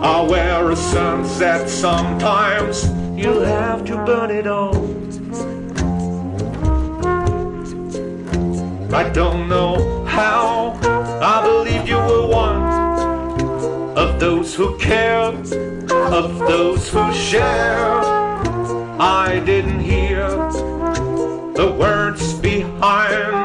I 0.03 0.21
wear 0.29 0.71
a 0.71 0.75
sunset 0.77 1.67
sometimes, 1.67 3.00
you'll 3.21 3.45
have 3.45 3.85
to 3.85 3.95
burn 4.03 4.31
it 4.31 4.47
all. 4.47 4.75
I 8.93 9.09
don't 9.09 9.47
know 9.47 10.03
how, 10.05 10.79
I 11.21 11.43
believe 11.43 11.87
you 11.87 11.97
were 11.97 12.27
one 12.27 12.63
of 13.95 14.19
those 14.19 14.55
who 14.55 14.77
care, 14.79 15.27
of 15.27 16.39
those 16.39 16.89
who 16.89 17.13
share. 17.13 18.01
I 18.99 19.41
didn't 19.45 19.79
hear 19.79 20.27
the 21.59 21.75
words 21.79 22.33
behind. 22.33 23.40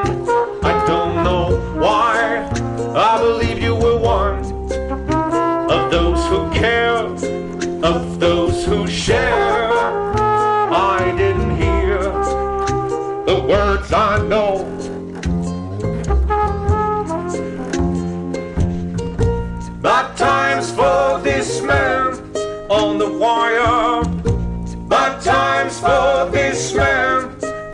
For 25.86 26.28
this 26.32 26.74
man 26.74 27.30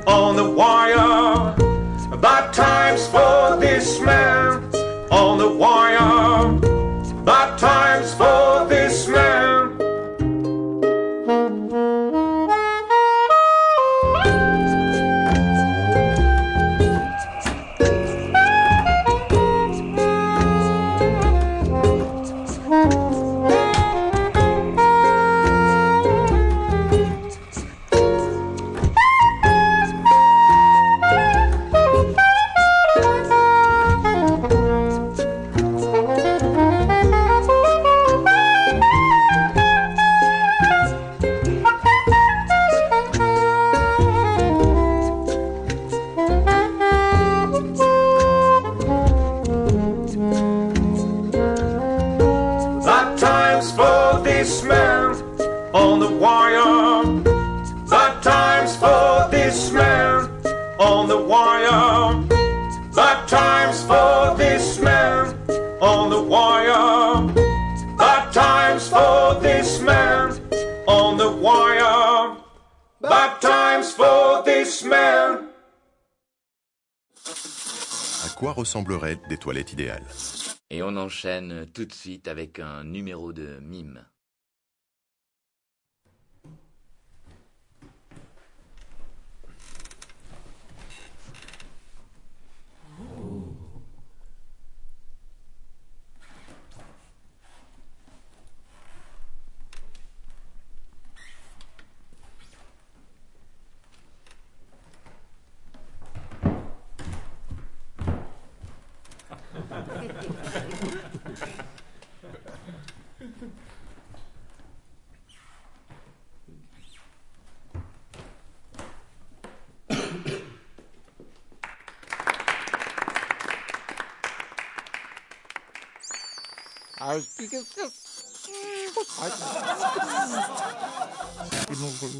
on 0.06 0.36
the 0.36 0.48
wire. 0.48 1.54
Bad 2.20 2.52
times 2.52 3.06
for 3.08 3.56
this 3.58 4.00
man 4.00 4.41
Ressembleraient 78.62 79.18
des 79.28 79.38
toilettes 79.38 79.72
idéales 79.72 80.06
Et 80.70 80.84
on 80.84 80.96
enchaîne 80.96 81.66
tout 81.74 81.84
de 81.84 81.92
suite 81.92 82.28
avec 82.28 82.60
un 82.60 82.84
numéro 82.84 83.32
de 83.32 83.58
mime. 83.60 84.04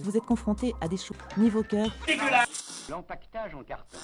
Vous 0.03 0.17
êtes 0.17 0.25
confronté 0.25 0.75
à 0.81 0.89
des 0.89 0.97
choux 0.97 1.15
niveau 1.37 1.63
cœur. 1.63 1.89
L'empaquetage 2.89 3.55
en 3.55 3.63
carton. 3.63 3.99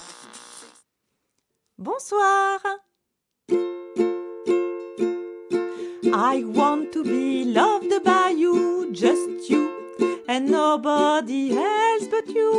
Bonsoir. 1.77 2.59
I 6.11 6.43
want 6.43 6.91
to 6.91 7.03
be 7.03 7.45
loved 7.45 8.03
by 8.03 8.33
you, 8.35 8.91
just 8.91 9.49
you, 9.49 9.69
and 10.27 10.49
nobody 10.49 11.55
else 11.55 12.07
but 12.09 12.27
you. 12.27 12.51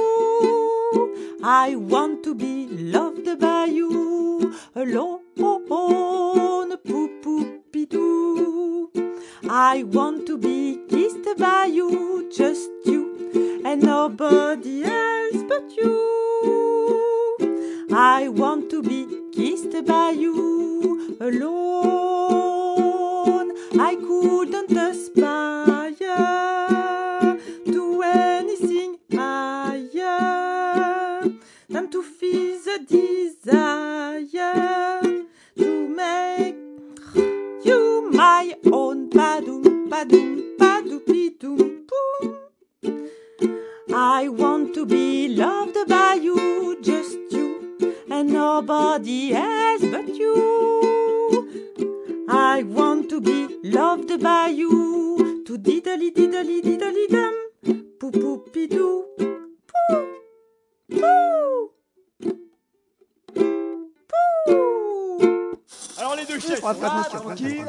I 1.42 1.74
want 1.74 2.22
to 2.22 2.34
be 2.34 2.68
loved 2.70 3.38
by 3.40 3.66
you, 3.66 4.52
alone, 4.76 5.20
pou. 7.90 8.90
I 9.48 9.82
want 9.82 10.26
to 10.26 10.38
be 10.38 10.78
kissed 10.88 11.26
by 11.38 11.64
you, 11.66 12.30
just 12.36 12.70
you, 12.84 13.62
and 13.64 13.82
nobody 13.82 14.84
else 14.84 15.42
but 15.48 15.76
you. 15.76 15.96
I 17.92 18.28
want 18.28 18.70
to 18.70 18.82
be 18.82 19.06
kissed 19.32 19.84
by 19.86 20.10
you 20.10 21.16
alone. 21.20 21.80
I 23.80 23.96
couldn't 23.96 24.70
Padoum, 40.00 40.56
padoupidum, 40.58 41.58
boom. 41.88 42.24
I 43.94 44.28
want 44.28 44.72
to 44.72 44.86
be 44.86 45.28
loved 45.28 45.76
by 45.88 46.14
you, 46.14 46.80
just 46.80 47.18
you, 47.30 47.76
and 48.10 48.32
nobody 48.32 49.34
else 49.34 49.84
but 49.92 50.08
you. 50.08 50.34
I 52.30 52.62
want 52.62 53.10
to 53.10 53.20
be 53.20 53.58
loved 53.62 54.22
by 54.22 54.46
you, 54.46 55.44
to 55.46 55.58
diddly 55.58 56.10
diddly 56.14 56.62
diddly 56.62 57.06
dum, 57.10 57.34
pou 58.00 58.10
pou 58.10 58.38
pidou, 58.50 59.04
pou, 59.18 60.00
pou, 60.88 61.72
pou. 64.08 65.58
Alors 65.98 66.16
les 66.16 66.24
deux 66.24 66.40
chefs, 66.40 66.62
tranquille. 66.62 67.66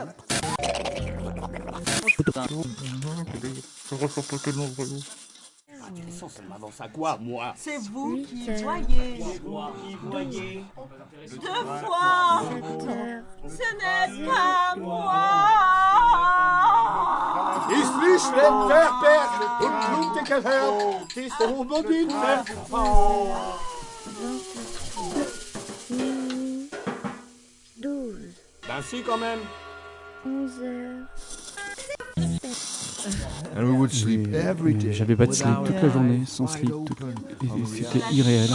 Ça 6.18 6.42
m'avance 6.48 6.80
à 6.80 6.88
quoi, 6.88 7.18
moi 7.20 7.54
C'est 7.58 7.78
vous 7.90 8.24
qui 8.24 8.48
voyez. 8.64 9.18
Deux 11.32 11.66
fois. 11.82 12.44
Ce 13.48 14.18
n'est 14.18 14.26
pas 14.28 14.76
moi. 14.78 15.14
schlecht 18.22 18.68
verperrt 18.68 19.32
und 19.62 19.74
blutig 19.88 20.26
gefärbt 20.28 21.18
ist 21.18 21.42
unbedingt 21.42 22.12
verfahren. 22.12 23.32
12, 27.82 28.36
Ben 28.68 28.84
si, 28.84 29.02
quand 29.02 29.18
même. 29.18 29.40
J'avais 34.92 35.16
pas 35.16 35.26
de 35.26 35.32
slip 35.34 35.56
toute 35.66 35.82
la 35.82 35.90
journée, 35.90 36.22
sans 36.26 36.48
slip. 36.48 36.70
tout- 36.70 36.96
C'était 37.66 38.06
irréel. 38.14 38.50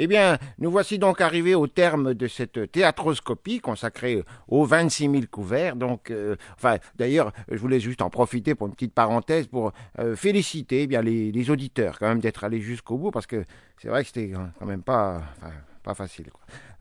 Eh 0.00 0.06
bien, 0.06 0.38
nous 0.58 0.70
voici 0.70 0.98
donc 1.00 1.20
arrivés 1.20 1.56
au 1.56 1.66
terme 1.66 2.14
de 2.14 2.28
cette 2.28 2.70
théâtroscopie 2.70 3.58
consacrée 3.60 4.22
aux 4.46 4.64
26 4.64 5.10
000 5.10 5.22
couverts. 5.28 5.74
Donc, 5.74 6.12
euh, 6.12 6.36
enfin, 6.56 6.76
d'ailleurs, 6.94 7.32
je 7.50 7.56
voulais 7.58 7.80
juste 7.80 8.00
en 8.02 8.08
profiter 8.08 8.54
pour 8.54 8.68
une 8.68 8.74
petite 8.74 8.94
parenthèse 8.94 9.48
pour 9.48 9.72
euh, 9.98 10.14
féliciter 10.14 10.82
eh 10.82 10.86
bien 10.86 11.02
les, 11.02 11.32
les 11.32 11.50
auditeurs 11.50 11.98
quand 11.98 12.06
même 12.08 12.20
d'être 12.20 12.44
allés 12.44 12.60
jusqu'au 12.60 12.96
bout 12.96 13.10
parce 13.10 13.26
que 13.26 13.44
c'est 13.82 13.88
vrai 13.88 14.02
que 14.02 14.06
c'était 14.08 14.32
quand 14.60 14.66
même 14.66 14.84
pas, 14.84 15.20
enfin, 15.42 15.52
facile. 15.94 16.26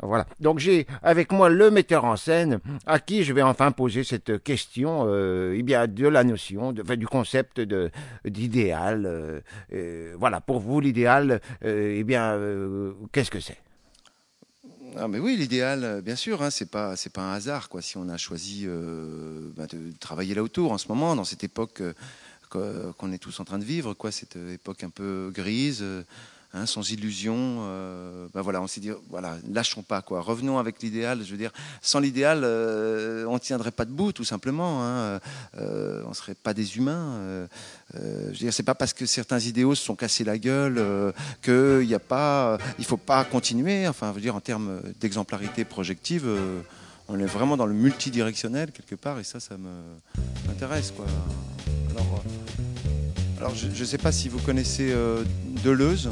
Voilà. 0.02 0.26
Donc 0.40 0.60
j'ai 0.60 0.88
avec 1.04 1.32
moi 1.32 1.50
le 1.50 1.72
metteur 1.72 2.06
en 2.06 2.18
scène 2.18 2.60
à 2.86 3.00
qui 3.00 3.24
je 3.24 3.34
vais 3.34 3.42
enfin 3.42 3.72
poser 3.72 4.04
cette 4.04 4.44
question 4.44 5.08
eh 5.54 5.64
bien 5.64 5.88
de 5.88 6.08
la 6.08 6.24
notion, 6.24 6.72
du 6.74 7.08
concept 7.08 7.60
de 7.60 7.90
d'idéal. 8.26 9.06
euh, 9.74 10.16
voilà. 10.18 10.42
Pour 10.42 10.60
vous, 10.60 10.80
l'idéal, 10.80 11.42
euh, 11.66 11.96
eh 11.98 12.04
bien, 12.04 12.32
euh, 12.34 12.94
qu'est-ce 13.12 13.32
que 13.32 13.40
c'est? 13.40 13.58
Ah 14.98 15.08
mais 15.08 15.20
oui, 15.20 15.36
l'idéal, 15.38 16.02
bien 16.04 16.16
sûr, 16.16 16.42
hein, 16.42 16.50
c'est 16.50 16.72
pas 16.72 16.96
c'est 16.96 17.12
pas 17.14 17.22
un 17.22 17.34
hasard 17.34 17.70
quoi. 17.70 17.82
Si 17.82 17.98
on 17.98 18.10
a 18.10 18.18
choisi 18.18 18.66
bah, 19.56 19.68
de 19.68 19.92
travailler 20.00 20.34
là 20.34 20.42
autour 20.44 20.72
en 20.72 20.78
ce 20.78 20.88
moment, 20.88 21.16
dans 21.16 21.24
cette 21.24 21.44
époque 21.44 21.84
qu'o- 22.50 22.94
qu'on 22.98 23.12
est 23.12 23.18
tous 23.20 23.40
en 23.40 23.44
train 23.46 23.60
de 23.60 23.64
vivre, 23.66 23.94
quoi, 23.94 24.12
cette 24.12 24.36
époque 24.38 24.84
un 24.84 24.90
peu 24.90 25.32
grise, 25.34 25.84
hein, 26.54 26.66
sans 26.66 26.90
illusion. 26.92 27.36
euh, 27.38 28.28
bah 28.34 28.42
voilà, 28.42 28.62
on 28.62 28.68
s'est 28.68 28.80
dit 28.82 28.92
voilà, 29.10 29.38
lâchons 29.52 29.84
pas 29.84 30.02
quoi. 30.02 30.22
Revenons 30.22 30.58
avec 30.58 30.82
l'idéal. 30.82 31.24
Je 31.24 31.32
veux 31.32 31.38
dire, 31.38 31.52
sans 31.82 32.00
l'idéal, 32.00 32.42
euh, 32.44 33.26
on 33.28 33.40
tiendrait 33.40 33.72
pas 33.72 33.86
debout 33.86 34.12
tout 34.12 34.24
simplement. 34.24 34.84
Hein, 34.84 35.20
euh, 35.58 36.04
on 36.08 36.14
serait 36.14 36.36
pas 36.36 36.54
des 36.54 36.78
humains. 36.78 37.14
euh, 37.20 37.48
euh, 37.96 38.24
je 38.26 38.32
veux 38.32 38.38
dire, 38.38 38.54
c'est 38.54 38.64
pas 38.64 38.76
parce 38.76 38.94
que 38.94 39.06
certains 39.06 39.40
idéaux 39.40 39.76
se 39.76 39.84
sont 39.84 39.96
cassés 39.96 40.24
la 40.24 40.38
gueule 40.38 40.84
que 41.42 41.82
il 41.84 41.94
a 41.96 42.00
pas, 42.00 42.58
il 42.80 42.86
faut 42.86 42.98
pas 42.98 43.24
continuer. 43.24 43.88
Enfin, 43.88 44.10
je 44.10 44.16
veux 44.16 44.22
dire, 44.22 44.36
en 44.36 44.42
termes 44.42 44.82
d'exemplarité 45.00 45.66
projective, 45.66 46.28
on 47.08 47.20
est 47.20 47.26
vraiment 47.26 47.56
dans 47.56 47.66
le 47.66 47.74
multidirectionnel 47.74 48.72
quelque 48.72 48.96
part, 48.96 49.20
et 49.20 49.24
ça, 49.24 49.40
ça 49.40 49.56
m'intéresse. 50.48 50.94
Alors, 51.92 52.24
alors 53.40 53.54
je 53.56 53.68
ne 53.68 53.86
sais 53.86 53.98
pas 53.98 54.12
si 54.12 54.30
vous 54.30 54.40
connaissez 54.40 54.92
euh, 54.92 55.24
Deleuze. 55.64 56.10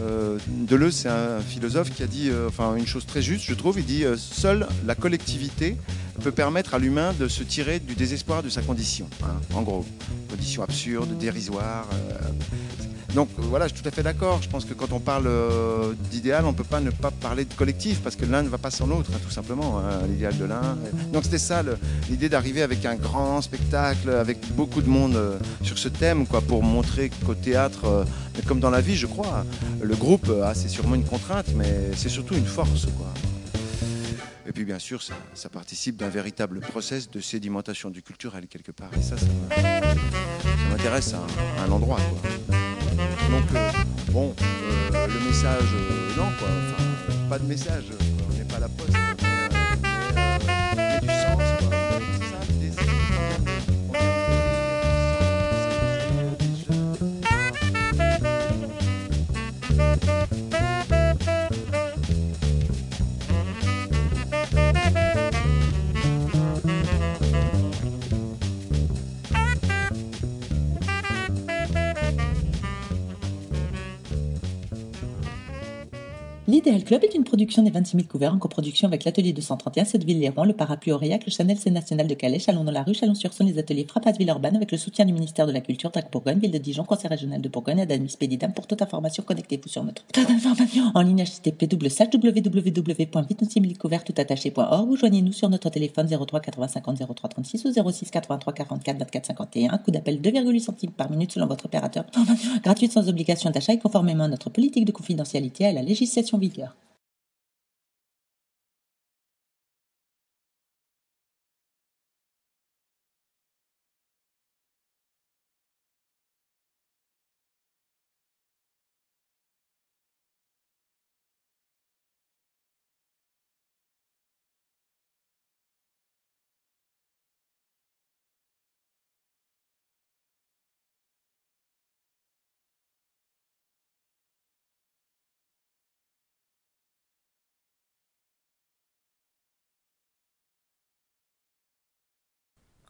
Euh, 0.00 0.38
Deleuze, 0.48 0.94
c'est 0.94 1.08
un 1.08 1.40
philosophe 1.40 1.90
qui 1.90 2.02
a 2.02 2.06
dit 2.06 2.30
euh, 2.30 2.48
enfin, 2.48 2.76
une 2.76 2.86
chose 2.86 3.04
très 3.04 3.20
juste, 3.20 3.44
je 3.44 3.54
trouve. 3.54 3.78
Il 3.78 3.84
dit 3.84 4.04
Seule 4.16 4.66
la 4.86 4.94
collectivité 4.94 5.76
peut 6.22 6.32
permettre 6.32 6.74
à 6.74 6.78
l'humain 6.78 7.12
de 7.18 7.28
se 7.28 7.42
tirer 7.42 7.80
du 7.80 7.94
désespoir 7.94 8.42
de 8.42 8.48
sa 8.48 8.62
condition. 8.62 9.08
hein, 9.22 9.40
en 9.54 9.62
gros, 9.62 9.84
condition 10.30 10.62
absurde, 10.62 11.16
dérisoire. 11.18 11.86
Donc 13.14 13.28
euh, 13.38 13.42
voilà, 13.42 13.66
je 13.68 13.74
suis 13.74 13.82
tout 13.82 13.88
à 13.88 13.92
fait 13.92 14.02
d'accord. 14.02 14.40
Je 14.42 14.48
pense 14.48 14.64
que 14.64 14.74
quand 14.74 14.92
on 14.92 15.00
parle 15.00 15.26
euh, 15.26 15.92
d'idéal, 16.10 16.44
on 16.44 16.52
ne 16.52 16.56
peut 16.56 16.64
pas 16.64 16.80
ne 16.80 16.90
pas 16.90 17.10
parler 17.10 17.44
de 17.44 17.54
collectif 17.54 18.00
parce 18.00 18.16
que 18.16 18.24
l'un 18.24 18.42
ne 18.42 18.48
va 18.48 18.58
pas 18.58 18.70
sans 18.70 18.86
l'autre, 18.86 19.10
hein, 19.14 19.18
tout 19.24 19.30
simplement. 19.30 19.78
hein, 19.78 20.06
L'idéal 20.08 20.36
de 20.36 20.44
l'un. 20.44 20.76
Donc 21.12 21.24
c'était 21.24 21.38
ça 21.38 21.62
l'idée 22.10 22.28
d'arriver 22.28 22.62
avec 22.62 22.84
un 22.84 22.96
grand 22.96 23.40
spectacle, 23.40 24.10
avec 24.10 24.38
beaucoup 24.54 24.82
de 24.82 24.88
monde 24.88 25.16
euh, 25.16 25.38
sur 25.62 25.78
ce 25.78 25.88
thème, 25.88 26.26
quoi, 26.26 26.40
pour 26.40 26.62
montrer 26.62 27.10
qu'au 27.24 27.34
théâtre, 27.34 28.06
comme 28.46 28.60
dans 28.60 28.70
la 28.70 28.80
vie, 28.80 28.96
je 28.96 29.06
crois, 29.06 29.44
le 29.80 29.96
groupe, 29.96 30.30
ah, 30.44 30.54
c'est 30.54 30.68
sûrement 30.68 30.94
une 30.94 31.04
contrainte, 31.04 31.46
mais 31.56 31.90
c'est 31.96 32.08
surtout 32.08 32.34
une 32.34 32.46
force, 32.46 32.86
quoi. 32.96 33.06
Et 34.46 34.52
puis 34.52 34.64
bien 34.64 34.78
sûr, 34.78 35.02
ça, 35.02 35.48
participe 35.50 35.96
d'un 35.96 36.08
véritable 36.08 36.60
process 36.60 37.10
de 37.10 37.20
sédimentation 37.20 37.90
du 37.90 38.02
culturel 38.02 38.46
quelque 38.48 38.72
part. 38.72 38.90
Et 38.98 39.02
ça, 39.02 39.16
ça 39.18 39.26
m'intéresse 40.70 41.14
à, 41.14 41.60
à 41.60 41.64
un 41.66 41.70
endroit. 41.70 41.98
Quoi. 42.48 42.57
Donc, 43.30 43.44
bon, 44.10 44.34
euh, 44.94 45.06
le 45.06 45.26
message, 45.26 45.62
euh, 45.74 46.16
non, 46.16 46.30
quoi. 46.38 46.48
Enfin, 46.48 47.28
pas 47.28 47.38
de 47.38 47.44
message. 47.44 47.84
On 48.30 48.38
n'est 48.38 48.44
pas 48.44 48.58
la 48.58 48.68
poste. 48.68 48.97
L'Idéal 76.58 76.82
Club 76.82 77.04
est 77.04 77.14
une 77.14 77.22
production 77.22 77.62
des 77.62 77.70
26 77.70 77.98
000 77.98 78.08
couverts 78.08 78.34
en 78.34 78.38
coproduction 78.38 78.88
avec 78.88 79.04
l'Atelier 79.04 79.32
231, 79.32 79.84
Sotteville-les-Rouen, 79.84 80.44
le 80.44 80.54
Parapluie 80.54 80.90
Aurillac, 80.90 81.24
le 81.24 81.30
Chanel 81.30 81.56
C 81.56 81.70
National 81.70 82.08
de 82.08 82.14
Calais, 82.14 82.40
Chalon 82.40 82.64
dans 82.64 82.72
la 82.72 82.82
rue, 82.82 82.94
Chalon-sur-Saône, 82.94 83.46
les 83.46 83.60
ateliers 83.60 83.86
Frappas 83.88 84.14
Villeurbanne 84.18 84.56
avec 84.56 84.72
le 84.72 84.78
soutien 84.78 85.04
du 85.04 85.12
ministère 85.12 85.46
de 85.46 85.52
la 85.52 85.60
Culture, 85.60 85.92
Drac 85.92 86.10
Bourgogne, 86.10 86.40
Ville 86.40 86.50
de 86.50 86.58
Dijon, 86.58 86.82
Conseil 86.82 87.10
régional 87.10 87.40
de 87.40 87.48
Bourgogne, 87.48 87.82
Adamis 87.82 88.16
Pédidam. 88.18 88.52
Pour 88.52 88.66
toute 88.66 88.82
information, 88.82 89.22
connectez-vous 89.22 89.68
sur 89.68 89.84
notre 89.84 90.04
tas 90.06 90.24
d'informations 90.24 90.90
en 90.96 91.02
ligne 91.02 91.22
http 91.22 91.72
www.vite-couvert 91.72 94.02
tout 94.02 94.14
attaché.org 94.16 94.90
ou 94.90 94.96
joignez-nous 94.96 95.32
sur 95.32 95.48
notre 95.48 95.70
téléphone 95.70 96.08
03 96.08 96.40
80 96.40 96.66
50 96.66 96.98
03 96.98 97.28
36 97.28 97.66
ou 97.66 97.92
06 97.92 98.10
83 98.10 98.52
44 98.52 98.98
24 98.98 99.26
51. 99.26 99.78
Coût 99.78 99.92
d'appel 99.92 100.20
2,8 100.20 100.58
centimes 100.58 100.90
par 100.90 101.08
minute 101.08 101.30
selon 101.30 101.46
votre 101.46 101.66
opérateur. 101.66 102.04
Gratuite 102.64 102.90
sans 102.90 103.08
obligation 103.08 103.50
d'achat 103.50 103.74
et 103.74 103.78
conformément 103.78 104.24
à 104.24 104.28
notre 104.28 104.50
politique 104.50 104.86
de 104.86 104.92
confidentialité 104.92 105.62
et 105.62 105.68
à 105.68 105.72
la 105.72 105.82
législation 105.82 106.36
en 106.56 106.87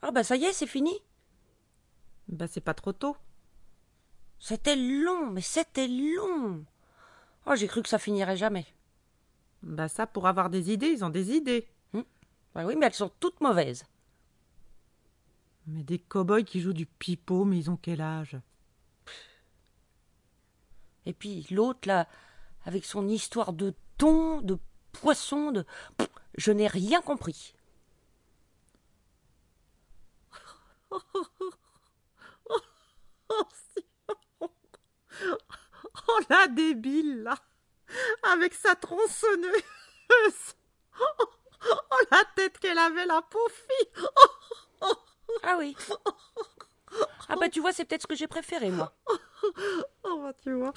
Ah 0.03 0.11
bah 0.11 0.25
ça 0.25 0.37
y 0.37 0.45
est, 0.45 0.53
c'est 0.53 0.67
fini. 0.67 0.93
Bah 2.29 2.47
c'est 2.47 2.61
pas 2.61 2.75
trop 2.75 2.93
tôt. 2.93 3.17
C'était 4.39 4.77
long, 4.77 5.31
mais 5.31 5.41
c'était 5.41 5.89
long. 5.89 6.65
Oh, 7.47 7.57
j'ai 7.57 7.67
cru 7.67 7.83
que 7.83 7.89
ça 7.89 7.99
finirait 7.99 8.37
jamais. 8.37 8.67
Bah 9.63 9.89
ça, 9.89 10.07
pour 10.07 10.27
avoir 10.27 10.51
des 10.51 10.71
idées, 10.71 10.91
ils 10.91 11.05
ont 11.05 11.11
des 11.11 11.33
idées. 11.33 11.69
Bah 12.55 12.65
oui, 12.65 12.77
mais 12.77 12.87
elles 12.87 12.95
sont 12.95 13.13
toutes 13.21 13.41
mauvaises. 13.41 13.85
Mais 15.67 15.83
des 15.83 15.99
cow-boys 15.99 16.45
qui 16.45 16.61
jouent 16.61 16.73
du 16.73 16.87
pipeau, 16.87 17.45
mais 17.45 17.59
ils 17.59 17.71
ont 17.71 17.77
quel 17.77 18.01
âge? 18.01 18.39
Et 21.07 21.13
puis 21.13 21.47
l'autre 21.51 21.89
là, 21.89 22.09
avec 22.65 22.85
son 22.85 23.09
histoire 23.09 23.53
de 23.53 23.75
thon, 23.97 24.41
de 24.41 24.59
poisson, 24.93 25.51
de. 25.53 25.65
Je 26.37 26.53
n'ai 26.53 26.69
rien 26.69 27.01
compris. 27.01 27.55
Oh 36.09 36.21
la 36.31 36.47
débile 36.49 37.23
là 37.23 37.35
Avec 38.33 38.55
sa 38.55 38.75
tronçonneuse 38.75 39.63
Oh 41.01 42.01
la 42.11 42.23
tête 42.37 42.59
qu'elle 42.59 42.79
avait 42.79 43.07
la 43.07 43.21
pauvre 43.23 43.51
fille 43.51 44.05
Ah 45.43 45.57
oui. 45.59 45.77
Ah 47.29 47.37
bah 47.39 47.49
tu 47.51 47.61
vois, 47.61 47.73
c'est 47.73 47.85
peut-être 47.85 48.03
ce 48.03 48.07
que 48.07 48.15
j'ai 48.17 48.27
préféré 48.27 48.71
moi. 48.71 48.93
Oh 50.05 50.21
bah 50.23 50.33
tu 50.43 50.53
vois 50.53 50.73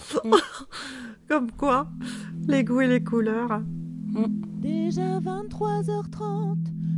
Comme 1.30 1.52
quoi, 1.54 1.88
les 2.48 2.64
goûts 2.66 2.82
et 2.82 2.88
les 2.88 3.04
couleurs. 3.04 3.62
Déjà 4.60 5.20
23h30, 5.20 6.58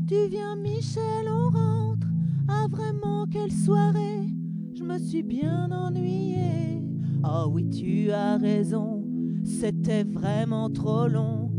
Tu 0.09 0.28
viens, 0.30 0.55
Michel, 0.55 1.28
on 1.30 1.49
rentre. 1.51 1.92
Ah, 2.47 2.67
vraiment, 2.69 3.25
quelle 3.31 3.51
soirée. 3.51 4.27
Je 4.75 4.83
me 4.83 4.97
suis 4.99 5.23
bien 5.23 5.69
ennuyée. 5.71 6.81
Oh 7.23 7.47
oui, 7.49 7.69
tu 7.69 8.11
as 8.11 8.37
raison. 8.37 9.03
C'était 9.43 10.03
vraiment 10.03 10.69
trop 10.69 11.07
long. 11.07 11.51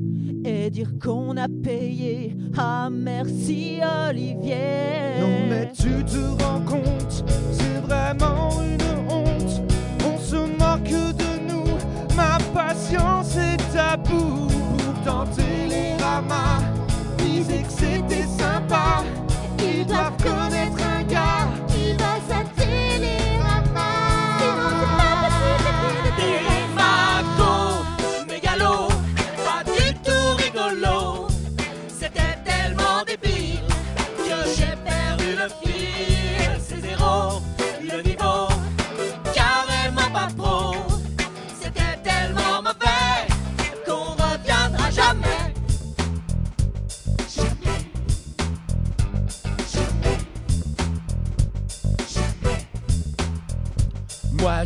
Et 0.45 0.71
dire 0.71 0.93
qu'on 1.03 1.37
a 1.39 1.49
payé. 1.49 2.37
Ah, 2.57 2.91
merci, 2.93 3.81
Olivier. 4.09 5.21
Non 5.21 5.47
mais 5.49 5.71
tu 5.73 6.05
te 6.05 6.43
rends 6.43 6.61
compte, 6.61 7.25
c'est 7.51 7.81
vraiment 7.81 8.51
une 8.63 9.11
honte. 9.11 9.63
On 10.07 10.19
se 10.19 10.37
moque 10.37 11.17
de 11.17 11.49
nous, 11.49 11.65
ma 12.15 12.39
patience 12.53 13.37
est 13.37 13.79
à 13.79 13.97
bout. 13.97 14.49
Pourtant 14.77 15.25
Télérama 15.35 16.59
disait 17.19 17.63
que 17.63 17.73
c'était 17.73 18.27
sympa. 18.27 19.03
Ils 19.61 19.87
doivent 19.87 20.17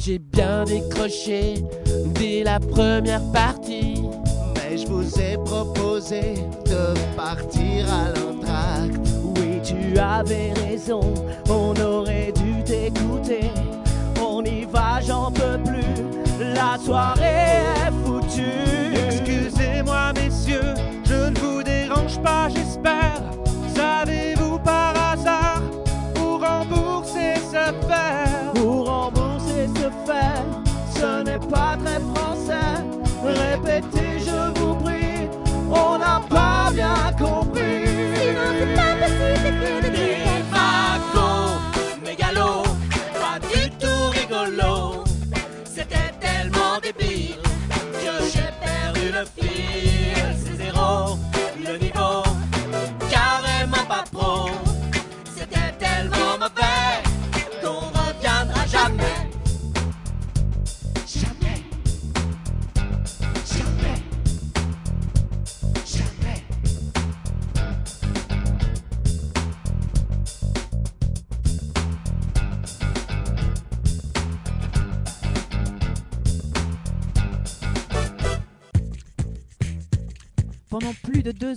j'ai 0.08 0.18
bien 0.18 0.64
décroché 0.64 1.62
dès 2.14 2.42
la 2.42 2.58
première 2.58 3.20
partie. 3.30 4.02
Mais 4.54 4.78
je 4.78 4.86
vous 4.86 5.20
ai 5.20 5.36
proposé 5.44 6.22
de 6.64 6.94
partir 7.14 7.84
à 7.92 8.08
l'entracte. 8.18 9.06
Oui, 9.36 9.60
tu 9.62 9.98
avais 9.98 10.54
raison, 10.64 11.00
on 11.50 11.78
aurait 11.78 12.32
dû 12.32 12.64
t'écouter. 12.64 13.50
On 14.18 14.42
y 14.44 14.64
va, 14.64 15.00
j'en 15.06 15.30
peux 15.30 15.58
plus, 15.62 15.94
la 16.40 16.78
soirée 16.82 17.60
est 17.76 18.06
foutue. 18.06 18.94
Excusez-moi, 19.08 20.14
messieurs, 20.14 20.72
je 21.04 21.28
ne 21.28 21.38
vous 21.38 21.62
dérange 21.62 22.18
pas. 22.22 22.48
Pas 31.50 31.76
très 31.82 32.07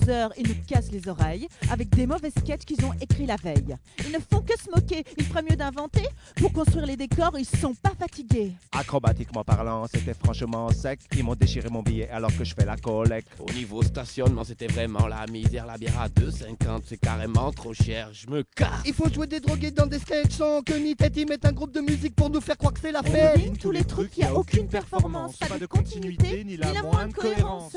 heures, 0.09 0.31
ils 0.37 0.47
nous 0.47 0.55
cassent 0.67 0.91
les 0.91 1.07
oreilles 1.07 1.47
avec 1.69 1.89
des 1.89 2.05
mauvais 2.07 2.31
sketchs 2.31 2.65
qu'ils 2.65 2.83
ont 2.85 2.93
écrits 3.01 3.25
la 3.25 3.35
veille. 3.35 3.75
Ils 4.05 4.11
ne 4.11 4.19
font 4.19 4.41
que 4.41 4.57
se 4.59 4.69
moquer, 4.69 5.03
ils 5.17 5.25
feraient 5.25 5.43
mieux 5.43 5.55
d'inventer. 5.55 6.07
Pour 6.35 6.51
construire 6.53 6.85
les 6.85 6.95
décors, 6.97 7.37
ils 7.37 7.45
sont 7.45 7.73
pas 7.75 7.93
fatigués. 7.97 8.53
Acrobatiquement 8.71 9.43
parlant, 9.43 9.85
c'était 9.87 10.13
franchement 10.13 10.69
sec. 10.69 10.99
Ils 11.15 11.23
m'ont 11.23 11.35
déchiré 11.35 11.69
mon 11.69 11.81
billet 11.81 12.09
alors 12.09 12.35
que 12.35 12.43
je 12.43 12.53
fais 12.53 12.65
la 12.65 12.77
collecte. 12.77 13.29
Au 13.39 13.51
niveau 13.53 13.81
stationnement, 13.83 14.43
c'était 14.43 14.67
vraiment 14.67 15.07
la 15.07 15.25
misère. 15.27 15.65
La 15.65 15.77
bière 15.77 15.99
à 15.99 16.07
2,50, 16.09 16.81
c'est 16.87 16.97
carrément 16.97 17.51
trop 17.51 17.73
cher. 17.73 18.09
Je 18.13 18.27
me 18.29 18.43
casse. 18.55 18.81
Il 18.85 18.93
faut 18.93 19.09
jouer 19.09 19.27
des 19.27 19.39
drogués 19.39 19.71
dans 19.71 19.87
des 19.87 19.99
sketchs 19.99 20.33
sans 20.37 20.61
que 20.61 20.73
ni 20.73 20.95
tête 20.95 21.15
y 21.17 21.25
mette 21.25 21.45
un 21.45 21.51
groupe 21.51 21.71
de 21.71 21.81
musique 21.81 22.15
pour 22.15 22.29
nous 22.29 22.41
faire 22.41 22.57
croire 22.57 22.73
que 22.73 22.79
c'est 22.79 22.91
la 22.91 23.01
On 23.01 23.03
fête. 23.03 23.59
tous 23.59 23.71
les 23.71 23.83
trucs, 23.83 24.17
il 24.17 24.23
n'y 24.23 24.29
a 24.29 24.35
aucune 24.35 24.67
performance, 24.67 25.37
pas 25.37 25.57
de 25.59 25.65
continuité, 25.65 26.43
ni 26.43 26.57
la 26.57 26.73
moindre 26.81 27.13
cohérence. 27.15 27.75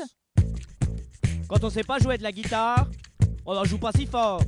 Quand 1.47 1.63
on 1.63 1.67
ne 1.67 1.71
sait 1.71 1.83
pas 1.83 1.99
jouer 1.99 2.17
de 2.17 2.23
la 2.23 2.31
guitare, 2.31 2.87
on 3.45 3.53
n'en 3.53 3.63
joue 3.63 3.77
pas 3.77 3.91
si 3.91 4.05
fort. 4.05 4.41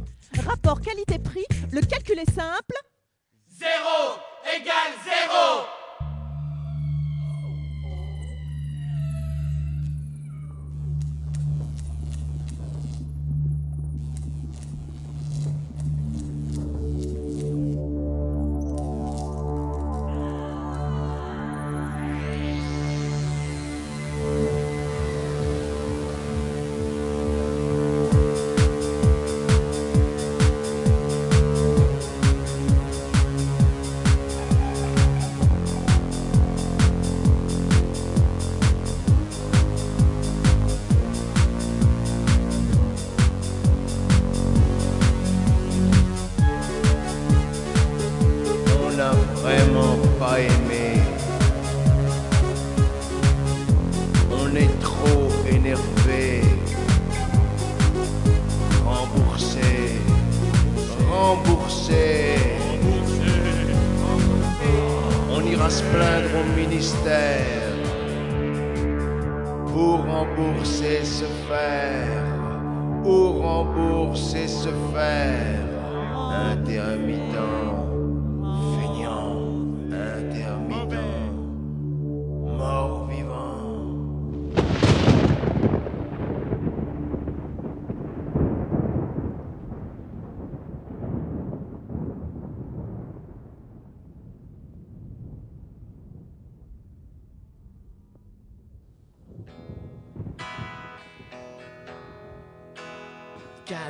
Rapport 0.45 0.81
qualité-prix, 0.81 1.45
le 1.71 1.81
calcul 1.81 2.17
est 2.19 2.31
simple. 2.31 2.75
0 3.49 3.69
égale 4.55 4.93
0 5.03 5.65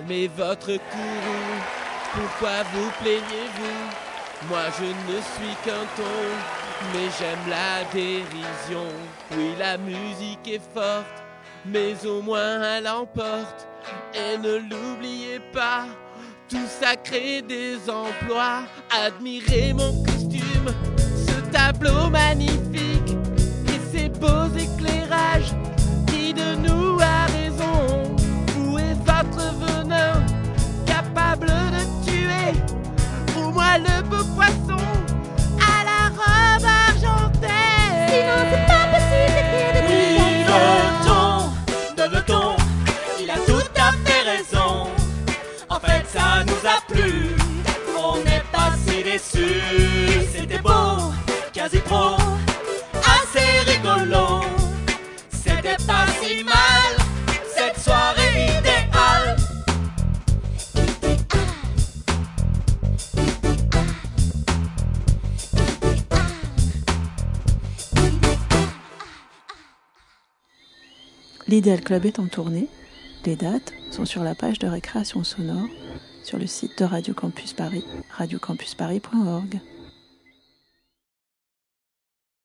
Calmez 0.08 0.30
votre 0.38 0.68
courroux, 0.68 1.62
pourquoi 2.14 2.64
vous 2.74 2.90
plaignez-vous? 3.02 4.48
Moi 4.50 4.62
je 4.78 4.86
ne 4.86 5.20
suis 5.22 5.56
qu'un 5.66 5.86
ton, 5.96 6.04
mais 6.94 7.10
j'aime 7.20 7.50
la 7.50 7.84
dérision. 7.92 8.88
Oui, 9.32 9.54
la 9.60 9.78
musique 9.78 10.48
est 10.48 10.62
forte, 10.74 11.24
mais 11.66 12.06
au 12.06 12.22
moins 12.22 12.62
elle 12.62 12.88
emporte 12.88 13.68
Et 14.14 14.38
ne 14.38 14.58
l'oubliez 14.58 15.40
pas, 15.52 15.86
tout 16.48 16.68
ça 16.68 16.96
crée 16.96 17.42
des 17.42 17.78
emplois. 17.90 18.62
Admirez 18.90 19.74
mon 19.74 20.04
costume, 20.04 20.72
ce 21.28 21.52
tableau 21.52 22.10
magnifique 22.10 23.18
et 23.68 23.98
ces 23.98 24.10
beaux 24.10 24.48
éclairages. 24.56 25.54
Qui 26.08 26.34
de 26.34 26.56
nous 26.56 26.87
Le 33.78 34.02
beau 34.10 34.24
poisson 34.36 34.82
à 35.62 35.84
la 35.84 36.10
robe 36.10 36.66
argentée. 36.66 37.48
Sinon 38.10 38.40
c'est 38.50 38.66
pas 38.66 38.86
possible 38.92 39.86
Oui, 39.88 40.44
le 40.48 41.06
ton, 41.06 41.30
donne 41.96 42.14
le 42.14 42.22
ton, 42.24 42.56
il 43.22 43.30
a 43.30 43.36
tout 43.36 43.70
à 43.76 43.92
fait 44.04 44.24
raison. 44.32 44.88
En 45.70 45.80
fait, 45.80 46.04
ça 46.12 46.44
nous 46.48 46.68
a 46.68 46.82
plu, 46.92 47.36
on 47.98 48.18
est 48.26 48.44
passé 48.52 49.04
déçus. 49.04 49.62
C'était 50.34 50.58
beau, 50.60 51.14
quasi 51.54 51.78
pro, 51.78 52.17
L'Idéal 71.48 71.80
Club 71.80 72.06
est 72.06 72.20
en 72.20 72.28
tournée. 72.28 72.68
Les 73.26 73.38
dates 73.38 73.74
sont 73.90 74.04
sur 74.04 74.22
la 74.22 74.36
page 74.36 74.60
de 74.60 74.68
récréation 74.68 75.24
sonore 75.24 75.68
sur 76.22 76.38
le 76.38 76.46
site 76.46 76.78
de 76.80 76.84
Radio 76.84 77.14
Campus 77.14 77.54
Paris, 77.54 77.86
radiocampusparis.org. 78.10 79.62